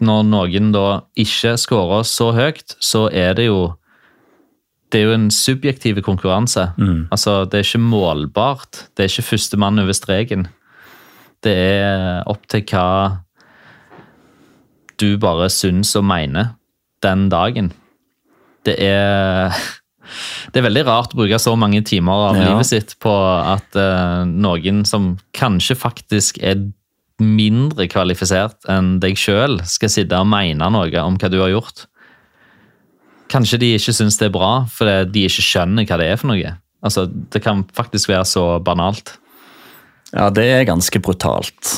når 0.00 0.24
noen 0.28 0.72
da 0.74 0.86
ikke 1.18 1.56
skårer 1.60 2.06
så 2.08 2.30
høyt, 2.36 2.76
så 2.80 3.08
er 3.12 3.36
det 3.38 3.50
jo 3.50 3.60
det 4.90 4.98
er 4.98 5.06
jo 5.06 5.14
en 5.14 5.30
subjektiv 5.30 6.00
konkurranse. 6.02 6.72
Mm. 6.74 7.08
Altså, 7.14 7.44
Det 7.44 7.60
er 7.60 7.64
ikke 7.64 7.78
målbart. 7.78 8.88
Det 8.96 9.04
er 9.04 9.08
ikke 9.08 9.30
førstemann 9.36 9.78
over 9.78 9.94
streken. 9.94 10.48
Det 11.44 11.52
er 11.54 12.22
opp 12.26 12.48
til 12.50 12.64
hva 12.66 13.22
du 15.00 15.16
bare 15.16 15.48
syns 15.48 15.94
og 15.96 16.04
mener 16.04 16.56
den 17.02 17.28
dagen. 17.28 17.72
Det 18.66 18.76
er 18.78 19.54
Det 20.50 20.58
er 20.58 20.66
veldig 20.66 20.86
rart 20.88 21.14
å 21.14 21.20
bruke 21.20 21.38
så 21.38 21.54
mange 21.54 21.84
timer 21.86 22.30
av 22.30 22.36
ja. 22.36 22.48
livet 22.48 22.66
sitt 22.66 22.96
på 22.98 23.12
at 23.38 23.76
uh, 23.78 24.26
noen 24.26 24.82
som 24.84 25.12
kanskje 25.36 25.76
faktisk 25.78 26.40
er 26.42 26.64
mindre 27.22 27.86
kvalifisert 27.90 28.66
enn 28.70 28.98
deg 29.02 29.18
sjøl, 29.20 29.60
skal 29.68 29.92
sitte 29.92 30.18
og 30.18 30.28
mene 30.30 30.70
noe 30.72 31.04
om 31.04 31.18
hva 31.20 31.30
du 31.32 31.38
har 31.42 31.52
gjort. 31.52 31.86
Kanskje 33.30 33.60
de 33.62 33.74
ikke 33.76 33.94
syns 33.94 34.18
det 34.18 34.30
er 34.30 34.34
bra 34.34 34.52
fordi 34.72 34.96
de 35.14 35.26
ikke 35.28 35.46
skjønner 35.46 35.86
hva 35.86 36.00
det 36.00 36.10
er 36.10 36.20
for 36.20 36.32
noe. 36.32 36.56
Altså, 36.80 37.06
det 37.06 37.42
kan 37.44 37.62
faktisk 37.76 38.08
være 38.10 38.24
så 38.26 38.44
banalt. 38.64 39.19
Ja, 40.10 40.26
det 40.34 40.42
er 40.50 40.66
ganske 40.66 40.98
brutalt. 41.02 41.70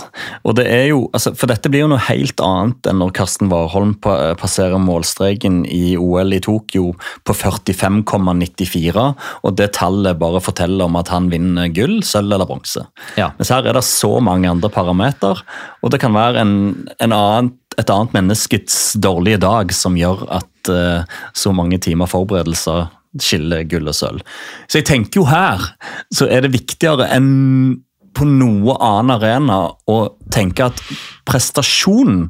Og 0.48 0.56
det 0.56 0.64
er 0.72 0.86
jo, 0.88 1.02
altså, 1.12 1.34
For 1.36 1.50
dette 1.50 1.68
blir 1.72 1.84
jo 1.84 1.90
noe 1.92 2.00
helt 2.06 2.40
annet 2.40 2.88
enn 2.88 3.00
når 3.02 3.12
Karsten 3.18 3.50
Warholm 3.52 3.92
passerer 4.00 4.80
målstreken 4.80 5.62
i 5.68 5.98
OL 6.00 6.32
i 6.32 6.40
Tokyo 6.42 6.92
på 7.28 7.36
45,94, 7.36 9.04
og 9.44 9.58
det 9.58 9.72
tallet 9.76 10.20
bare 10.20 10.40
forteller 10.44 10.88
om 10.88 10.96
at 11.00 11.12
han 11.12 11.28
vinner 11.32 11.68
gull, 11.76 11.98
sølv 12.06 12.32
eller 12.32 12.48
bronse. 12.48 12.86
Ja. 13.20 13.32
Mens 13.36 13.52
her 13.52 13.68
er 13.68 13.76
det 13.76 13.84
så 13.88 14.14
mange 14.24 14.48
andre 14.48 14.72
parameter, 14.72 15.44
og 15.82 15.92
det 15.92 16.00
kan 16.00 16.16
være 16.16 16.40
en, 16.40 16.56
en 17.04 17.16
annen, 17.16 17.52
et 17.80 17.92
annet 17.92 18.16
menneskets 18.16 18.80
dårlige 19.00 19.40
dag 19.44 19.72
som 19.76 19.96
gjør 19.96 20.26
at 20.40 20.72
uh, 20.72 21.20
så 21.36 21.52
mange 21.56 21.78
timer 21.84 22.08
forberedelser 22.08 22.90
skiller 23.20 23.64
gull 23.68 23.88
og 23.92 23.96
sølv. 23.96 24.24
Så 24.68 24.80
jeg 24.80 24.88
tenker 24.88 25.20
jo 25.20 25.28
her 25.28 25.72
så 26.12 26.28
er 26.32 26.44
det 26.44 26.54
viktigere 26.56 27.10
enn 27.12 27.82
på 28.14 28.26
noe 28.28 28.76
annen 28.82 29.14
arena 29.16 29.58
og 29.90 30.16
tenke 30.34 30.66
at 30.70 30.82
prestasjonen 31.28 32.28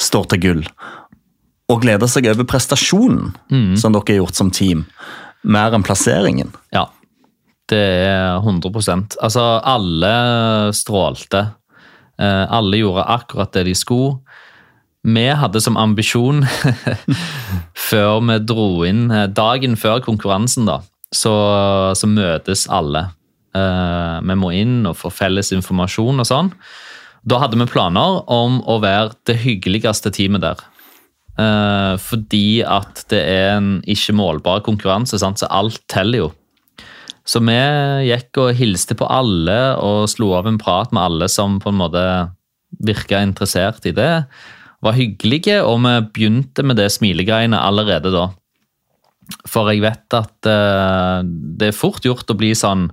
står 0.00 0.28
til 0.32 0.42
gull. 0.44 0.62
Og 1.72 1.80
glede 1.84 2.08
seg 2.10 2.28
over 2.28 2.44
prestasjonen 2.44 3.32
som 3.80 3.94
dere 3.94 4.04
har 4.12 4.20
gjort 4.20 4.36
som 4.36 4.50
team, 4.52 4.84
mer 5.44 5.72
enn 5.76 5.84
plasseringen. 5.86 6.52
Ja, 6.74 6.88
det 7.72 7.80
er 8.04 8.36
100 8.42 9.16
Altså, 9.22 9.44
alle 9.64 10.14
strålte. 10.76 11.46
Eh, 12.18 12.44
Alle 12.52 12.76
gjorde 12.78 13.02
akkurat 13.10 13.52
det 13.52 13.64
de 13.66 13.74
skulle. 13.74 14.18
Vi 15.04 15.26
hadde 15.36 15.60
som 15.60 15.76
ambisjon, 15.76 16.44
før 17.88 18.20
vi 18.24 18.38
dro 18.40 18.84
inn 18.88 19.10
eh, 19.10 19.26
Dagen 19.28 19.76
før 19.76 20.00
konkurransen, 20.04 20.68
da, 20.68 20.78
så, 21.12 21.32
så 21.96 22.08
møtes 22.08 22.66
alle. 22.68 23.08
Eh, 23.54 24.20
Vi 24.24 24.36
må 24.38 24.52
inn 24.52 24.84
og 24.86 24.98
få 24.98 25.12
felles 25.14 25.52
informasjon 25.54 26.20
og 26.20 26.28
sånn. 26.28 26.52
Da 27.24 27.40
hadde 27.40 27.56
vi 27.56 27.70
planer 27.70 28.22
om 28.28 28.60
å 28.68 28.80
være 28.82 29.14
det 29.28 29.38
hyggeligste 29.44 30.12
teamet 30.12 30.44
der. 30.44 30.64
Eh, 31.34 31.94
fordi 31.98 32.62
at 32.62 33.06
det 33.10 33.22
er 33.26 33.56
en 33.56 33.70
ikke 33.90 34.14
målbar 34.14 34.62
konkurranse, 34.66 35.18
sant? 35.18 35.40
så 35.40 35.50
alt 35.50 35.80
teller 35.88 36.26
jo. 36.26 36.32
Så 37.24 37.40
vi 37.40 37.56
gikk 38.10 38.36
og 38.42 38.56
hilste 38.58 38.96
på 38.98 39.08
alle 39.08 39.56
og 39.80 40.04
slo 40.12 40.34
av 40.36 40.46
en 40.46 40.60
prat 40.60 40.92
med 40.92 41.02
alle 41.02 41.28
som 41.32 41.56
på 41.62 41.72
en 41.72 41.80
måte 41.80 42.04
virka 42.84 43.22
interessert 43.24 43.86
i 43.88 43.94
det. 43.96 44.26
Var 44.84 44.98
hyggelige, 44.98 45.62
og 45.64 45.80
vi 45.86 45.94
begynte 46.18 46.64
med 46.66 46.76
det 46.76 46.90
smilegreiene 46.92 47.56
allerede 47.56 48.12
da. 48.12 48.26
For 49.48 49.70
jeg 49.72 49.80
vet 49.80 50.16
at 50.18 50.50
uh, 50.50 51.24
det 51.24 51.70
er 51.70 51.76
fort 51.76 52.04
gjort 52.04 52.28
å 52.28 52.36
bli 52.36 52.52
sånn 52.52 52.90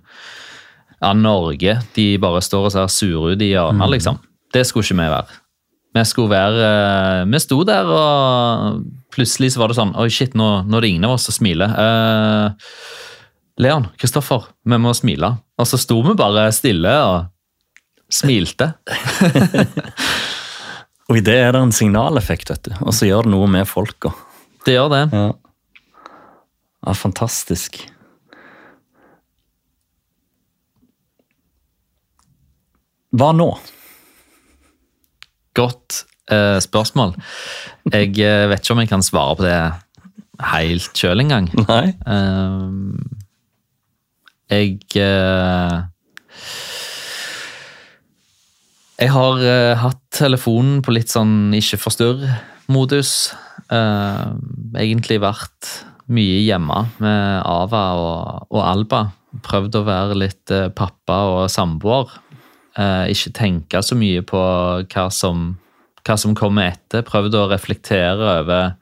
Ja, 1.01 1.15
Norge, 1.17 1.79
de 1.95 2.05
bare 2.21 2.43
står 2.45 2.67
og 2.67 2.73
ser 2.75 2.91
sure 2.93 3.33
ut 3.33 3.41
i 3.41 3.55
hjørnet, 3.55 3.89
liksom. 3.95 4.19
Det 4.53 4.67
skulle 4.67 4.85
ikke 4.85 4.99
vi 4.99 5.13
være. 5.15 5.39
Vi 5.91 6.03
skulle 6.07 6.31
være 6.31 6.67
eh, 6.67 7.25
Vi 7.27 7.39
sto 7.43 7.57
der, 7.67 7.89
og 7.91 8.85
plutselig 9.11 9.51
så 9.53 9.61
var 9.61 9.71
det 9.71 9.79
sånn 9.79 9.93
Oi, 9.99 10.07
shit, 10.13 10.37
nå, 10.39 10.49
nå 10.63 10.77
er 10.77 10.85
det 10.85 10.91
ingen 10.93 11.09
av 11.09 11.17
oss 11.17 11.27
som 11.27 11.35
smiler. 11.35 11.73
Uh, 11.75 12.47
Leon, 13.61 13.89
Kristoffer, 13.99 14.47
vi 14.63 14.79
må 14.79 14.93
smile. 14.95 15.33
Og 15.59 15.67
så 15.67 15.79
sto 15.81 15.99
vi 16.05 16.15
bare 16.17 16.47
stille 16.55 16.93
og 17.05 17.27
smilte. 18.11 18.71
Og 21.11 21.17
i 21.19 21.23
det 21.27 21.35
er 21.43 21.51
det 21.51 21.59
en 21.59 21.73
signaleffekt, 21.75 22.53
vet 22.53 22.69
du. 22.69 22.75
Og 22.85 22.95
så 22.95 23.09
gjør 23.09 23.27
det 23.27 23.33
noe 23.33 23.49
med 23.51 23.67
folka. 23.67 24.13
Det 24.63 24.77
gjør 24.77 24.93
det. 24.93 25.01
Ja. 25.11 25.25
ja, 26.87 26.93
fantastisk. 26.95 27.81
Hva 33.11 33.33
nå? 33.35 33.49
Godt 35.57 36.05
eh, 36.31 36.59
spørsmål. 36.63 37.15
Jeg 37.91 38.13
eh, 38.23 38.47
vet 38.47 38.63
ikke 38.63 38.75
om 38.75 38.83
jeg 38.83 38.91
kan 38.91 39.03
svare 39.03 39.35
på 39.35 39.43
det 39.43 39.57
helt 40.51 40.95
sjøl 40.95 41.23
engang. 41.25 41.49
Nei? 41.67 41.91
Eh, 42.07 42.69
jeg 44.51 44.77
eh, 44.99 45.77
Jeg 49.01 49.09
har 49.09 49.39
eh, 49.43 49.75
hatt 49.81 50.01
telefonen 50.13 50.83
på 50.85 50.93
litt 50.93 51.11
sånn 51.11 51.51
ikke 51.57 51.79
forstyrr-modus. 51.81 53.13
Eh, 53.73 54.27
egentlig 54.77 55.17
vært 55.23 55.71
mye 56.11 56.41
hjemme 56.45 56.83
med 57.01 57.41
Ava 57.47 57.85
og, 57.97 58.51
og 58.53 58.61
Alba. 58.61 59.05
Prøvd 59.43 59.79
å 59.79 59.87
være 59.87 60.19
litt 60.19 60.51
pappa 60.77 61.23
og 61.31 61.47
samboer. 61.51 62.11
Eh, 62.79 63.11
ikke 63.11 63.33
tenke 63.35 63.81
så 63.83 63.97
mye 63.99 64.21
på 64.23 64.41
hva 64.85 65.07
som, 65.11 65.55
hva 66.05 66.17
som 66.19 66.35
kommer 66.37 66.71
etter. 66.71 67.03
Prøvd 67.07 67.35
å 67.35 67.47
reflektere 67.51 68.35
over 68.41 68.75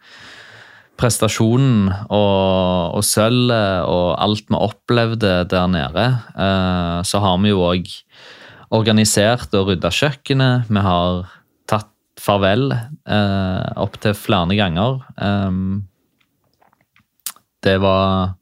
prestasjonen 1.00 1.88
og, 2.12 2.98
og 3.00 3.04
sølvet 3.08 3.88
og 3.88 4.08
alt 4.20 4.50
vi 4.52 4.60
opplevde 4.60 5.34
der 5.50 5.68
nede. 5.72 6.08
Eh, 6.36 7.00
så 7.08 7.24
har 7.24 7.40
vi 7.42 7.54
jo 7.54 7.64
òg 7.66 7.90
organisert 8.76 9.54
og 9.58 9.72
rydda 9.72 9.90
kjøkkenet. 9.96 10.70
Vi 10.70 10.86
har 10.86 11.24
tatt 11.70 11.90
farvel 12.22 12.70
eh, 12.76 13.70
opptil 13.82 14.18
flere 14.18 14.60
ganger. 14.60 15.00
Eh, 15.18 15.62
det 17.66 17.78
var 17.84 18.36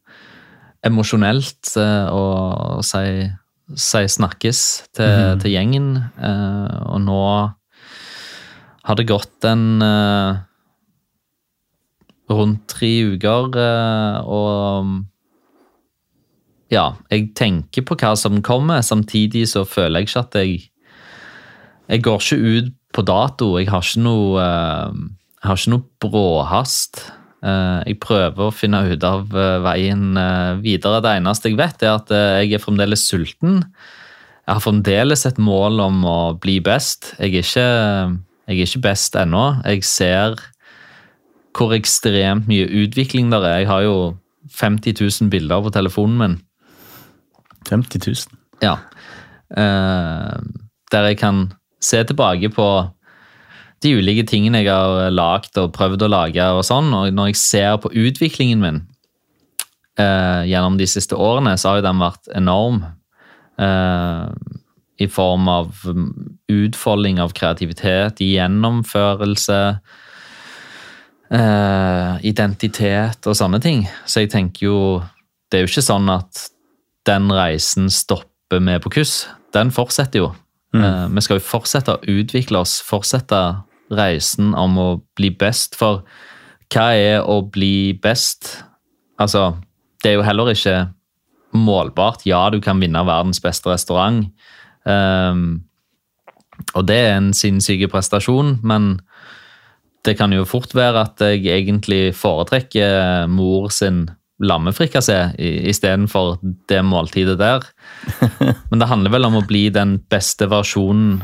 emosjonelt 0.86 1.72
eh, 1.80 2.10
å 2.12 2.82
si, 2.86 3.30
si 3.76 4.03
snakkes 4.07 4.59
til, 4.95 5.39
til 5.41 5.51
gjengen, 5.51 5.89
eh, 6.24 6.78
og 6.88 7.01
nå 7.03 7.24
har 8.88 8.95
det 8.95 9.09
gått 9.09 9.43
en 9.47 9.84
eh, 9.84 10.39
rundt 12.32 12.63
tre 12.72 12.91
uker, 13.15 13.51
eh, 13.59 14.18
og 14.24 14.93
ja, 16.72 16.89
jeg 17.11 17.30
tenker 17.36 17.86
på 17.88 17.95
hva 17.99 18.13
som 18.20 18.41
kommer, 18.43 18.84
samtidig 18.84 19.45
så 19.51 19.63
føler 19.68 20.03
jeg 20.03 20.09
ikke 20.09 20.26
at 20.26 20.41
jeg 20.41 20.65
Jeg 21.88 22.03
går 22.03 22.20
ikke 22.20 22.36
ut 22.43 22.74
på 22.91 23.01
dato. 23.07 23.57
Jeg 23.57 23.70
har 23.72 23.80
ikke 23.80 24.01
noe, 24.03 24.41
eh, 24.43 24.91
jeg 25.39 25.47
har 25.47 25.55
ikke 25.55 25.72
noe 25.72 25.86
bråhast. 26.03 26.99
Eh, 27.48 27.80
Jeg 27.91 28.00
prøver 28.04 28.48
å 28.48 28.54
finne 28.54 28.82
ut 28.89 29.06
av 29.08 29.32
eh, 29.36 29.60
veien 29.64 30.18
eh, 30.20 30.60
videre. 30.64 31.02
Det 31.04 31.16
eneste 31.20 31.52
jeg 31.52 31.60
vet, 31.60 31.84
er 31.86 31.95
at 31.95 32.14
jeg 32.41 32.58
er 32.58 32.64
fremdeles 32.64 33.06
sulten. 33.08 33.62
Jeg 34.48 34.56
har 34.56 34.64
fremdeles 34.64 35.26
et 35.28 35.39
mål 35.43 35.82
om 35.84 36.04
å 36.08 36.20
bli 36.39 36.60
best. 36.64 37.14
Jeg 37.20 37.36
er 37.36 37.43
ikke, 37.43 37.68
jeg 38.48 38.56
er 38.56 38.64
ikke 38.70 38.86
best 38.88 39.18
ennå. 39.20 39.45
Jeg 39.68 39.84
ser 39.88 40.38
hvor 41.58 41.74
ekstremt 41.76 42.48
mye 42.48 42.68
utvikling 42.84 43.32
der 43.34 43.43
er. 43.43 43.62
Jeg 43.64 43.72
har 43.72 43.84
jo 43.84 43.95
50 44.56 44.95
000 45.02 45.32
bilder 45.34 45.64
på 45.66 45.74
telefonen 45.76 46.20
min. 46.22 46.36
50 47.68 48.06
000. 48.08 48.39
Ja. 48.64 48.78
Der 49.52 51.10
jeg 51.10 51.18
kan 51.20 51.48
se 51.84 52.00
tilbake 52.08 52.54
på 52.54 52.68
de 53.84 53.93
ulike 53.99 54.25
tingene 54.30 54.63
jeg 54.63 54.73
har 54.73 55.11
lagd 55.13 55.57
og 55.61 55.73
prøvd 55.75 56.05
å 56.07 56.11
lage. 56.11 56.43
og 56.57 56.63
sånn, 56.65 56.93
og 56.93 57.13
Når 57.13 57.32
jeg 57.32 57.41
ser 57.41 57.78
på 57.78 57.91
utviklingen 57.93 58.61
min 58.61 58.80
eh, 59.99 60.47
gjennom 60.49 60.78
de 60.78 60.88
siste 60.89 61.15
årene, 61.15 61.57
så 61.57 61.69
har 61.69 61.82
jo 61.82 61.88
den 61.88 62.01
vært 62.01 62.32
enorm. 62.36 62.82
Eh, 63.59 64.25
I 64.97 65.07
form 65.07 65.47
av 65.47 65.73
mm, 65.86 66.09
utfolding 66.49 67.19
av 67.21 67.36
kreativitet, 67.38 68.21
gjennomførelse, 68.23 69.61
eh, 71.30 72.13
identitet 72.25 73.30
og 73.30 73.38
sånne 73.38 73.61
ting. 73.61 73.86
Så 74.05 74.25
jeg 74.25 74.34
tenker 74.34 74.65
jo 74.65 74.80
Det 75.47 75.61
er 75.61 75.63
jo 75.63 75.69
ikke 75.69 75.86
sånn 75.86 76.09
at 76.11 76.49
den 77.07 77.30
reisen 77.32 77.86
stopper 77.88 78.59
med 78.59 78.82
på 78.84 78.89
kuss. 78.97 79.30
Den 79.55 79.71
fortsetter 79.71 80.19
jo. 80.19 80.34
Eh, 80.75 81.05
vi 81.07 81.23
skal 81.23 81.39
jo 81.39 81.45
fortsette 81.47 81.93
å 81.93 82.01
utvikle 82.03 82.59
oss, 82.59 82.82
fortsette 82.84 83.39
reisen 83.93 84.53
om 84.57 84.77
å 84.81 84.89
bli 85.17 85.31
best. 85.31 85.77
For 85.79 86.03
hva 86.73 86.89
er 86.95 87.23
å 87.23 87.41
bli 87.51 87.93
best? 88.03 88.57
Altså, 89.21 89.55
det 90.03 90.11
er 90.11 90.19
jo 90.19 90.27
heller 90.27 90.51
ikke 90.53 90.77
målbart. 91.57 92.25
Ja, 92.27 92.47
du 92.51 92.59
kan 92.63 92.81
vinne 92.83 93.05
verdens 93.07 93.41
beste 93.43 93.71
restaurant. 93.71 94.27
Um, 94.88 95.63
og 96.75 96.88
det 96.89 96.97
er 97.05 97.17
en 97.17 97.33
sinnssyk 97.38 97.85
prestasjon, 97.91 98.57
men 98.65 98.97
det 100.07 100.15
kan 100.19 100.31
jo 100.33 100.47
fort 100.47 100.73
være 100.75 101.03
at 101.03 101.23
jeg 101.23 101.45
egentlig 101.51 102.15
foretrekker 102.15 103.27
mor 103.31 103.69
sin 103.73 104.05
lammefrikassé 104.38 105.33
istedenfor 105.39 106.38
det 106.69 106.83
måltidet 106.85 107.39
der. 107.39 107.65
Men 108.69 108.79
det 108.79 108.89
handler 108.91 109.15
vel 109.15 109.25
om 109.25 109.39
å 109.39 109.45
bli 109.49 109.63
den 109.73 109.97
beste 110.11 110.45
versjonen 110.51 111.23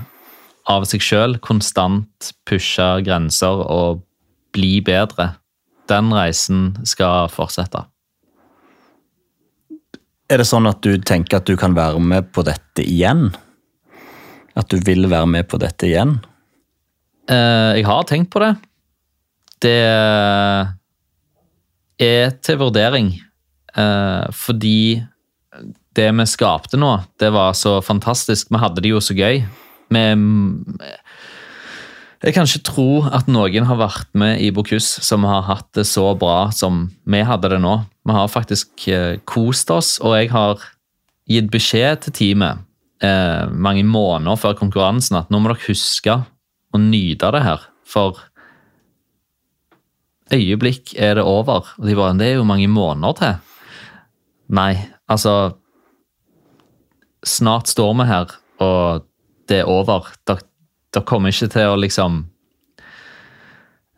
av 0.70 0.86
seg 0.88 1.04
sjøl. 1.04 1.38
Konstant 1.44 2.34
pushe 2.48 2.88
grenser 3.06 3.64
og 3.68 4.04
bli 4.56 4.78
bedre. 4.86 5.34
Den 5.92 6.14
reisen 6.16 6.72
skal 6.88 7.32
fortsette. 7.34 7.86
Er 10.32 10.40
det 10.40 10.48
sånn 10.48 10.70
at 10.70 10.80
du 10.86 10.96
tenker 11.04 11.42
at 11.42 11.50
du 11.50 11.58
kan 11.60 11.76
være 11.76 12.00
med 12.02 12.32
på 12.34 12.46
dette 12.48 12.86
igjen? 12.86 13.32
At 14.58 14.70
du 14.72 14.80
vil 14.86 15.10
være 15.12 15.28
med 15.30 15.50
på 15.52 15.60
dette 15.62 15.90
igjen? 15.90 16.18
Eh, 17.30 17.80
jeg 17.80 17.88
har 17.88 18.08
tenkt 18.08 18.32
på 18.34 18.42
det. 18.44 18.54
Det 19.64 19.78
er 22.04 22.34
til 22.44 22.60
vurdering. 22.62 23.14
Eh, 23.76 24.26
fordi 24.32 25.04
det 25.94 26.10
vi 26.18 26.26
skapte 26.30 26.80
nå, 26.80 26.96
det 27.22 27.30
var 27.34 27.54
så 27.58 27.78
fantastisk. 27.86 28.50
Vi 28.50 28.62
hadde 28.62 28.82
det 28.82 28.94
jo 28.94 29.02
så 29.04 29.16
gøy. 29.18 29.44
Vi 29.90 30.04
Jeg 32.24 32.34
kan 32.34 32.48
ikke 32.48 32.64
tro 32.64 32.90
at 33.12 33.28
noen 33.28 33.66
har 33.68 33.76
vært 33.82 34.08
med 34.16 34.40
i 34.40 34.52
Bokus 34.56 34.86
som 35.04 35.26
har 35.28 35.44
hatt 35.44 35.68
det 35.76 35.84
så 35.90 36.14
bra 36.16 36.52
som 36.56 36.86
vi 37.04 37.20
hadde 37.20 37.50
det 37.52 37.60
nå. 37.60 37.82
Vi 38.08 38.16
har 38.16 38.32
faktisk 38.32 38.88
eh, 38.88 39.20
kost 39.28 39.72
oss, 39.72 39.98
og 40.00 40.16
jeg 40.16 40.32
har 40.32 40.64
gitt 41.28 41.52
beskjed 41.52 42.06
til 42.06 42.16
teamet 42.16 42.64
eh, 43.04 43.50
mange 43.52 43.84
måneder 43.84 44.40
før 44.40 44.56
konkurransen 44.56 45.20
at 45.20 45.32
nå 45.32 45.42
må 45.42 45.52
dere 45.52 45.68
huske 45.68 46.16
å 46.74 46.80
nyte 46.80 47.32
det 47.36 47.44
her, 47.44 47.68
for 47.84 48.24
øyeblikk 50.34 50.96
er 50.98 51.20
det 51.20 51.26
over. 51.28 51.68
Og 51.78 51.88
de 51.88 51.98
bare, 51.98 52.16
det 52.18 52.32
er 52.32 52.40
jo 52.40 52.48
mange 52.48 52.70
måneder 52.72 53.20
til. 53.20 53.36
Nei, 54.54 54.74
altså 55.12 55.58
Snart 57.24 57.70
står 57.72 57.94
vi 57.96 58.06
her, 58.10 58.32
og 58.60 59.06
det 59.54 59.62
er 59.62 59.70
over. 59.70 60.10
Dere, 60.28 60.46
dere 60.94 61.08
kommer 61.10 61.34
ikke 61.34 61.52
til 61.54 61.72
å 61.72 61.80
liksom 61.80 62.22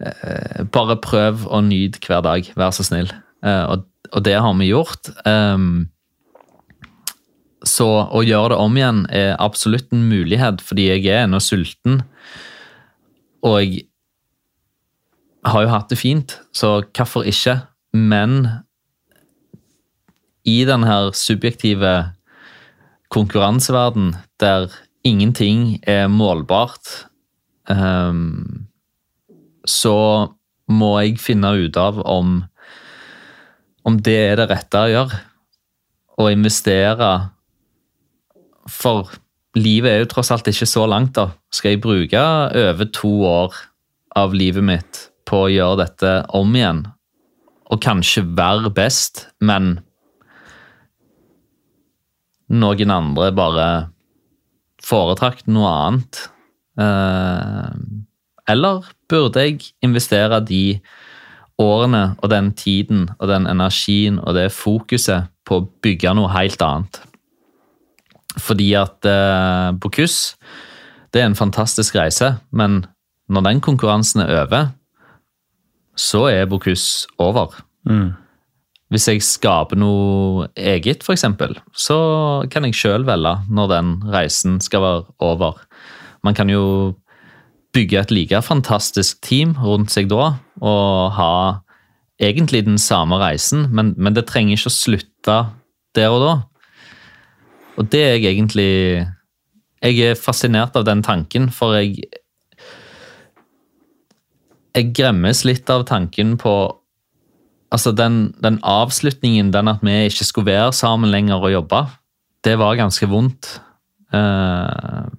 eh, 0.03 0.64
Bare 0.76 0.99
prøv 1.03 1.47
å 1.47 1.64
nyte 1.66 2.03
hver 2.03 2.24
dag, 2.26 2.51
vær 2.60 2.76
så 2.76 2.86
snill. 2.88 3.12
Eh, 3.45 3.66
og, 3.72 3.88
og, 4.12 4.22
det 4.28 4.38
har 4.41 4.56
vi 4.60 4.72
gjort. 4.72 5.12
Um, 5.26 5.88
så 7.66 7.88
å 8.14 8.22
gjøre 8.22 8.53
det 8.53 8.62
om 8.62 8.78
igjen 8.78 9.06
er 9.10 9.34
absolutt 9.41 9.93
en 9.95 10.06
mulighet, 10.10 10.62
fordi 10.62 10.89
jeg 10.91 11.08
er 11.10 11.26
ennå 11.26 11.41
sulten. 11.41 12.03
Og 13.45 13.62
jeg 13.64 13.88
har 15.45 15.66
jo 15.66 15.74
hatt 15.74 15.91
det 15.93 16.01
fint, 16.01 16.39
så 16.53 16.80
hvorfor 16.93 17.26
ikke? 17.30 17.60
Men 17.95 18.45
i 20.45 20.60
den 20.68 20.86
her 20.86 21.12
subjektive 21.18 21.93
konkurranseverden 23.14 24.16
der 24.41 24.74
ingenting 25.06 25.80
er 25.88 26.08
målbart, 26.12 27.06
um, 27.70 28.66
så 29.66 29.97
må 30.66 30.91
jeg 31.03 31.22
finne 31.22 31.51
ut 31.62 31.78
av 31.78 32.01
om, 32.10 32.39
om 33.86 34.01
det 34.01 34.18
er 34.32 34.41
det 34.41 34.49
rette 34.49 34.82
å 34.82 34.91
gjøre. 34.91 35.22
Å 36.16 36.30
investere 36.32 37.08
For 38.72 39.10
livet 39.60 39.91
er 39.91 39.99
jo 39.99 40.08
tross 40.14 40.32
alt 40.34 40.47
ikke 40.47 40.68
så 40.70 40.86
langt, 40.89 41.14
da. 41.18 41.28
Skal 41.53 41.76
jeg 41.76 41.84
bruke 41.84 42.22
over 42.56 42.88
to 42.89 43.12
år 43.28 43.58
av 44.16 44.34
livet 44.34 44.64
mitt 44.66 45.01
på 45.28 45.43
å 45.45 45.51
gjøre 45.51 45.84
dette 45.84 46.14
om 46.38 46.53
igjen, 46.56 46.86
og 47.70 47.82
kanskje 47.82 48.24
være 48.38 48.72
best, 48.74 49.26
men 49.41 49.80
noen 52.53 52.93
andre 52.93 53.32
bare 53.36 53.68
foretrakk 54.86 55.44
noe 55.50 55.72
annet? 55.72 56.22
Eh, 56.82 57.72
eller 58.52 58.86
burde 59.10 59.46
jeg 59.46 59.72
investere 59.86 60.42
de 60.46 60.80
årene 61.62 62.04
og 62.20 62.30
den 62.34 62.52
tiden 62.58 63.08
og 63.18 63.30
den 63.32 63.48
energien 63.50 64.20
og 64.20 64.36
det 64.38 64.52
fokuset 64.54 65.32
på 65.48 65.62
å 65.62 65.68
bygge 65.86 66.14
noe 66.18 66.34
helt 66.36 66.62
annet? 66.66 67.02
Fordi 68.42 68.74
at 68.78 69.08
eh, 69.08 69.72
Bocuse 69.80 70.36
det 71.16 71.22
er 71.22 71.30
en 71.30 71.38
fantastisk 71.40 71.96
reise, 71.96 72.34
men 72.52 72.82
når 73.32 73.46
den 73.46 73.62
konkurransen 73.64 74.20
er 74.26 74.42
over, 74.42 74.66
så 75.96 76.26
er 76.28 76.50
Bocuse 76.52 77.08
over. 77.18 77.56
Mm. 77.88 78.12
Hvis 78.94 79.08
jeg 79.10 79.24
skaper 79.26 79.80
noe 79.82 80.46
eget, 80.54 81.02
f.eks., 81.02 81.26
så 81.74 81.98
kan 82.54 82.68
jeg 82.68 82.78
sjøl 82.78 83.08
velge 83.08 83.34
når 83.50 83.72
den 83.72 83.96
reisen 84.14 84.60
skal 84.62 84.84
være 84.84 85.04
over. 85.26 85.58
Man 86.24 86.38
kan 86.38 86.50
jo 86.54 86.94
bygge 87.74 88.00
et 88.00 88.14
like 88.14 88.42
fantastisk 88.46 89.22
team 89.26 89.56
rundt 89.60 89.92
seg 89.92 90.10
da, 90.12 90.36
og 90.62 91.16
ha 91.18 91.32
egentlig 92.22 92.64
den 92.66 92.78
samme 92.80 93.18
reisen, 93.20 93.68
men, 93.76 93.94
men 93.98 94.16
det 94.16 94.28
trenger 94.30 94.56
ikke 94.56 94.72
å 94.72 94.78
slutte 94.78 95.40
der 95.98 96.14
og 96.14 96.22
da. 96.24 96.36
Og 97.76 97.90
det 97.92 98.02
er 98.06 98.14
jeg 98.16 98.36
egentlig 98.36 98.72
Jeg 99.84 100.00
er 100.00 100.16
fascinert 100.16 100.78
av 100.80 100.86
den 100.88 101.02
tanken, 101.04 101.50
for 101.52 101.76
jeg 101.76 102.06
Jeg 104.76 104.94
gremmes 104.96 105.44
litt 105.44 105.70
av 105.70 105.84
tanken 105.90 106.38
på 106.38 106.54
Altså, 107.74 107.91
den, 107.91 108.34
den, 108.43 108.59
avslutningen, 108.63 109.51
den 109.53 109.68
at 109.72 109.82
vi 109.84 110.05
ikke 110.05 110.28
skulle 110.28 110.53
være 110.53 110.74
sammen 110.74 111.11
lenger 111.11 111.41
og 111.41 111.51
jobbe, 111.51 111.82
det 112.45 112.57
var 112.61 112.78
ganske 112.78 113.09
vondt. 113.09 113.55
Uh, 114.13 115.09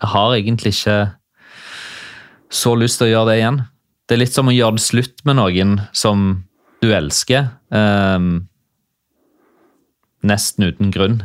jeg 0.00 0.10
har 0.12 0.34
egentlig 0.34 0.72
ikke 0.72 0.98
så 2.50 2.74
lyst 2.78 3.00
til 3.00 3.08
å 3.08 3.12
gjøre 3.12 3.30
det 3.30 3.38
igjen. 3.40 3.60
Det 4.06 4.16
er 4.16 4.22
litt 4.22 4.36
som 4.36 4.48
å 4.48 4.54
gjøre 4.54 4.78
det 4.78 4.86
slutt 4.86 5.24
med 5.28 5.38
noen 5.38 5.76
som 5.96 6.26
du 6.82 6.88
elsker. 6.96 7.50
Uh, 7.74 8.40
nesten 10.26 10.66
uten 10.70 10.90
grunn. 10.94 11.20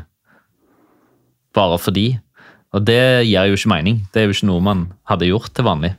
Bare 1.55 1.79
fordi. 1.81 2.19
Og 2.75 2.85
det 2.87 3.27
gir 3.27 3.49
jo 3.49 3.57
ikke 3.57 3.71
mening. 3.71 4.03
Det 4.11 4.21
er 4.21 4.29
jo 4.29 4.35
ikke 4.35 4.51
noe 4.51 4.63
man 4.63 4.85
hadde 5.09 5.31
gjort 5.31 5.51
til 5.55 5.67
vanlig. 5.67 5.95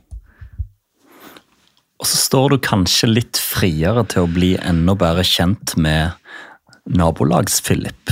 Og 2.03 2.07
så 2.11 2.17
står 2.19 2.49
du 2.51 2.57
kanskje 2.59 3.07
litt 3.07 3.39
friere 3.39 4.01
til 4.11 4.25
å 4.25 4.27
bli 4.27 4.49
enda 4.59 4.91
bedre 4.99 5.23
kjent 5.23 5.71
med 5.79 6.11
nabolags-Philip. 6.91 8.11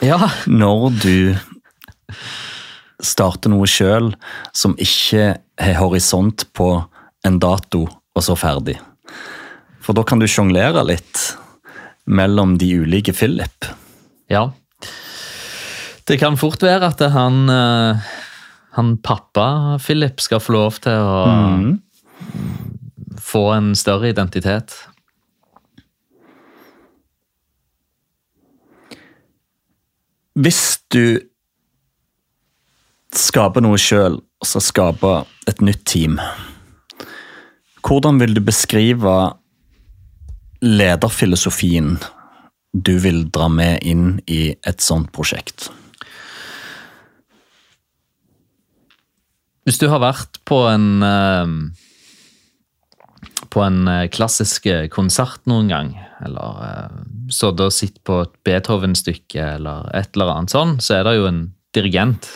Ja. 0.00 0.30
Når 0.48 0.86
du 1.02 1.34
starter 3.04 3.52
noe 3.52 3.68
sjøl 3.68 4.14
som 4.56 4.72
ikke 4.80 5.34
har 5.60 5.76
horisont 5.76 6.46
på 6.56 6.70
en 7.28 7.36
dato, 7.42 7.82
og 8.16 8.24
så 8.24 8.32
ferdig. 8.32 8.78
For 9.84 9.92
da 9.92 10.06
kan 10.08 10.24
du 10.24 10.24
sjonglere 10.24 10.86
litt 10.88 11.20
mellom 12.08 12.56
de 12.56 12.70
ulike 12.80 13.12
Philip. 13.12 13.68
Ja. 14.32 14.46
Det 16.08 16.16
kan 16.16 16.40
fort 16.40 16.64
være 16.64 16.88
at 16.94 17.04
han, 17.12 17.44
eh, 17.52 18.08
han 18.80 18.96
pappa 19.04 19.76
Philip 19.84 20.24
skal 20.24 20.40
få 20.40 20.56
lov 20.56 20.80
til 20.80 20.96
å 20.96 21.20
mm 21.28 21.70
få 23.20 23.48
en 23.54 23.72
større 23.78 24.10
identitet? 24.12 24.74
Hvis 30.38 30.78
du 30.94 31.18
skaper 33.14 33.64
noe 33.64 33.78
sjøl, 33.80 34.20
altså 34.42 34.62
skaper 34.62 35.26
et 35.50 35.62
nytt 35.64 35.82
team, 35.88 36.20
hvordan 37.82 38.20
vil 38.20 38.36
du 38.36 38.42
beskrive 38.44 39.16
lederfilosofien 40.62 41.96
du 42.74 42.94
vil 43.02 43.24
dra 43.32 43.48
med 43.50 43.82
inn 43.82 44.20
i 44.30 44.52
et 44.62 44.84
sånt 44.84 45.10
prosjekt? 45.16 45.72
Hvis 49.66 49.80
du 49.82 49.88
har 49.90 50.00
vært 50.00 50.38
på 50.48 50.62
en 50.70 50.88
uh 51.02 51.84
på 53.58 53.64
en 53.66 53.88
eh, 53.90 54.06
klassisk 54.14 54.68
eh, 54.70 54.86
konsert 54.92 55.42
noen 55.50 55.70
gang, 55.72 55.88
eller 56.22 56.58
uh, 56.62 56.98
sittet 57.30 57.64
og 57.64 57.74
sett 57.74 57.96
på 58.06 58.20
et 58.22 58.34
Beethoven-stykke 58.46 59.46
eller 59.56 59.88
et 59.98 60.14
eller 60.14 60.30
annet 60.34 60.54
sånn, 60.54 60.76
så 60.82 60.98
er 60.98 61.06
det 61.08 61.16
jo 61.16 61.26
en 61.26 61.40
dirigent. 61.74 62.28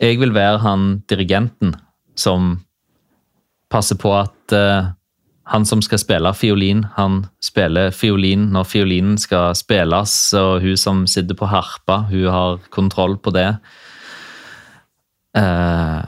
Jeg 0.00 0.20
vil 0.20 0.34
være 0.36 0.60
han 0.64 0.86
dirigenten 1.08 1.74
som 2.20 2.58
passer 3.72 3.96
på 4.00 4.12
at 4.16 4.56
uh, 4.56 4.90
han 5.48 5.64
som 5.68 5.80
skal 5.84 6.00
spille 6.02 6.34
fiolin, 6.36 6.84
han 6.98 7.22
spiller 7.44 7.88
fiolin 7.96 8.50
når 8.52 8.68
fiolinen 8.68 9.16
skal 9.20 9.56
spilles, 9.56 10.16
og 10.36 10.66
hun 10.66 10.76
som 10.80 11.06
sitter 11.08 11.36
på 11.38 11.48
harpa, 11.48 12.02
hun 12.12 12.28
har 12.28 12.60
kontroll 12.74 13.16
på 13.24 13.32
det. 13.36 13.54
Uh, 15.32 16.04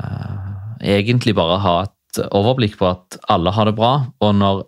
egentlig 0.85 1.37
bare 1.37 1.63
ha 1.65 1.79
et 1.87 1.97
overblikk 2.19 2.79
på 2.81 2.89
at 2.91 3.19
alle 3.31 3.53
har 3.55 3.69
det 3.69 3.77
bra. 3.79 3.93
Og 4.23 4.35
når 4.35 4.65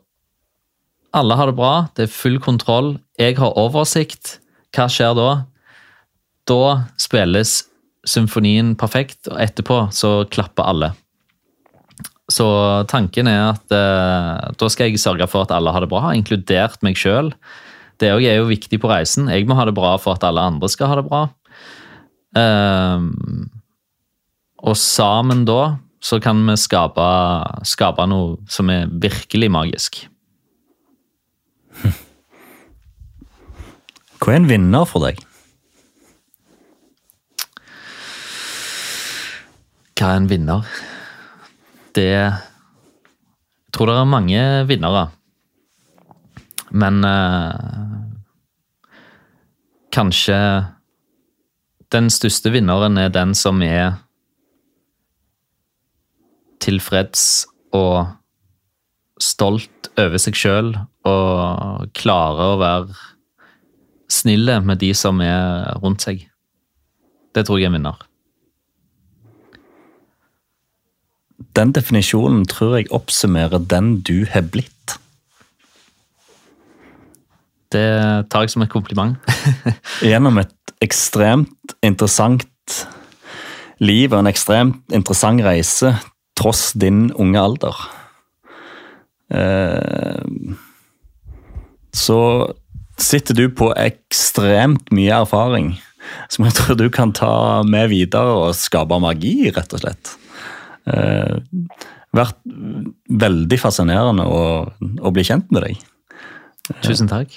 alle 1.17 1.37
har 1.37 1.51
det 1.51 1.59
bra, 1.59 1.73
det 1.97 2.07
er 2.07 2.15
full 2.15 2.39
kontroll, 2.43 2.95
jeg 3.21 3.37
har 3.41 3.59
oversikt, 3.61 4.39
hva 4.73 4.89
skjer 4.89 5.17
da? 5.19 5.29
Da 6.49 6.63
spilles 7.01 7.63
symfonien 8.09 8.73
perfekt, 8.79 9.29
og 9.31 9.39
etterpå 9.43 9.85
så 9.95 10.23
klapper 10.33 10.67
alle. 10.67 10.93
Så 12.33 12.47
tanken 12.91 13.29
er 13.29 13.53
at 13.53 13.75
eh, 13.75 14.49
da 14.59 14.71
skal 14.73 14.89
jeg 14.89 15.03
sørge 15.03 15.29
for 15.31 15.45
at 15.45 15.53
alle 15.55 15.75
har 15.75 15.85
det 15.85 15.91
bra, 15.93 16.15
inkludert 16.17 16.81
meg 16.87 16.97
sjøl. 16.99 17.33
det 18.01 18.11
òg 18.11 18.25
er 18.27 18.41
jo 18.41 18.49
viktig 18.49 18.81
på 18.83 18.89
reisen. 18.91 19.29
Jeg 19.31 19.47
må 19.47 19.55
ha 19.55 19.67
det 19.69 19.77
bra 19.77 19.95
for 20.01 20.17
at 20.17 20.25
alle 20.27 20.43
andre 20.43 20.71
skal 20.73 20.91
ha 20.91 20.99
det 20.99 21.07
bra. 21.07 21.27
Ehm, 22.39 23.51
og 24.63 24.79
sammen 24.79 25.45
da 25.47 25.77
så 26.03 26.19
kan 26.21 26.41
vi 26.47 26.57
skape, 26.59 27.05
skape 27.69 28.07
noe 28.11 28.41
som 28.51 28.71
er 28.75 28.91
virkelig 28.91 29.51
magisk. 29.55 30.01
Hva 34.23 34.35
er 34.35 34.41
en 34.41 34.49
vinner 34.51 34.87
for 34.87 35.07
deg? 35.07 35.21
Hva 39.99 40.11
er 40.11 40.19
en 40.19 40.31
vinner? 40.31 40.67
Det 41.95 42.09
Jeg 42.11 43.75
tror 43.75 43.89
det 43.89 43.97
er 43.97 44.09
mange 44.11 44.41
vinnere. 44.69 45.07
Men 46.73 47.05
eh, 47.05 47.53
kanskje 49.95 50.39
den 51.93 52.11
største 52.13 52.53
vinneren 52.53 52.99
er 53.01 53.13
den 53.13 53.35
som 53.37 53.63
er 53.65 54.02
tilfreds 56.63 57.25
og 57.77 58.07
stolt 59.23 59.91
over 60.01 60.21
seg 60.21 60.39
sjøl 60.39 60.73
og 61.09 61.89
klarer 61.99 62.55
å 62.55 62.61
være 62.61 63.01
snille 64.13 64.59
med 64.65 64.81
de 64.83 64.93
som 64.97 65.21
er 65.25 65.73
rundt 65.83 66.05
seg. 66.05 66.27
Det 67.33 67.47
tror 67.49 67.61
jeg 67.61 67.71
er 67.71 67.77
vinner. 67.77 68.01
Den 71.57 71.73
definisjonen 71.77 72.45
tror 72.49 72.79
jeg 72.79 72.93
oppsummerer 72.95 73.61
den 73.69 73.99
du 74.05 74.25
har 74.31 74.45
blitt. 74.53 74.97
Det 77.73 78.29
tar 78.33 78.45
jeg 78.45 78.53
som 78.53 78.65
et 78.65 78.73
kompliment. 78.73 79.17
Gjennom 80.05 80.41
et 80.43 80.75
ekstremt 80.85 81.77
interessant 81.85 82.49
liv 83.83 84.13
og 84.13 84.21
en 84.21 84.31
ekstremt 84.31 84.95
interessant 84.95 85.43
reise, 85.45 85.95
tross 86.39 86.73
din 86.79 87.11
unge 87.21 87.41
alder. 87.41 87.79
Eh, 89.33 90.25
så 91.93 92.21
sitter 93.01 93.37
du 93.37 93.47
på 93.53 93.73
ekstremt 93.77 94.93
mye 94.95 95.23
erfaring 95.25 95.75
som 96.33 96.47
jeg 96.47 96.57
tror 96.59 96.79
du 96.79 96.89
kan 96.93 97.13
ta 97.15 97.63
med 97.67 97.91
videre 97.93 98.35
og 98.35 98.57
skape 98.59 98.99
magi, 99.03 99.51
rett 99.55 99.75
og 99.77 99.83
slett. 99.85 100.15
Eh, 100.91 101.39
vært 102.13 102.39
veldig 103.23 103.59
fascinerende 103.61 104.27
å, 104.29 104.43
å 105.01 105.15
bli 105.15 105.25
kjent 105.27 105.49
med 105.55 105.67
deg. 105.67 105.81
Tusen 106.85 107.09
takk. 107.11 107.33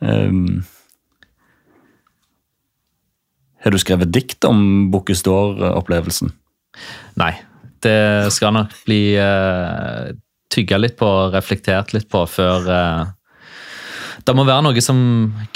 Um, 0.00 0.62
har 3.60 3.74
du 3.74 3.80
skrevet 3.80 4.12
dikt 4.12 4.44
om 4.48 4.90
Bocuse 4.92 5.24
d'Or-opplevelsen? 5.26 6.32
Nei, 7.20 7.32
det 7.84 8.32
skal 8.34 8.54
nok 8.56 8.74
bli 8.86 9.02
uh, 9.18 10.10
tygga 10.52 10.78
litt 10.80 10.98
på, 10.98 11.08
reflektert 11.34 11.94
litt 11.94 12.08
på, 12.10 12.24
før 12.28 12.68
uh, 12.68 13.10
Det 14.26 14.34
må 14.36 14.44
være 14.44 14.66
noe 14.66 14.82
som 14.84 14.98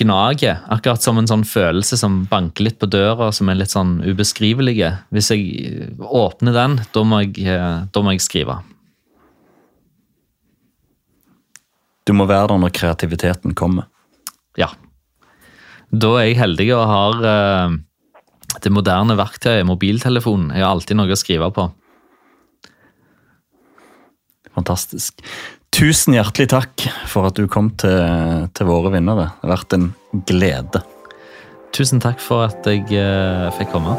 gnager. 0.01 0.62
Akkurat 0.72 1.03
som 1.05 1.18
en 1.20 1.29
sånn 1.29 1.45
følelse 1.45 1.99
som 2.01 2.22
banker 2.31 2.64
litt 2.68 2.79
på 2.81 2.89
døra, 2.91 3.31
som 3.33 3.51
er 3.51 3.59
litt 3.61 3.75
sånn 3.75 3.99
ubeskrivelige. 4.07 4.95
Hvis 5.14 5.33
jeg 5.35 5.91
åpner 6.01 6.57
den, 6.57 6.79
da 6.95 7.05
må 7.05 7.25
jeg, 7.27 7.45
uh, 7.49 7.85
da 7.91 8.05
må 8.05 8.14
jeg 8.14 8.25
skrive. 8.25 8.61
Du 12.05 12.12
må 12.12 12.27
være 12.29 12.53
der 12.53 12.61
når 12.61 12.72
kreativiteten 12.77 13.55
kommer. 13.57 13.89
Ja. 14.61 14.70
Da 15.95 16.11
er 16.18 16.29
jeg 16.29 16.41
heldig 16.41 16.68
og 16.77 16.89
har 16.91 17.22
uh, 17.25 17.77
det 18.62 18.72
moderne 18.72 19.16
verktøyet, 19.18 19.66
mobiltelefonen. 19.68 20.53
Jeg 20.55 20.64
har 20.64 20.75
alltid 20.75 20.99
noe 20.99 21.12
å 21.12 21.18
skrive 21.18 21.51
på. 21.55 21.68
Fantastisk. 24.55 25.23
Tusen 25.75 26.15
hjertelig 26.15 26.53
takk 26.53 26.87
for 27.11 27.27
at 27.31 27.39
du 27.39 27.49
kom 27.51 27.73
til, 27.81 28.47
til 28.55 28.71
våre 28.71 28.95
vinnere. 28.95 29.33
Det 29.41 29.49
har 29.49 29.57
vært 29.57 29.79
en 29.79 29.89
glede. 30.29 30.85
Tusen 31.75 32.03
takk 32.03 32.23
for 32.23 32.47
at 32.47 32.71
jeg 32.71 32.87
uh, 32.95 33.51
fikk 33.59 33.75
komme. 33.75 33.99